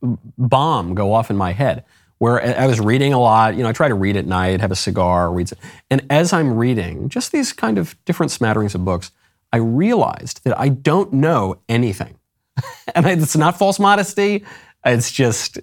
bomb 0.02 0.94
go 0.94 1.12
off 1.12 1.30
in 1.30 1.36
my 1.36 1.52
head 1.52 1.84
where 2.18 2.58
I 2.58 2.66
was 2.66 2.80
reading 2.80 3.12
a 3.12 3.18
lot. 3.18 3.56
You 3.56 3.62
know, 3.62 3.68
I 3.68 3.72
try 3.72 3.88
to 3.88 3.94
read 3.94 4.16
at 4.16 4.26
night, 4.26 4.60
have 4.60 4.70
a 4.70 4.76
cigar, 4.76 5.32
read. 5.32 5.50
And 5.90 6.06
as 6.08 6.32
I'm 6.32 6.56
reading 6.56 7.08
just 7.08 7.32
these 7.32 7.52
kind 7.52 7.78
of 7.78 7.96
different 8.04 8.30
smatterings 8.30 8.74
of 8.74 8.84
books, 8.84 9.10
I 9.52 9.58
realized 9.58 10.44
that 10.44 10.58
I 10.58 10.68
don't 10.68 11.12
know 11.12 11.58
anything. 11.68 12.18
and 12.94 13.06
it's 13.06 13.36
not 13.36 13.58
false 13.58 13.78
modesty, 13.78 14.44
it's 14.84 15.10
just 15.10 15.58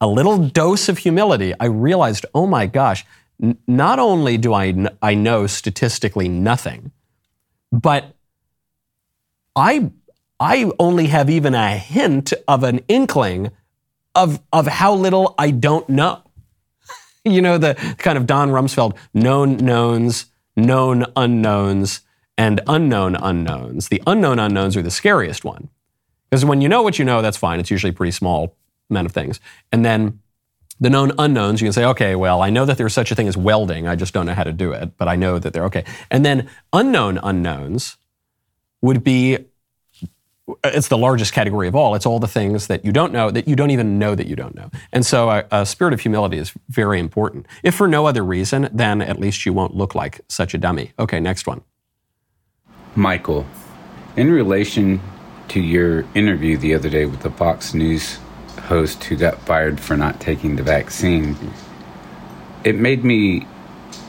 a 0.00 0.06
little 0.06 0.38
dose 0.38 0.88
of 0.88 0.98
humility. 0.98 1.54
I 1.60 1.66
realized, 1.66 2.26
oh 2.34 2.46
my 2.46 2.66
gosh, 2.66 3.04
n- 3.42 3.58
not 3.66 3.98
only 3.98 4.36
do 4.36 4.52
I, 4.52 4.74
I 5.00 5.14
know 5.14 5.46
statistically 5.46 6.28
nothing, 6.28 6.90
but 7.70 8.14
I, 9.54 9.92
I 10.40 10.70
only 10.78 11.06
have 11.06 11.30
even 11.30 11.54
a 11.54 11.76
hint 11.76 12.32
of 12.48 12.64
an 12.64 12.80
inkling 12.88 13.52
of, 14.14 14.40
of 14.52 14.66
how 14.66 14.94
little 14.94 15.34
I 15.38 15.50
don't 15.52 15.88
know. 15.88 16.22
you 17.24 17.40
know, 17.40 17.58
the 17.58 17.74
kind 17.98 18.18
of 18.18 18.26
Don 18.26 18.50
Rumsfeld 18.50 18.96
known 19.14 19.56
knowns, 19.58 20.26
known 20.56 21.06
unknowns, 21.16 22.00
and 22.36 22.60
unknown 22.66 23.14
unknowns. 23.14 23.88
The 23.88 24.02
unknown 24.06 24.38
unknowns 24.38 24.76
are 24.76 24.82
the 24.82 24.90
scariest 24.90 25.44
one. 25.44 25.68
Because 26.32 26.46
when 26.46 26.62
you 26.62 26.68
know 26.70 26.80
what 26.80 26.98
you 26.98 27.04
know, 27.04 27.20
that's 27.20 27.36
fine. 27.36 27.60
It's 27.60 27.70
usually 27.70 27.90
a 27.90 27.92
pretty 27.92 28.10
small 28.10 28.56
amount 28.88 29.04
of 29.04 29.12
things. 29.12 29.38
And 29.70 29.84
then 29.84 30.20
the 30.80 30.88
known 30.88 31.12
unknowns, 31.18 31.60
you 31.60 31.66
can 31.66 31.74
say, 31.74 31.84
okay, 31.84 32.16
well, 32.16 32.40
I 32.40 32.48
know 32.48 32.64
that 32.64 32.78
there's 32.78 32.94
such 32.94 33.12
a 33.12 33.14
thing 33.14 33.28
as 33.28 33.36
welding. 33.36 33.86
I 33.86 33.96
just 33.96 34.14
don't 34.14 34.24
know 34.24 34.32
how 34.32 34.44
to 34.44 34.52
do 34.52 34.72
it, 34.72 34.96
but 34.96 35.08
I 35.08 35.14
know 35.14 35.38
that 35.38 35.52
they're 35.52 35.66
okay. 35.66 35.84
And 36.10 36.24
then 36.24 36.48
unknown 36.72 37.18
unknowns 37.22 37.98
would 38.80 39.04
be 39.04 39.44
it's 40.64 40.88
the 40.88 40.96
largest 40.96 41.34
category 41.34 41.68
of 41.68 41.76
all. 41.76 41.94
It's 41.94 42.06
all 42.06 42.18
the 42.18 42.26
things 42.26 42.66
that 42.68 42.82
you 42.82 42.92
don't 42.92 43.12
know 43.12 43.30
that 43.30 43.46
you 43.46 43.54
don't 43.54 43.70
even 43.70 43.98
know 43.98 44.14
that 44.14 44.26
you 44.26 44.34
don't 44.34 44.54
know. 44.54 44.70
And 44.90 45.04
so 45.04 45.28
a, 45.28 45.44
a, 45.50 45.66
spirit 45.66 45.92
of 45.92 46.00
humility 46.00 46.38
is 46.38 46.54
very 46.70 46.98
important. 46.98 47.44
If 47.62 47.74
for 47.74 47.86
no 47.86 48.06
other 48.06 48.24
reason, 48.24 48.70
then 48.72 49.02
at 49.02 49.20
least 49.20 49.44
you 49.44 49.52
won't 49.52 49.76
look 49.76 49.94
like 49.94 50.22
such 50.28 50.54
a 50.54 50.58
dummy. 50.58 50.94
Okay, 50.98 51.20
next 51.20 51.46
one. 51.46 51.60
Michael, 52.96 53.46
in 54.16 54.30
relation 54.30 54.98
to 55.52 55.60
your 55.60 56.06
interview 56.14 56.56
the 56.56 56.74
other 56.74 56.88
day 56.88 57.04
with 57.04 57.20
the 57.20 57.30
Fox 57.30 57.74
News 57.74 58.18
host 58.62 59.04
who 59.04 59.16
got 59.16 59.38
fired 59.40 59.78
for 59.78 59.98
not 59.98 60.18
taking 60.18 60.56
the 60.56 60.62
vaccine, 60.62 61.36
it 62.64 62.74
made 62.74 63.04
me 63.04 63.46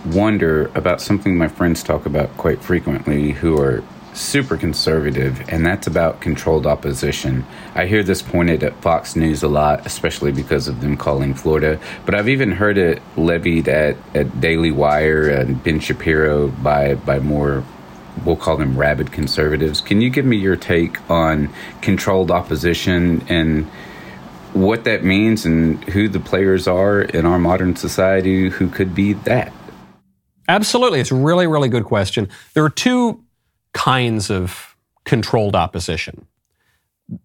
wonder 0.06 0.72
about 0.74 1.02
something 1.02 1.38
my 1.38 1.50
friends 1.50 1.84
talk 1.84 2.06
about 2.06 2.36
quite 2.38 2.62
frequently 2.62 3.32
who 3.32 3.60
are 3.60 3.84
super 4.14 4.56
conservative, 4.56 5.44
and 5.50 5.66
that's 5.66 5.86
about 5.86 6.22
controlled 6.22 6.66
opposition. 6.66 7.46
I 7.76 7.88
hear 7.88 8.04
this 8.04 8.22
pointed 8.22 8.64
at 8.64 8.82
Fox 8.82 9.18
News 9.18 9.44
a 9.44 9.50
lot, 9.50 9.86
especially 9.86 10.32
because 10.32 10.70
of 10.70 10.80
them 10.80 10.96
calling 10.96 11.34
Florida, 11.34 11.78
but 12.06 12.16
I've 12.16 12.30
even 12.30 12.54
heard 12.54 12.78
it 12.78 13.02
levied 13.18 13.68
at, 13.68 13.98
at 14.14 14.40
Daily 14.40 14.72
Wire 14.72 15.28
and 15.28 15.62
Ben 15.62 15.82
Shapiro 15.82 16.48
by, 16.48 16.96
by 16.96 17.20
more 17.20 17.66
we'll 18.26 18.36
call 18.36 18.58
them 18.58 18.78
rabid 18.78 19.12
conservatives. 19.12 19.82
Can 19.82 20.02
you 20.02 20.10
give 20.10 20.26
me 20.26 20.38
your 20.38 20.56
take 20.56 21.10
on 21.10 21.54
controlled 21.82 22.32
opposition 22.32 23.26
and 23.30 23.66
what 24.54 24.84
that 24.84 25.04
means 25.04 25.46
and 25.46 25.84
who 25.86 26.08
the 26.08 26.20
players 26.20 26.68
are 26.68 27.02
in 27.02 27.26
our 27.26 27.40
modern 27.40 27.76
society 27.76 28.50
who 28.50 28.70
could 28.70 28.94
be 28.94 29.14
that? 29.14 29.52
Absolutely. 30.48 31.00
It's 31.00 31.12
a 31.12 31.16
really, 31.16 31.48
really 31.48 31.70
good 31.70 31.86
question. 31.86 32.30
There 32.54 32.64
are 32.64 32.70
two 32.70 33.24
kinds 33.74 34.30
of 34.30 34.76
controlled 35.06 35.56
opposition 35.56 36.28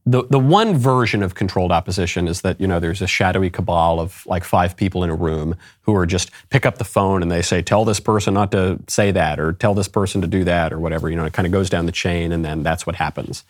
the 0.06 0.24
the 0.24 0.38
one 0.38 0.76
version 0.76 1.22
of 1.22 1.34
controlled 1.34 1.72
opposition 1.72 2.28
is 2.28 2.42
that 2.42 2.60
you 2.60 2.66
know 2.66 2.80
there's 2.80 3.02
a 3.02 3.06
shadowy 3.06 3.50
cabal 3.50 4.00
of 4.00 4.24
like 4.26 4.44
five 4.44 4.76
people 4.76 5.04
in 5.04 5.10
a 5.10 5.14
room 5.14 5.56
who 5.82 5.94
are 5.94 6.06
just 6.06 6.30
pick 6.50 6.66
up 6.66 6.78
the 6.78 6.84
phone 6.84 7.22
and 7.22 7.30
they 7.30 7.42
say 7.42 7.62
tell 7.62 7.84
this 7.84 8.00
person 8.00 8.34
not 8.34 8.50
to 8.52 8.78
say 8.88 9.10
that 9.10 9.38
or 9.38 9.52
tell 9.52 9.74
this 9.74 9.88
person 9.88 10.20
to 10.20 10.26
do 10.26 10.44
that 10.44 10.72
or 10.72 10.78
whatever 10.78 11.08
you 11.08 11.16
know 11.16 11.24
it 11.24 11.32
kind 11.32 11.46
of 11.46 11.52
goes 11.52 11.70
down 11.70 11.86
the 11.86 11.92
chain 11.92 12.32
and 12.32 12.44
then 12.44 12.62
that's 12.62 12.86
what 12.86 12.96
happens. 12.96 13.44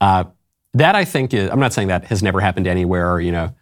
Uh, 0.00 0.24
that 0.74 0.94
I 0.94 1.04
think 1.04 1.34
is 1.34 1.50
I'm 1.50 1.60
not 1.60 1.72
saying 1.72 1.88
that 1.88 2.04
has 2.06 2.22
never 2.22 2.40
happened 2.40 2.66
anywhere. 2.66 3.20
You 3.20 3.32
know 3.32 3.54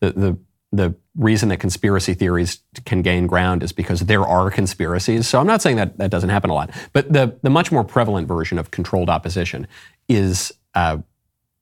the 0.00 0.12
the 0.12 0.38
the 0.70 0.94
reason 1.16 1.48
that 1.48 1.58
conspiracy 1.58 2.14
theories 2.14 2.58
can 2.84 3.00
gain 3.02 3.26
ground 3.26 3.62
is 3.62 3.72
because 3.72 4.00
there 4.00 4.26
are 4.26 4.50
conspiracies. 4.50 5.26
So 5.26 5.40
I'm 5.40 5.46
not 5.46 5.62
saying 5.62 5.76
that 5.76 5.96
that 5.96 6.10
doesn't 6.10 6.28
happen 6.28 6.50
a 6.50 6.54
lot, 6.54 6.70
but 6.92 7.12
the 7.12 7.38
the 7.42 7.50
much 7.50 7.72
more 7.72 7.84
prevalent 7.84 8.28
version 8.28 8.58
of 8.58 8.70
controlled 8.70 9.10
opposition 9.10 9.66
is. 10.08 10.52
Uh, 10.74 10.98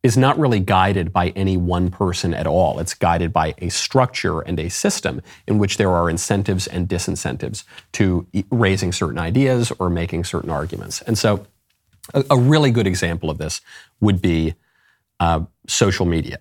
is 0.06 0.16
not 0.16 0.38
really 0.38 0.60
guided 0.60 1.12
by 1.12 1.30
any 1.30 1.56
one 1.56 1.90
person 1.90 2.32
at 2.32 2.46
all. 2.46 2.78
It's 2.78 2.94
guided 2.94 3.32
by 3.32 3.54
a 3.58 3.68
structure 3.70 4.40
and 4.40 4.60
a 4.60 4.70
system 4.70 5.20
in 5.48 5.58
which 5.58 5.78
there 5.78 5.90
are 5.90 6.08
incentives 6.08 6.68
and 6.68 6.88
disincentives 6.88 7.64
to 7.94 8.24
raising 8.52 8.92
certain 8.92 9.18
ideas 9.18 9.72
or 9.80 9.90
making 9.90 10.22
certain 10.22 10.48
arguments. 10.48 11.02
And 11.02 11.18
so, 11.18 11.44
a, 12.14 12.24
a 12.30 12.38
really 12.38 12.70
good 12.70 12.86
example 12.86 13.30
of 13.30 13.38
this 13.38 13.60
would 14.00 14.22
be 14.22 14.54
uh, 15.18 15.40
social 15.66 16.06
media. 16.06 16.38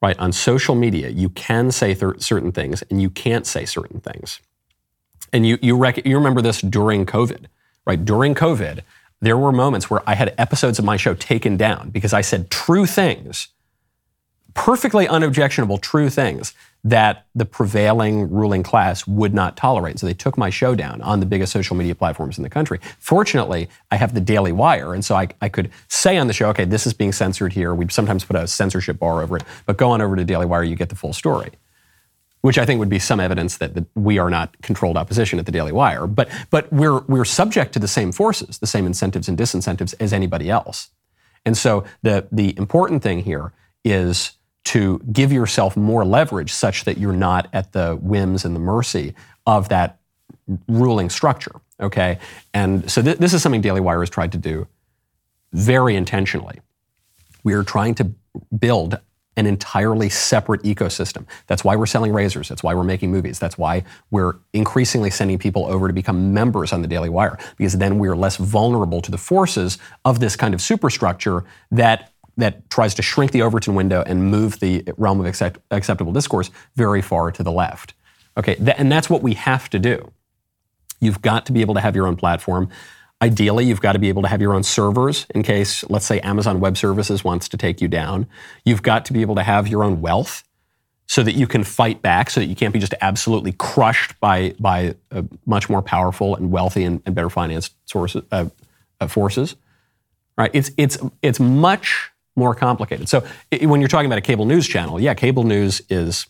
Right 0.00 0.18
on 0.20 0.30
social 0.30 0.76
media, 0.76 1.08
you 1.08 1.28
can 1.28 1.72
say 1.72 1.94
th- 1.94 2.20
certain 2.20 2.52
things 2.52 2.82
and 2.88 3.02
you 3.02 3.10
can't 3.10 3.46
say 3.46 3.64
certain 3.64 3.98
things. 3.98 4.38
And 5.32 5.44
you 5.44 5.58
you, 5.60 5.76
rec- 5.76 6.06
you 6.06 6.16
remember 6.16 6.40
this 6.40 6.60
during 6.60 7.04
COVID, 7.04 7.46
right? 7.84 8.04
During 8.04 8.36
COVID, 8.36 8.82
there 9.22 9.38
were 9.38 9.52
moments 9.52 9.88
where 9.88 10.02
I 10.04 10.14
had 10.14 10.34
episodes 10.36 10.78
of 10.80 10.84
my 10.84 10.96
show 10.96 11.14
taken 11.14 11.56
down 11.56 11.90
because 11.90 12.12
I 12.12 12.20
said 12.20 12.50
true 12.50 12.86
things, 12.86 13.48
perfectly 14.54 15.06
unobjectionable 15.06 15.78
true 15.78 16.10
things 16.10 16.52
that 16.84 17.26
the 17.36 17.44
prevailing 17.44 18.28
ruling 18.28 18.64
class 18.64 19.06
would 19.06 19.32
not 19.32 19.56
tolerate. 19.56 20.00
So 20.00 20.06
they 20.06 20.12
took 20.12 20.36
my 20.36 20.50
show 20.50 20.74
down 20.74 21.00
on 21.02 21.20
the 21.20 21.26
biggest 21.26 21.52
social 21.52 21.76
media 21.76 21.94
platforms 21.94 22.36
in 22.36 22.42
the 22.42 22.50
country. 22.50 22.80
Fortunately, 22.98 23.68
I 23.92 23.96
have 23.96 24.12
the 24.12 24.20
Daily 24.20 24.50
Wire, 24.50 24.92
and 24.92 25.04
so 25.04 25.14
I, 25.14 25.28
I 25.40 25.48
could 25.48 25.70
say 25.86 26.18
on 26.18 26.26
the 26.26 26.32
show, 26.32 26.48
okay, 26.48 26.64
this 26.64 26.84
is 26.84 26.92
being 26.92 27.12
censored 27.12 27.52
here. 27.52 27.72
We'd 27.76 27.92
sometimes 27.92 28.24
put 28.24 28.34
a 28.34 28.48
censorship 28.48 28.98
bar 28.98 29.22
over 29.22 29.36
it, 29.36 29.44
but 29.66 29.76
go 29.76 29.92
on 29.92 30.02
over 30.02 30.16
to 30.16 30.24
Daily 30.24 30.46
Wire, 30.46 30.64
you 30.64 30.74
get 30.74 30.88
the 30.88 30.96
full 30.96 31.12
story 31.12 31.50
which 32.42 32.58
I 32.58 32.66
think 32.66 32.78
would 32.78 32.88
be 32.88 32.98
some 32.98 33.18
evidence 33.18 33.56
that, 33.58 33.86
we 33.94 34.18
are 34.18 34.30
not 34.30 34.60
controlled 34.62 34.96
opposition 34.96 35.38
at 35.38 35.46
the 35.46 35.52
Daily 35.52 35.72
Wire. 35.72 36.06
But, 36.06 36.28
but 36.50 36.72
we're, 36.72 37.00
we're 37.02 37.24
subject 37.24 37.72
to 37.72 37.78
the 37.78 37.88
same 37.88 38.12
forces, 38.12 38.58
the 38.58 38.66
same 38.66 38.84
incentives 38.86 39.28
and 39.28 39.38
disincentives 39.38 39.94
as 39.98 40.12
anybody 40.12 40.50
else. 40.50 40.90
And 41.44 41.56
so 41.56 41.84
the, 42.02 42.28
the 42.30 42.56
important 42.58 43.02
thing 43.02 43.20
here 43.20 43.52
is 43.84 44.32
to 44.64 45.00
give 45.10 45.32
yourself 45.32 45.76
more 45.76 46.04
leverage 46.04 46.52
such 46.52 46.84
that 46.84 46.98
you're 46.98 47.12
not 47.12 47.48
at 47.52 47.72
the 47.72 47.96
whims 47.96 48.44
and 48.44 48.54
the 48.54 48.60
mercy 48.60 49.14
of 49.46 49.68
that 49.70 49.98
ruling 50.68 51.10
structure. 51.10 51.60
Okay, 51.80 52.18
and 52.54 52.88
so 52.90 53.02
th- 53.02 53.18
this 53.18 53.34
is 53.34 53.42
something 53.42 53.60
Daily 53.60 53.80
Wire 53.80 54.00
has 54.00 54.10
tried 54.10 54.32
to 54.32 54.38
do 54.38 54.68
very 55.52 55.96
intentionally. 55.96 56.60
We 57.42 57.54
are 57.54 57.64
trying 57.64 57.96
to 57.96 58.12
build 58.56 59.00
an 59.36 59.46
entirely 59.46 60.08
separate 60.08 60.62
ecosystem. 60.62 61.26
That's 61.46 61.64
why 61.64 61.74
we're 61.76 61.86
selling 61.86 62.12
razors. 62.12 62.48
That's 62.48 62.62
why 62.62 62.74
we're 62.74 62.84
making 62.84 63.10
movies. 63.10 63.38
That's 63.38 63.56
why 63.56 63.84
we're 64.10 64.34
increasingly 64.52 65.10
sending 65.10 65.38
people 65.38 65.66
over 65.66 65.88
to 65.88 65.94
become 65.94 66.34
members 66.34 66.72
on 66.72 66.82
the 66.82 66.88
Daily 66.88 67.08
Wire, 67.08 67.38
because 67.56 67.78
then 67.78 67.98
we're 67.98 68.16
less 68.16 68.36
vulnerable 68.36 69.00
to 69.00 69.10
the 69.10 69.18
forces 69.18 69.78
of 70.04 70.20
this 70.20 70.36
kind 70.36 70.54
of 70.54 70.60
superstructure 70.60 71.44
that 71.70 72.12
that 72.38 72.70
tries 72.70 72.94
to 72.94 73.02
shrink 73.02 73.30
the 73.32 73.42
Overton 73.42 73.74
window 73.74 74.02
and 74.06 74.30
move 74.30 74.58
the 74.60 74.82
realm 74.96 75.20
of 75.20 75.26
accept, 75.26 75.60
acceptable 75.70 76.12
discourse 76.12 76.50
very 76.76 77.02
far 77.02 77.30
to 77.30 77.42
the 77.42 77.52
left. 77.52 77.92
Okay, 78.38 78.54
th- 78.54 78.74
and 78.78 78.90
that's 78.90 79.10
what 79.10 79.22
we 79.22 79.34
have 79.34 79.68
to 79.70 79.78
do. 79.78 80.10
You've 81.00 81.20
got 81.20 81.44
to 81.46 81.52
be 81.52 81.60
able 81.60 81.74
to 81.74 81.80
have 81.80 81.94
your 81.94 82.06
own 82.06 82.16
platform. 82.16 82.70
Ideally, 83.22 83.66
you've 83.66 83.80
got 83.80 83.92
to 83.92 84.00
be 84.00 84.08
able 84.08 84.22
to 84.22 84.28
have 84.28 84.42
your 84.42 84.52
own 84.52 84.64
servers 84.64 85.26
in 85.32 85.44
case, 85.44 85.88
let's 85.88 86.04
say, 86.04 86.18
Amazon 86.20 86.58
Web 86.58 86.76
Services 86.76 87.22
wants 87.22 87.48
to 87.50 87.56
take 87.56 87.80
you 87.80 87.86
down. 87.86 88.26
You've 88.64 88.82
got 88.82 89.04
to 89.06 89.12
be 89.12 89.20
able 89.20 89.36
to 89.36 89.44
have 89.44 89.68
your 89.68 89.84
own 89.84 90.00
wealth 90.00 90.42
so 91.06 91.22
that 91.22 91.36
you 91.36 91.46
can 91.46 91.62
fight 91.62 92.02
back, 92.02 92.30
so 92.30 92.40
that 92.40 92.46
you 92.46 92.56
can't 92.56 92.72
be 92.72 92.80
just 92.80 92.94
absolutely 93.00 93.52
crushed 93.52 94.18
by, 94.18 94.56
by 94.58 94.96
uh, 95.12 95.22
much 95.46 95.70
more 95.70 95.82
powerful 95.82 96.34
and 96.34 96.50
wealthy 96.50 96.82
and, 96.82 97.00
and 97.06 97.14
better 97.14 97.30
financed 97.30 97.74
sources, 97.84 98.24
uh, 98.32 98.46
uh, 99.00 99.06
forces. 99.06 99.54
Right? 100.36 100.50
It's, 100.52 100.72
it's, 100.76 100.98
it's 101.22 101.38
much 101.38 102.10
more 102.34 102.56
complicated. 102.56 103.08
So 103.08 103.24
it, 103.52 103.66
when 103.66 103.80
you're 103.80 103.88
talking 103.88 104.06
about 104.06 104.18
a 104.18 104.22
cable 104.22 104.46
news 104.46 104.66
channel, 104.66 104.98
yeah, 104.98 105.14
cable 105.14 105.44
news 105.44 105.80
is 105.88 106.26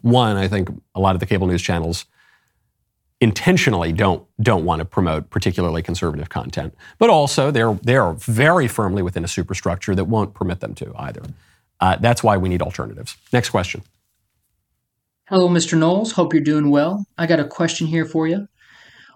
one. 0.00 0.36
I 0.36 0.48
think 0.48 0.70
a 0.94 1.00
lot 1.00 1.14
of 1.14 1.20
the 1.20 1.26
cable 1.26 1.46
news 1.46 1.60
channels 1.60 2.06
intentionally 3.20 3.92
don't 3.92 4.26
don't 4.40 4.64
want 4.64 4.80
to 4.80 4.84
promote 4.84 5.30
particularly 5.30 5.82
conservative 5.82 6.28
content, 6.28 6.74
but 6.98 7.10
also 7.10 7.50
they're 7.50 7.74
they're 7.82 8.12
very 8.12 8.68
firmly 8.68 9.02
within 9.02 9.24
a 9.24 9.28
superstructure 9.28 9.94
that 9.94 10.04
won't 10.04 10.34
permit 10.34 10.60
them 10.60 10.74
to 10.74 10.92
either. 10.96 11.22
Uh, 11.80 11.96
that's 11.96 12.22
why 12.22 12.36
we 12.36 12.48
need 12.48 12.62
alternatives. 12.62 13.16
Next 13.32 13.50
question. 13.50 13.82
Hello, 15.28 15.48
Mr. 15.48 15.76
Knowles. 15.76 16.12
Hope 16.12 16.32
you're 16.32 16.42
doing 16.42 16.70
well. 16.70 17.04
I 17.18 17.26
got 17.26 17.40
a 17.40 17.44
question 17.44 17.86
here 17.88 18.04
for 18.04 18.26
you. 18.26 18.46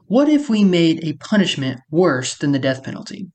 What 0.07 0.29
if 0.29 0.51
we 0.51 0.65
made 0.65 1.05
a 1.05 1.13
punishment 1.15 1.81
worse 1.91 2.37
than 2.37 2.53
the 2.53 2.59
death 2.59 2.83
penalty? 2.83 3.31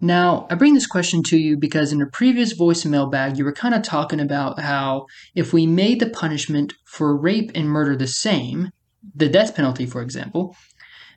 Now, 0.00 0.46
I 0.50 0.54
bring 0.54 0.74
this 0.74 0.86
question 0.86 1.22
to 1.24 1.36
you 1.36 1.56
because 1.56 1.92
in 1.92 2.02
a 2.02 2.06
previous 2.06 2.58
voicemail 2.58 3.10
bag, 3.10 3.36
you 3.36 3.44
were 3.44 3.52
kind 3.52 3.74
of 3.74 3.82
talking 3.82 4.20
about 4.20 4.58
how 4.60 5.06
if 5.34 5.52
we 5.52 5.66
made 5.66 6.00
the 6.00 6.08
punishment 6.08 6.72
for 6.84 7.16
rape 7.16 7.50
and 7.54 7.68
murder 7.68 7.94
the 7.94 8.06
same, 8.06 8.70
the 9.14 9.28
death 9.28 9.54
penalty, 9.54 9.86
for 9.86 10.02
example, 10.02 10.56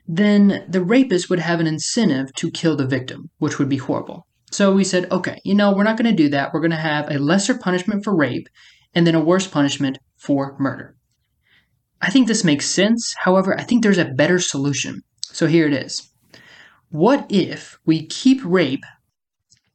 then 0.06 0.64
the 0.68 0.82
rapist 0.82 1.28
would 1.28 1.38
have 1.38 1.60
an 1.60 1.66
incentive 1.66 2.32
to 2.34 2.50
kill 2.50 2.76
the 2.76 2.86
victim, 2.86 3.30
which 3.38 3.58
would 3.58 3.68
be 3.68 3.76
horrible. 3.76 4.26
So 4.50 4.72
we 4.72 4.84
said, 4.84 5.10
okay, 5.12 5.38
you 5.44 5.54
know, 5.54 5.74
we're 5.74 5.84
not 5.84 5.98
going 5.98 6.10
to 6.10 6.22
do 6.22 6.30
that. 6.30 6.52
We're 6.52 6.60
going 6.60 6.70
to 6.70 6.76
have 6.76 7.10
a 7.10 7.18
lesser 7.18 7.56
punishment 7.58 8.02
for 8.04 8.16
rape 8.16 8.48
and 8.94 9.06
then 9.06 9.14
a 9.14 9.20
worse 9.20 9.46
punishment 9.46 9.98
for 10.16 10.56
murder. 10.58 10.96
I 12.00 12.10
think 12.10 12.26
this 12.26 12.44
makes 12.44 12.66
sense. 12.66 13.14
However, 13.18 13.58
I 13.58 13.64
think 13.64 13.82
there's 13.82 13.98
a 13.98 14.06
better 14.06 14.38
solution. 14.38 15.02
So 15.20 15.46
here 15.46 15.66
it 15.66 15.74
is. 15.74 16.10
What 16.90 17.26
if 17.28 17.78
we 17.84 18.06
keep 18.06 18.40
rape 18.44 18.84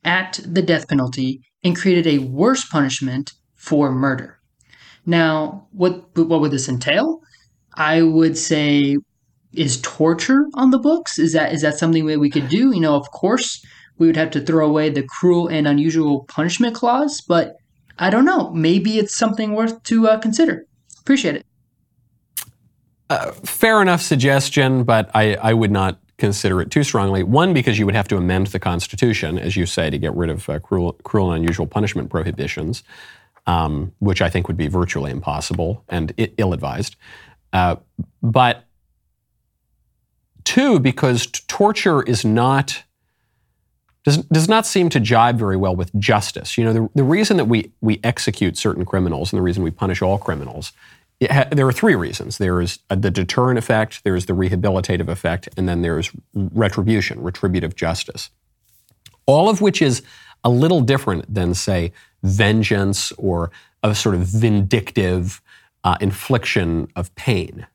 at 0.03 0.39
the 0.43 0.61
death 0.61 0.87
penalty 0.87 1.41
and 1.63 1.75
created 1.75 2.07
a 2.07 2.25
worse 2.25 2.65
punishment 2.65 3.33
for 3.55 3.91
murder? 3.91 4.39
Now, 5.05 5.67
what 5.71 6.17
what 6.17 6.41
would 6.41 6.51
this 6.51 6.69
entail? 6.69 7.21
I 7.75 8.01
would 8.01 8.37
say 8.37 8.97
is 9.53 9.79
torture 9.81 10.47
on 10.55 10.71
the 10.71 10.79
books? 10.79 11.19
Is 11.19 11.33
that 11.33 11.53
is 11.53 11.61
that 11.61 11.77
something 11.77 12.05
that 12.07 12.19
we 12.19 12.29
could 12.29 12.49
do? 12.49 12.73
You 12.73 12.81
know, 12.81 12.95
of 12.95 13.09
course, 13.11 13.63
we 13.97 14.07
would 14.07 14.17
have 14.17 14.31
to 14.31 14.41
throw 14.41 14.67
away 14.67 14.89
the 14.89 15.03
cruel 15.03 15.47
and 15.47 15.67
unusual 15.67 16.25
punishment 16.25 16.75
clause, 16.75 17.21
but 17.21 17.57
I 17.99 18.09
don't 18.09 18.25
know. 18.25 18.51
Maybe 18.51 18.97
it's 18.97 19.15
something 19.15 19.53
worth 19.53 19.81
to 19.83 20.07
uh, 20.07 20.19
consider. 20.19 20.65
Appreciate 20.99 21.35
it. 21.35 21.45
Uh, 23.09 23.31
fair 23.31 23.81
enough 23.81 24.01
suggestion, 24.01 24.83
but 24.83 25.11
I, 25.13 25.35
I 25.35 25.53
would 25.53 25.71
not 25.71 25.99
consider 26.17 26.61
it 26.61 26.71
too 26.71 26.83
strongly. 26.83 27.21
One, 27.21 27.53
because 27.53 27.77
you 27.77 27.85
would 27.85 27.95
have 27.95 28.07
to 28.07 28.17
amend 28.17 28.47
the 28.47 28.59
Constitution, 28.59 29.37
as 29.37 29.55
you 29.55 29.65
say, 29.65 29.89
to 29.89 29.97
get 29.97 30.15
rid 30.15 30.29
of 30.29 30.49
uh, 30.49 30.59
cruel, 30.59 30.93
cruel 31.03 31.31
and 31.31 31.43
unusual 31.43 31.67
punishment 31.67 32.09
prohibitions, 32.09 32.83
um, 33.45 33.91
which 33.99 34.21
I 34.21 34.29
think 34.29 34.47
would 34.47 34.57
be 34.57 34.67
virtually 34.67 35.11
impossible 35.11 35.83
and 35.89 36.13
ill 36.37 36.53
advised. 36.53 36.95
Uh, 37.53 37.77
but 38.21 38.65
two, 40.43 40.79
because 40.79 41.27
torture 41.27 42.01
is 42.01 42.25
not 42.25 42.83
does, 44.03 44.17
does 44.17 44.49
not 44.49 44.65
seem 44.65 44.89
to 44.89 44.99
jibe 44.99 45.39
very 45.39 45.55
well 45.55 45.75
with 45.75 45.93
justice. 45.97 46.57
You 46.57 46.65
know, 46.65 46.73
the, 46.73 46.89
the 46.93 47.03
reason 47.03 47.37
that 47.37 47.45
we, 47.45 47.71
we 47.79 48.01
execute 48.03 48.57
certain 48.57 48.83
criminals 48.83 49.31
and 49.31 49.37
the 49.37 49.41
reason 49.41 49.63
we 49.63 49.71
punish 49.71 50.01
all 50.01 50.17
criminals, 50.17 50.73
ha, 51.21 51.45
there 51.51 51.65
are 51.65 51.71
three 51.71 51.95
reasons. 51.95 52.37
There 52.37 52.59
is 52.59 52.79
a, 52.89 52.97
the 52.97 53.09
deterrent 53.09 53.57
effect, 53.57 54.03
there 54.03 54.15
is 54.15 54.25
the 54.25 54.33
rehabilitative 54.33 55.07
effect, 55.07 55.47
and 55.55 55.69
then 55.69 55.83
there 55.83 55.97
is 55.97 56.11
retribution, 56.33 57.23
retributive 57.23 57.75
justice. 57.75 58.29
All 59.25 59.47
of 59.47 59.61
which 59.61 59.81
is 59.81 60.01
a 60.43 60.49
little 60.49 60.81
different 60.81 61.33
than, 61.33 61.53
say, 61.53 61.93
vengeance 62.23 63.13
or 63.13 63.51
a 63.83 63.95
sort 63.95 64.15
of 64.15 64.21
vindictive 64.21 65.41
uh, 65.83 65.97
infliction 66.01 66.87
of 66.95 67.13
pain. 67.15 67.67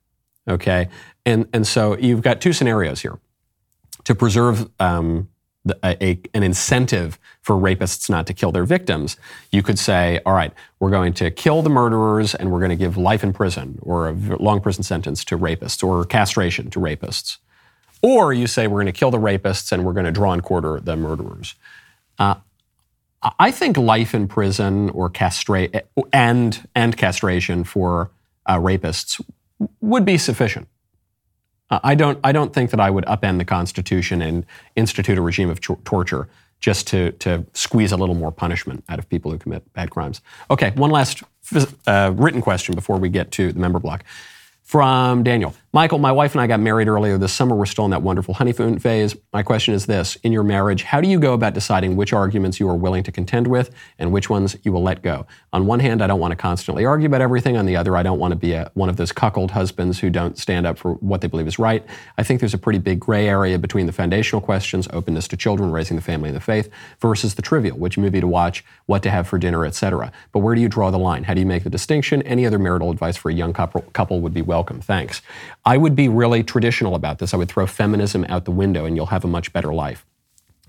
Okay, 0.49 0.89
and 1.27 1.49
and 1.53 1.67
so 1.67 1.97
you've 1.99 2.23
got 2.23 2.41
two 2.41 2.53
scenarios 2.53 3.01
here 3.03 3.19
to 4.05 4.15
preserve. 4.15 4.71
Um, 4.81 5.29
a, 5.85 6.19
an 6.35 6.43
incentive 6.43 7.19
for 7.43 7.57
rapists 7.57 8.09
not 8.09 8.27
to 8.27 8.35
kill 8.35 8.53
their 8.53 8.65
victims, 8.65 9.17
you 9.51 9.63
could 9.63 9.79
say, 9.79 10.21
all 10.25 10.33
right, 10.33 10.53
we're 10.79 10.91
going 10.91 11.13
to 11.15 11.31
kill 11.31 11.63
the 11.63 11.71
murderers 11.71 12.35
and 12.35 12.51
we're 12.51 12.61
going 12.61 12.71
to 12.71 12.77
give 12.77 12.97
life 12.97 13.23
in 13.23 13.33
prison 13.33 13.79
or 13.83 14.09
a 14.09 14.13
long 14.13 14.61
prison 14.61 14.83
sentence 14.83 15.25
to 15.25 15.39
rapists 15.39 15.83
or 15.83 16.05
castration 16.05 16.71
to 16.71 16.81
rapists. 16.81 17.39
Or 18.03 18.33
you 18.33 18.47
say, 18.47 18.67
we're 18.67 18.83
going 18.83 18.87
to 18.87 18.99
kill 18.99 19.11
the 19.11 19.19
rapists 19.19 19.73
and 19.73 19.85
we're 19.85 19.93
going 19.93 20.07
to 20.07 20.13
draw 20.13 20.33
and 20.33 20.43
quarter 20.43 20.81
the 20.81 20.97
murderers. 20.97 21.55
Uh, 22.19 22.37
I 23.39 23.51
think 23.51 23.77
life 23.77 24.15
in 24.15 24.29
prison 24.29 24.91
or 24.91 25.11
castrate 25.11 25.75
and 26.13 26.69
and 26.75 26.97
castration 26.97 27.65
for 27.65 28.11
uh, 28.47 28.59
rapists 28.59 29.21
would 29.81 30.05
be 30.05 30.19
sufficient. 30.19 30.69
I 31.71 31.95
don't 31.95 32.19
I 32.25 32.33
don't 32.33 32.55
think 32.55 32.71
that 32.71 32.81
I 32.81 32.91
would 32.91 33.05
upend 33.07 33.39
the 33.39 33.45
Constitution 33.45 34.23
and 34.23 34.47
institute 34.77 35.19
a 35.19 35.23
regime 35.23 35.51
of 35.51 35.61
ch- 35.61 35.83
torture 35.85 36.29
just 36.61 36.87
to 36.89 37.13
to 37.13 37.45
squeeze 37.53 37.93
a 37.93 37.97
little 37.97 38.15
more 38.15 38.33
punishment 38.33 38.85
out 38.89 38.99
of 38.99 39.09
people 39.09 39.31
who 39.31 39.39
commit 39.39 39.71
bad 39.75 39.91
crimes. 39.91 40.21
Okay, 40.51 40.71
one 40.77 40.91
last 40.91 41.23
uh, 41.87 42.13
written 42.15 42.41
question 42.41 42.75
before 42.75 42.99
we 42.99 43.09
get 43.09 43.31
to 43.33 43.53
the 43.53 43.61
member 43.61 43.79
block. 43.79 44.05
From 44.63 45.23
Daniel. 45.23 45.55
Michael, 45.79 46.01
my 46.01 46.11
wife 46.11 46.33
and 46.33 46.41
I 46.41 46.49
got 46.49 46.59
married 46.59 46.89
earlier 46.89 47.19
this 47.19 47.33
summer. 47.33 47.55
We're 47.55 47.65
still 47.65 47.85
in 47.85 47.93
that 47.93 48.03
wonderful 48.03 48.35
honeymoon 48.35 48.81
phase. 48.81 49.15
My 49.33 49.45
question 49.45 49.75
is 49.75 49.87
this 49.87 50.17
In 50.25 50.33
your 50.33 50.43
marriage, 50.43 50.83
how 50.83 51.01
do 51.01 51.09
you 51.09 51.21
go 51.21 51.35
about 51.35 51.55
deciding 51.55 51.95
which 51.95 52.13
arguments 52.13 52.59
you 52.59 52.69
are 52.69 52.75
willing 52.75 53.05
to 53.05 53.13
contend 53.13 53.47
with 53.47 53.73
and 53.97 54.11
which 54.11 54.29
ones 54.29 54.57
you 54.65 54.73
will 54.73 54.83
let 54.83 55.03
go? 55.03 55.25
On 55.53 55.67
one 55.67 55.79
hand, 55.79 56.03
I 56.03 56.09
don't 56.09 56.19
want 56.19 56.33
to 56.33 56.37
constantly 56.37 56.85
argue 56.85 57.07
about 57.07 57.21
everything. 57.21 57.57
On 57.57 57.65
the 57.65 57.77
other, 57.77 57.97
I 57.97 58.03
don't 58.03 58.19
want 58.19 58.33
to 58.33 58.37
be 58.37 58.55
a, 58.55 58.73
one 58.75 58.89
of 58.89 58.97
those 58.97 59.13
cuckold 59.13 59.53
husbands 59.53 60.01
who 60.01 60.11
don't 60.11 60.37
stand 60.37 60.67
up 60.67 60.79
for 60.79 60.95
what 60.95 61.21
they 61.21 61.29
believe 61.29 61.47
is 61.47 61.61
right. 61.61 61.87
I 62.17 62.25
think 62.25 62.41
there's 62.41 62.55
a 62.55 62.59
pretty 62.59 62.81
big 62.81 62.99
gray 62.99 63.29
area 63.29 63.57
between 63.57 63.87
the 63.87 63.93
foundational 63.93 64.41
questions, 64.41 64.89
openness 64.93 65.29
to 65.29 65.37
children, 65.37 65.71
raising 65.71 65.95
the 65.95 66.03
family 66.03 66.29
in 66.29 66.35
the 66.35 66.41
faith, 66.41 66.69
versus 66.99 67.37
the 67.37 67.43
trivial, 67.43 67.79
which 67.79 67.97
movie 67.97 68.21
to 68.21 68.27
watch, 68.27 68.65
what 68.87 69.05
to 69.05 69.11
have 69.11 69.29
for 69.29 69.39
dinner, 69.39 69.65
etc. 69.65 70.11
But 70.33 70.41
where 70.41 70.57
do 70.57 70.61
you 70.61 70.69
draw 70.69 70.91
the 70.91 70.99
line? 70.99 71.23
How 71.23 71.35
do 71.35 71.41
you 71.41 71.47
make 71.47 71.63
the 71.63 71.71
distinction? 71.71 72.23
Any 72.23 72.47
other 72.47 72.59
marital 72.59 72.91
advice 72.91 73.17
for 73.17 73.31
a 73.31 73.35
young 73.35 73.53
couple, 73.53 73.83
couple 73.93 74.21
would 74.23 74.35
be 74.35 74.43
welcome. 74.43 74.81
Thanks. 74.81 75.23
I 75.69 75.77
would 75.77 75.95
be 75.95 76.09
really 76.09 76.43
traditional 76.43 76.95
about 76.95 77.19
this. 77.19 77.35
I 77.35 77.37
would 77.37 77.51
throw 77.51 77.67
feminism 77.67 78.25
out 78.31 78.47
the 78.47 78.51
window 78.51 78.87
and 78.87 78.97
you'll 78.97 79.13
have 79.17 79.23
a 79.23 79.29
much 79.29 79.53
better 79.53 79.75
life. 79.75 80.07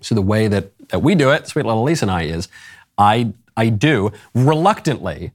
So 0.02 0.14
the 0.14 0.22
way 0.22 0.50
that, 0.50 0.90
that 0.90 1.00
we 1.00 1.16
do 1.16 1.32
it, 1.32 1.48
sweet 1.48 1.66
little 1.66 1.84
Lisa 1.84 2.04
and 2.04 2.12
I, 2.12 2.24
is 2.24 2.50
I, 2.98 3.32
I 3.56 3.70
do 3.70 4.12
reluctantly 4.34 5.32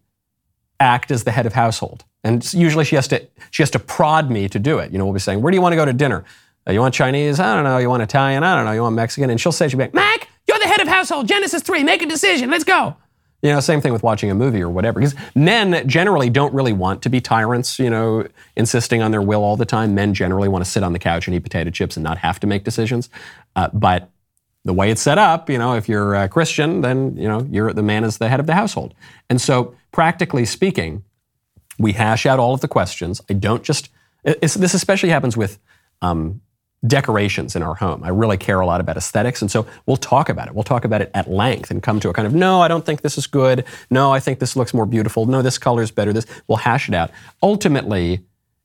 act 0.79 1.11
as 1.11 1.25
the 1.25 1.31
head 1.31 1.47
of 1.47 1.55
household. 1.55 2.05
And 2.23 2.53
usually 2.53 2.85
she 2.85 2.95
has 2.97 3.09
to 3.09 3.27
she 3.51 3.63
has 3.63 3.71
to 3.71 3.79
prod 3.79 4.31
me 4.31 4.51
to 4.51 4.59
do 4.59 4.79
it. 4.81 4.93
You 4.93 4.99
know, 4.99 5.07
we'll 5.07 5.15
be 5.15 5.21
saying, 5.21 5.41
"Where 5.41 5.51
do 5.51 5.57
you 5.57 5.63
want 5.63 5.73
to 5.73 5.77
go 5.77 5.85
to 5.85 5.93
dinner? 5.93 6.25
Uh, 6.67 6.73
you 6.73 6.81
want 6.81 6.95
Chinese? 6.95 7.39
I 7.39 7.55
don't 7.55 7.65
know. 7.65 7.79
You 7.79 7.91
want 7.91 8.03
Italian? 8.03 8.43
I 8.43 8.57
don't 8.57 8.65
know. 8.65 8.73
You 8.73 8.81
want 8.81 8.97
Mexican?" 8.97 9.29
And 9.29 9.39
she'll 9.39 9.53
say, 9.53 9.69
"She'll 9.69 9.79
be 9.79 9.85
like, 9.85 9.95
Mac, 9.95 10.29
you're 10.49 10.59
the 10.59 10.67
head 10.67 10.81
of 10.81 10.89
household. 10.89 11.29
Genesis 11.29 11.63
three. 11.63 11.85
Make 11.85 12.01
a 12.01 12.07
decision. 12.07 12.51
Let's 12.51 12.65
go." 12.65 12.97
You 13.45 13.51
know, 13.51 13.61
same 13.61 13.83
thing 13.83 13.93
with 13.93 14.03
watching 14.03 14.31
a 14.31 14.35
movie 14.35 14.63
or 14.63 14.71
whatever. 14.71 14.99
Because 14.99 15.15
men 15.35 15.87
generally 15.87 16.31
don't 16.31 16.55
really 16.55 16.73
want 16.73 17.03
to 17.03 17.11
be 17.11 17.21
tyrants, 17.21 17.79
you 17.79 17.91
know, 17.91 18.27
insisting 18.57 19.03
on 19.03 19.11
their 19.11 19.21
will 19.21 19.45
all 19.45 19.59
the 19.59 19.67
time. 19.67 19.95
Men 19.95 20.15
generally 20.15 20.49
want 20.49 20.65
to 20.65 20.71
sit 20.71 20.83
on 20.83 20.95
the 20.95 20.99
couch 20.99 21.27
and 21.27 21.37
eat 21.37 21.41
potato 21.41 21.71
chips 21.71 21.95
and 21.99 22.03
not 22.03 22.17
have 22.17 22.41
to 22.41 22.47
make 22.47 22.65
decisions. 22.65 23.11
Uh, 23.55 23.69
but 23.75 24.09
the 24.65 24.73
way 24.73 24.91
it's 24.91 25.03
set 25.03 25.19
up, 25.19 25.51
you 25.51 25.59
know, 25.59 25.75
if 25.75 25.91
you're 25.91 26.15
a 26.15 26.27
Christian, 26.27 26.81
then, 26.81 27.19
you 27.19 27.29
know, 27.29 27.47
you're 27.51 27.71
the 27.75 27.83
man 27.83 28.03
is 28.03 28.17
the 28.17 28.31
head 28.31 28.41
of 28.41 28.47
the 28.47 28.55
household. 28.55 28.95
And 29.29 29.39
so, 29.39 29.75
practically 29.93 30.47
speaking, 30.47 31.05
we 31.79 31.93
hash 31.93 32.25
out 32.25 32.39
all 32.39 32.55
of 32.55 32.63
the 32.63 32.69
questions. 32.69 33.21
I 33.29 33.35
don't 33.35 33.63
just, 33.63 33.91
this 34.23 34.73
especially 34.73 35.11
happens 35.11 35.37
with 35.37 35.59
um, 36.01 36.41
decorations 36.87 37.57
in 37.57 37.63
our 37.63 37.75
home. 37.75 38.03
I 38.05 38.09
really 38.09 38.37
care 38.37 38.61
a 38.61 38.67
lot 38.67 38.81
about 38.81 38.97
aesthetics. 38.97 39.41
And 39.41 39.51
so 39.51 39.67
we'll 39.87 39.97
talk 39.97 40.29
about 40.29 40.49
it. 40.49 40.55
We'll 40.55 40.65
talk 40.65 40.85
about 40.85 41.01
it 41.01 41.11
at 41.15 41.31
length 41.31 41.71
and 41.71 41.83
come 41.83 41.99
to 42.01 42.09
a 42.11 42.13
kind 42.13 42.27
of, 42.27 42.35
no, 42.35 42.61
I 42.61 42.69
don't 42.69 42.85
think 42.85 43.01
this 43.01 43.17
is 43.17 43.27
good. 43.27 43.65
No, 43.91 44.13
I 44.13 44.21
think 44.21 44.39
this 44.39 44.55
looks 44.55 44.75
more 44.75 44.87
beautiful. 44.87 45.27
No, 45.27 45.41
this 45.41 45.59
color 45.59 45.83
is 45.83 45.91
better. 45.91 46.13
This, 46.13 46.27
we'll 46.47 46.59
hash 46.59 46.89
it 46.89 46.95
out. 46.95 47.11
Ultimately, 47.43 48.21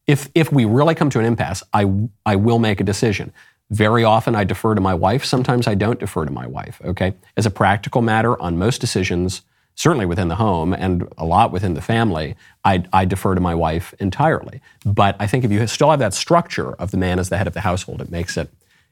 if, 0.07 0.29
if 0.35 0.51
we 0.51 0.65
really 0.65 0.95
come 0.95 1.09
to 1.11 1.19
an 1.19 1.25
impasse, 1.25 1.63
I, 1.73 1.91
I 2.25 2.35
will 2.35 2.59
make 2.59 2.81
a 2.81 2.83
decision. 2.83 3.31
Very 3.69 4.03
often 4.03 4.35
I 4.35 4.43
defer 4.43 4.73
to 4.75 4.81
my 4.81 4.95
wife. 4.95 5.23
Sometimes 5.23 5.67
I 5.67 5.75
don't 5.75 5.99
defer 5.99 6.25
to 6.25 6.31
my 6.31 6.47
wife. 6.47 6.81
Okay. 6.83 7.13
As 7.37 7.45
a 7.45 7.51
practical 7.51 8.01
matter, 8.01 8.39
on 8.41 8.57
most 8.57 8.81
decisions, 8.81 9.43
certainly 9.79 10.05
within 10.05 10.27
the 10.27 10.35
home 10.35 10.73
and 10.73 11.07
a 11.17 11.23
lot 11.23 11.53
within 11.53 11.73
the 11.73 11.81
family, 11.81 12.35
I, 12.65 12.83
I, 12.91 13.05
defer 13.05 13.33
to 13.33 13.39
my 13.39 13.55
wife 13.55 13.93
entirely. 13.97 14.59
But 14.85 15.15
I 15.21 15.25
think 15.25 15.45
if 15.45 15.51
you 15.53 15.65
still 15.67 15.89
have 15.89 15.99
that 15.99 16.13
structure 16.13 16.73
of 16.73 16.91
the 16.91 16.97
man 16.97 17.17
as 17.17 17.29
the 17.29 17.37
head 17.37 17.47
of 17.47 17.53
the 17.53 17.61
household, 17.61 18.01
it 18.01 18.11
makes 18.11 18.35
it 18.35 18.49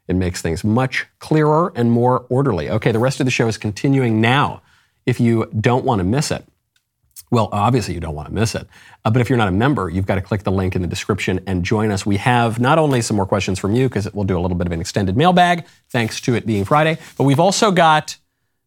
it 0.07 0.15
makes 0.15 0.41
things 0.41 0.63
much 0.63 1.05
clearer 1.19 1.73
and 1.75 1.91
more 1.91 2.25
orderly. 2.29 2.69
Okay, 2.69 2.93
the 2.93 2.99
rest 2.99 3.19
of 3.19 3.25
the 3.25 3.31
show 3.31 3.49
is 3.49 3.57
continuing 3.57 4.21
now. 4.21 4.61
If 5.05 5.19
you 5.19 5.51
don't 5.59 5.83
want 5.83 5.99
to 5.99 6.05
miss 6.05 6.31
it, 6.31 6.45
well, 7.31 7.49
obviously 7.51 7.93
you 7.93 7.99
don't 7.99 8.15
want 8.15 8.29
to 8.29 8.33
miss 8.33 8.55
it. 8.55 8.65
Uh, 9.03 9.11
but 9.11 9.19
if 9.19 9.29
you're 9.29 9.37
not 9.37 9.49
a 9.49 9.51
member, 9.51 9.89
you've 9.89 10.05
got 10.05 10.15
to 10.15 10.21
click 10.21 10.43
the 10.43 10.51
link 10.51 10.77
in 10.77 10.81
the 10.81 10.87
description 10.87 11.41
and 11.45 11.65
join 11.65 11.91
us. 11.91 12.05
We 12.05 12.15
have 12.17 12.61
not 12.61 12.79
only 12.79 13.01
some 13.01 13.17
more 13.17 13.25
questions 13.25 13.59
from 13.59 13.75
you 13.75 13.89
because 13.89 14.09
we'll 14.13 14.23
do 14.23 14.37
a 14.37 14.39
little 14.39 14.55
bit 14.55 14.67
of 14.67 14.71
an 14.71 14.79
extended 14.79 15.17
mailbag, 15.17 15.65
thanks 15.89 16.21
to 16.21 16.35
it 16.35 16.45
being 16.45 16.63
Friday, 16.63 16.97
but 17.17 17.25
we've 17.25 17.41
also 17.41 17.71
got 17.71 18.15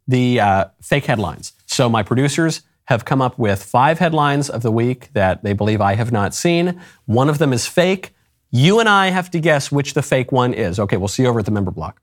the 0.06 0.40
uh, 0.40 0.64
fake 0.82 1.06
headlines. 1.06 1.54
So 1.70 1.88
my 1.88 2.02
producers 2.02 2.62
have 2.86 3.04
come 3.04 3.22
up 3.22 3.38
with 3.38 3.62
five 3.62 4.00
headlines 4.00 4.50
of 4.50 4.62
the 4.62 4.72
week 4.72 5.12
that 5.12 5.44
they 5.44 5.52
believe 5.52 5.80
I 5.80 5.94
have 5.94 6.10
not 6.10 6.34
seen. 6.34 6.80
One 7.06 7.28
of 7.28 7.38
them 7.38 7.52
is 7.52 7.68
fake. 7.68 8.12
You 8.50 8.80
and 8.80 8.88
I 8.88 9.10
have 9.10 9.30
to 9.30 9.38
guess 9.38 9.70
which 9.70 9.94
the 9.94 10.02
fake 10.02 10.32
one 10.32 10.52
is. 10.52 10.80
Okay, 10.80 10.96
we'll 10.96 11.06
see 11.06 11.22
you 11.22 11.28
over 11.28 11.38
at 11.38 11.44
the 11.44 11.52
member 11.52 11.70
block. 11.70 12.02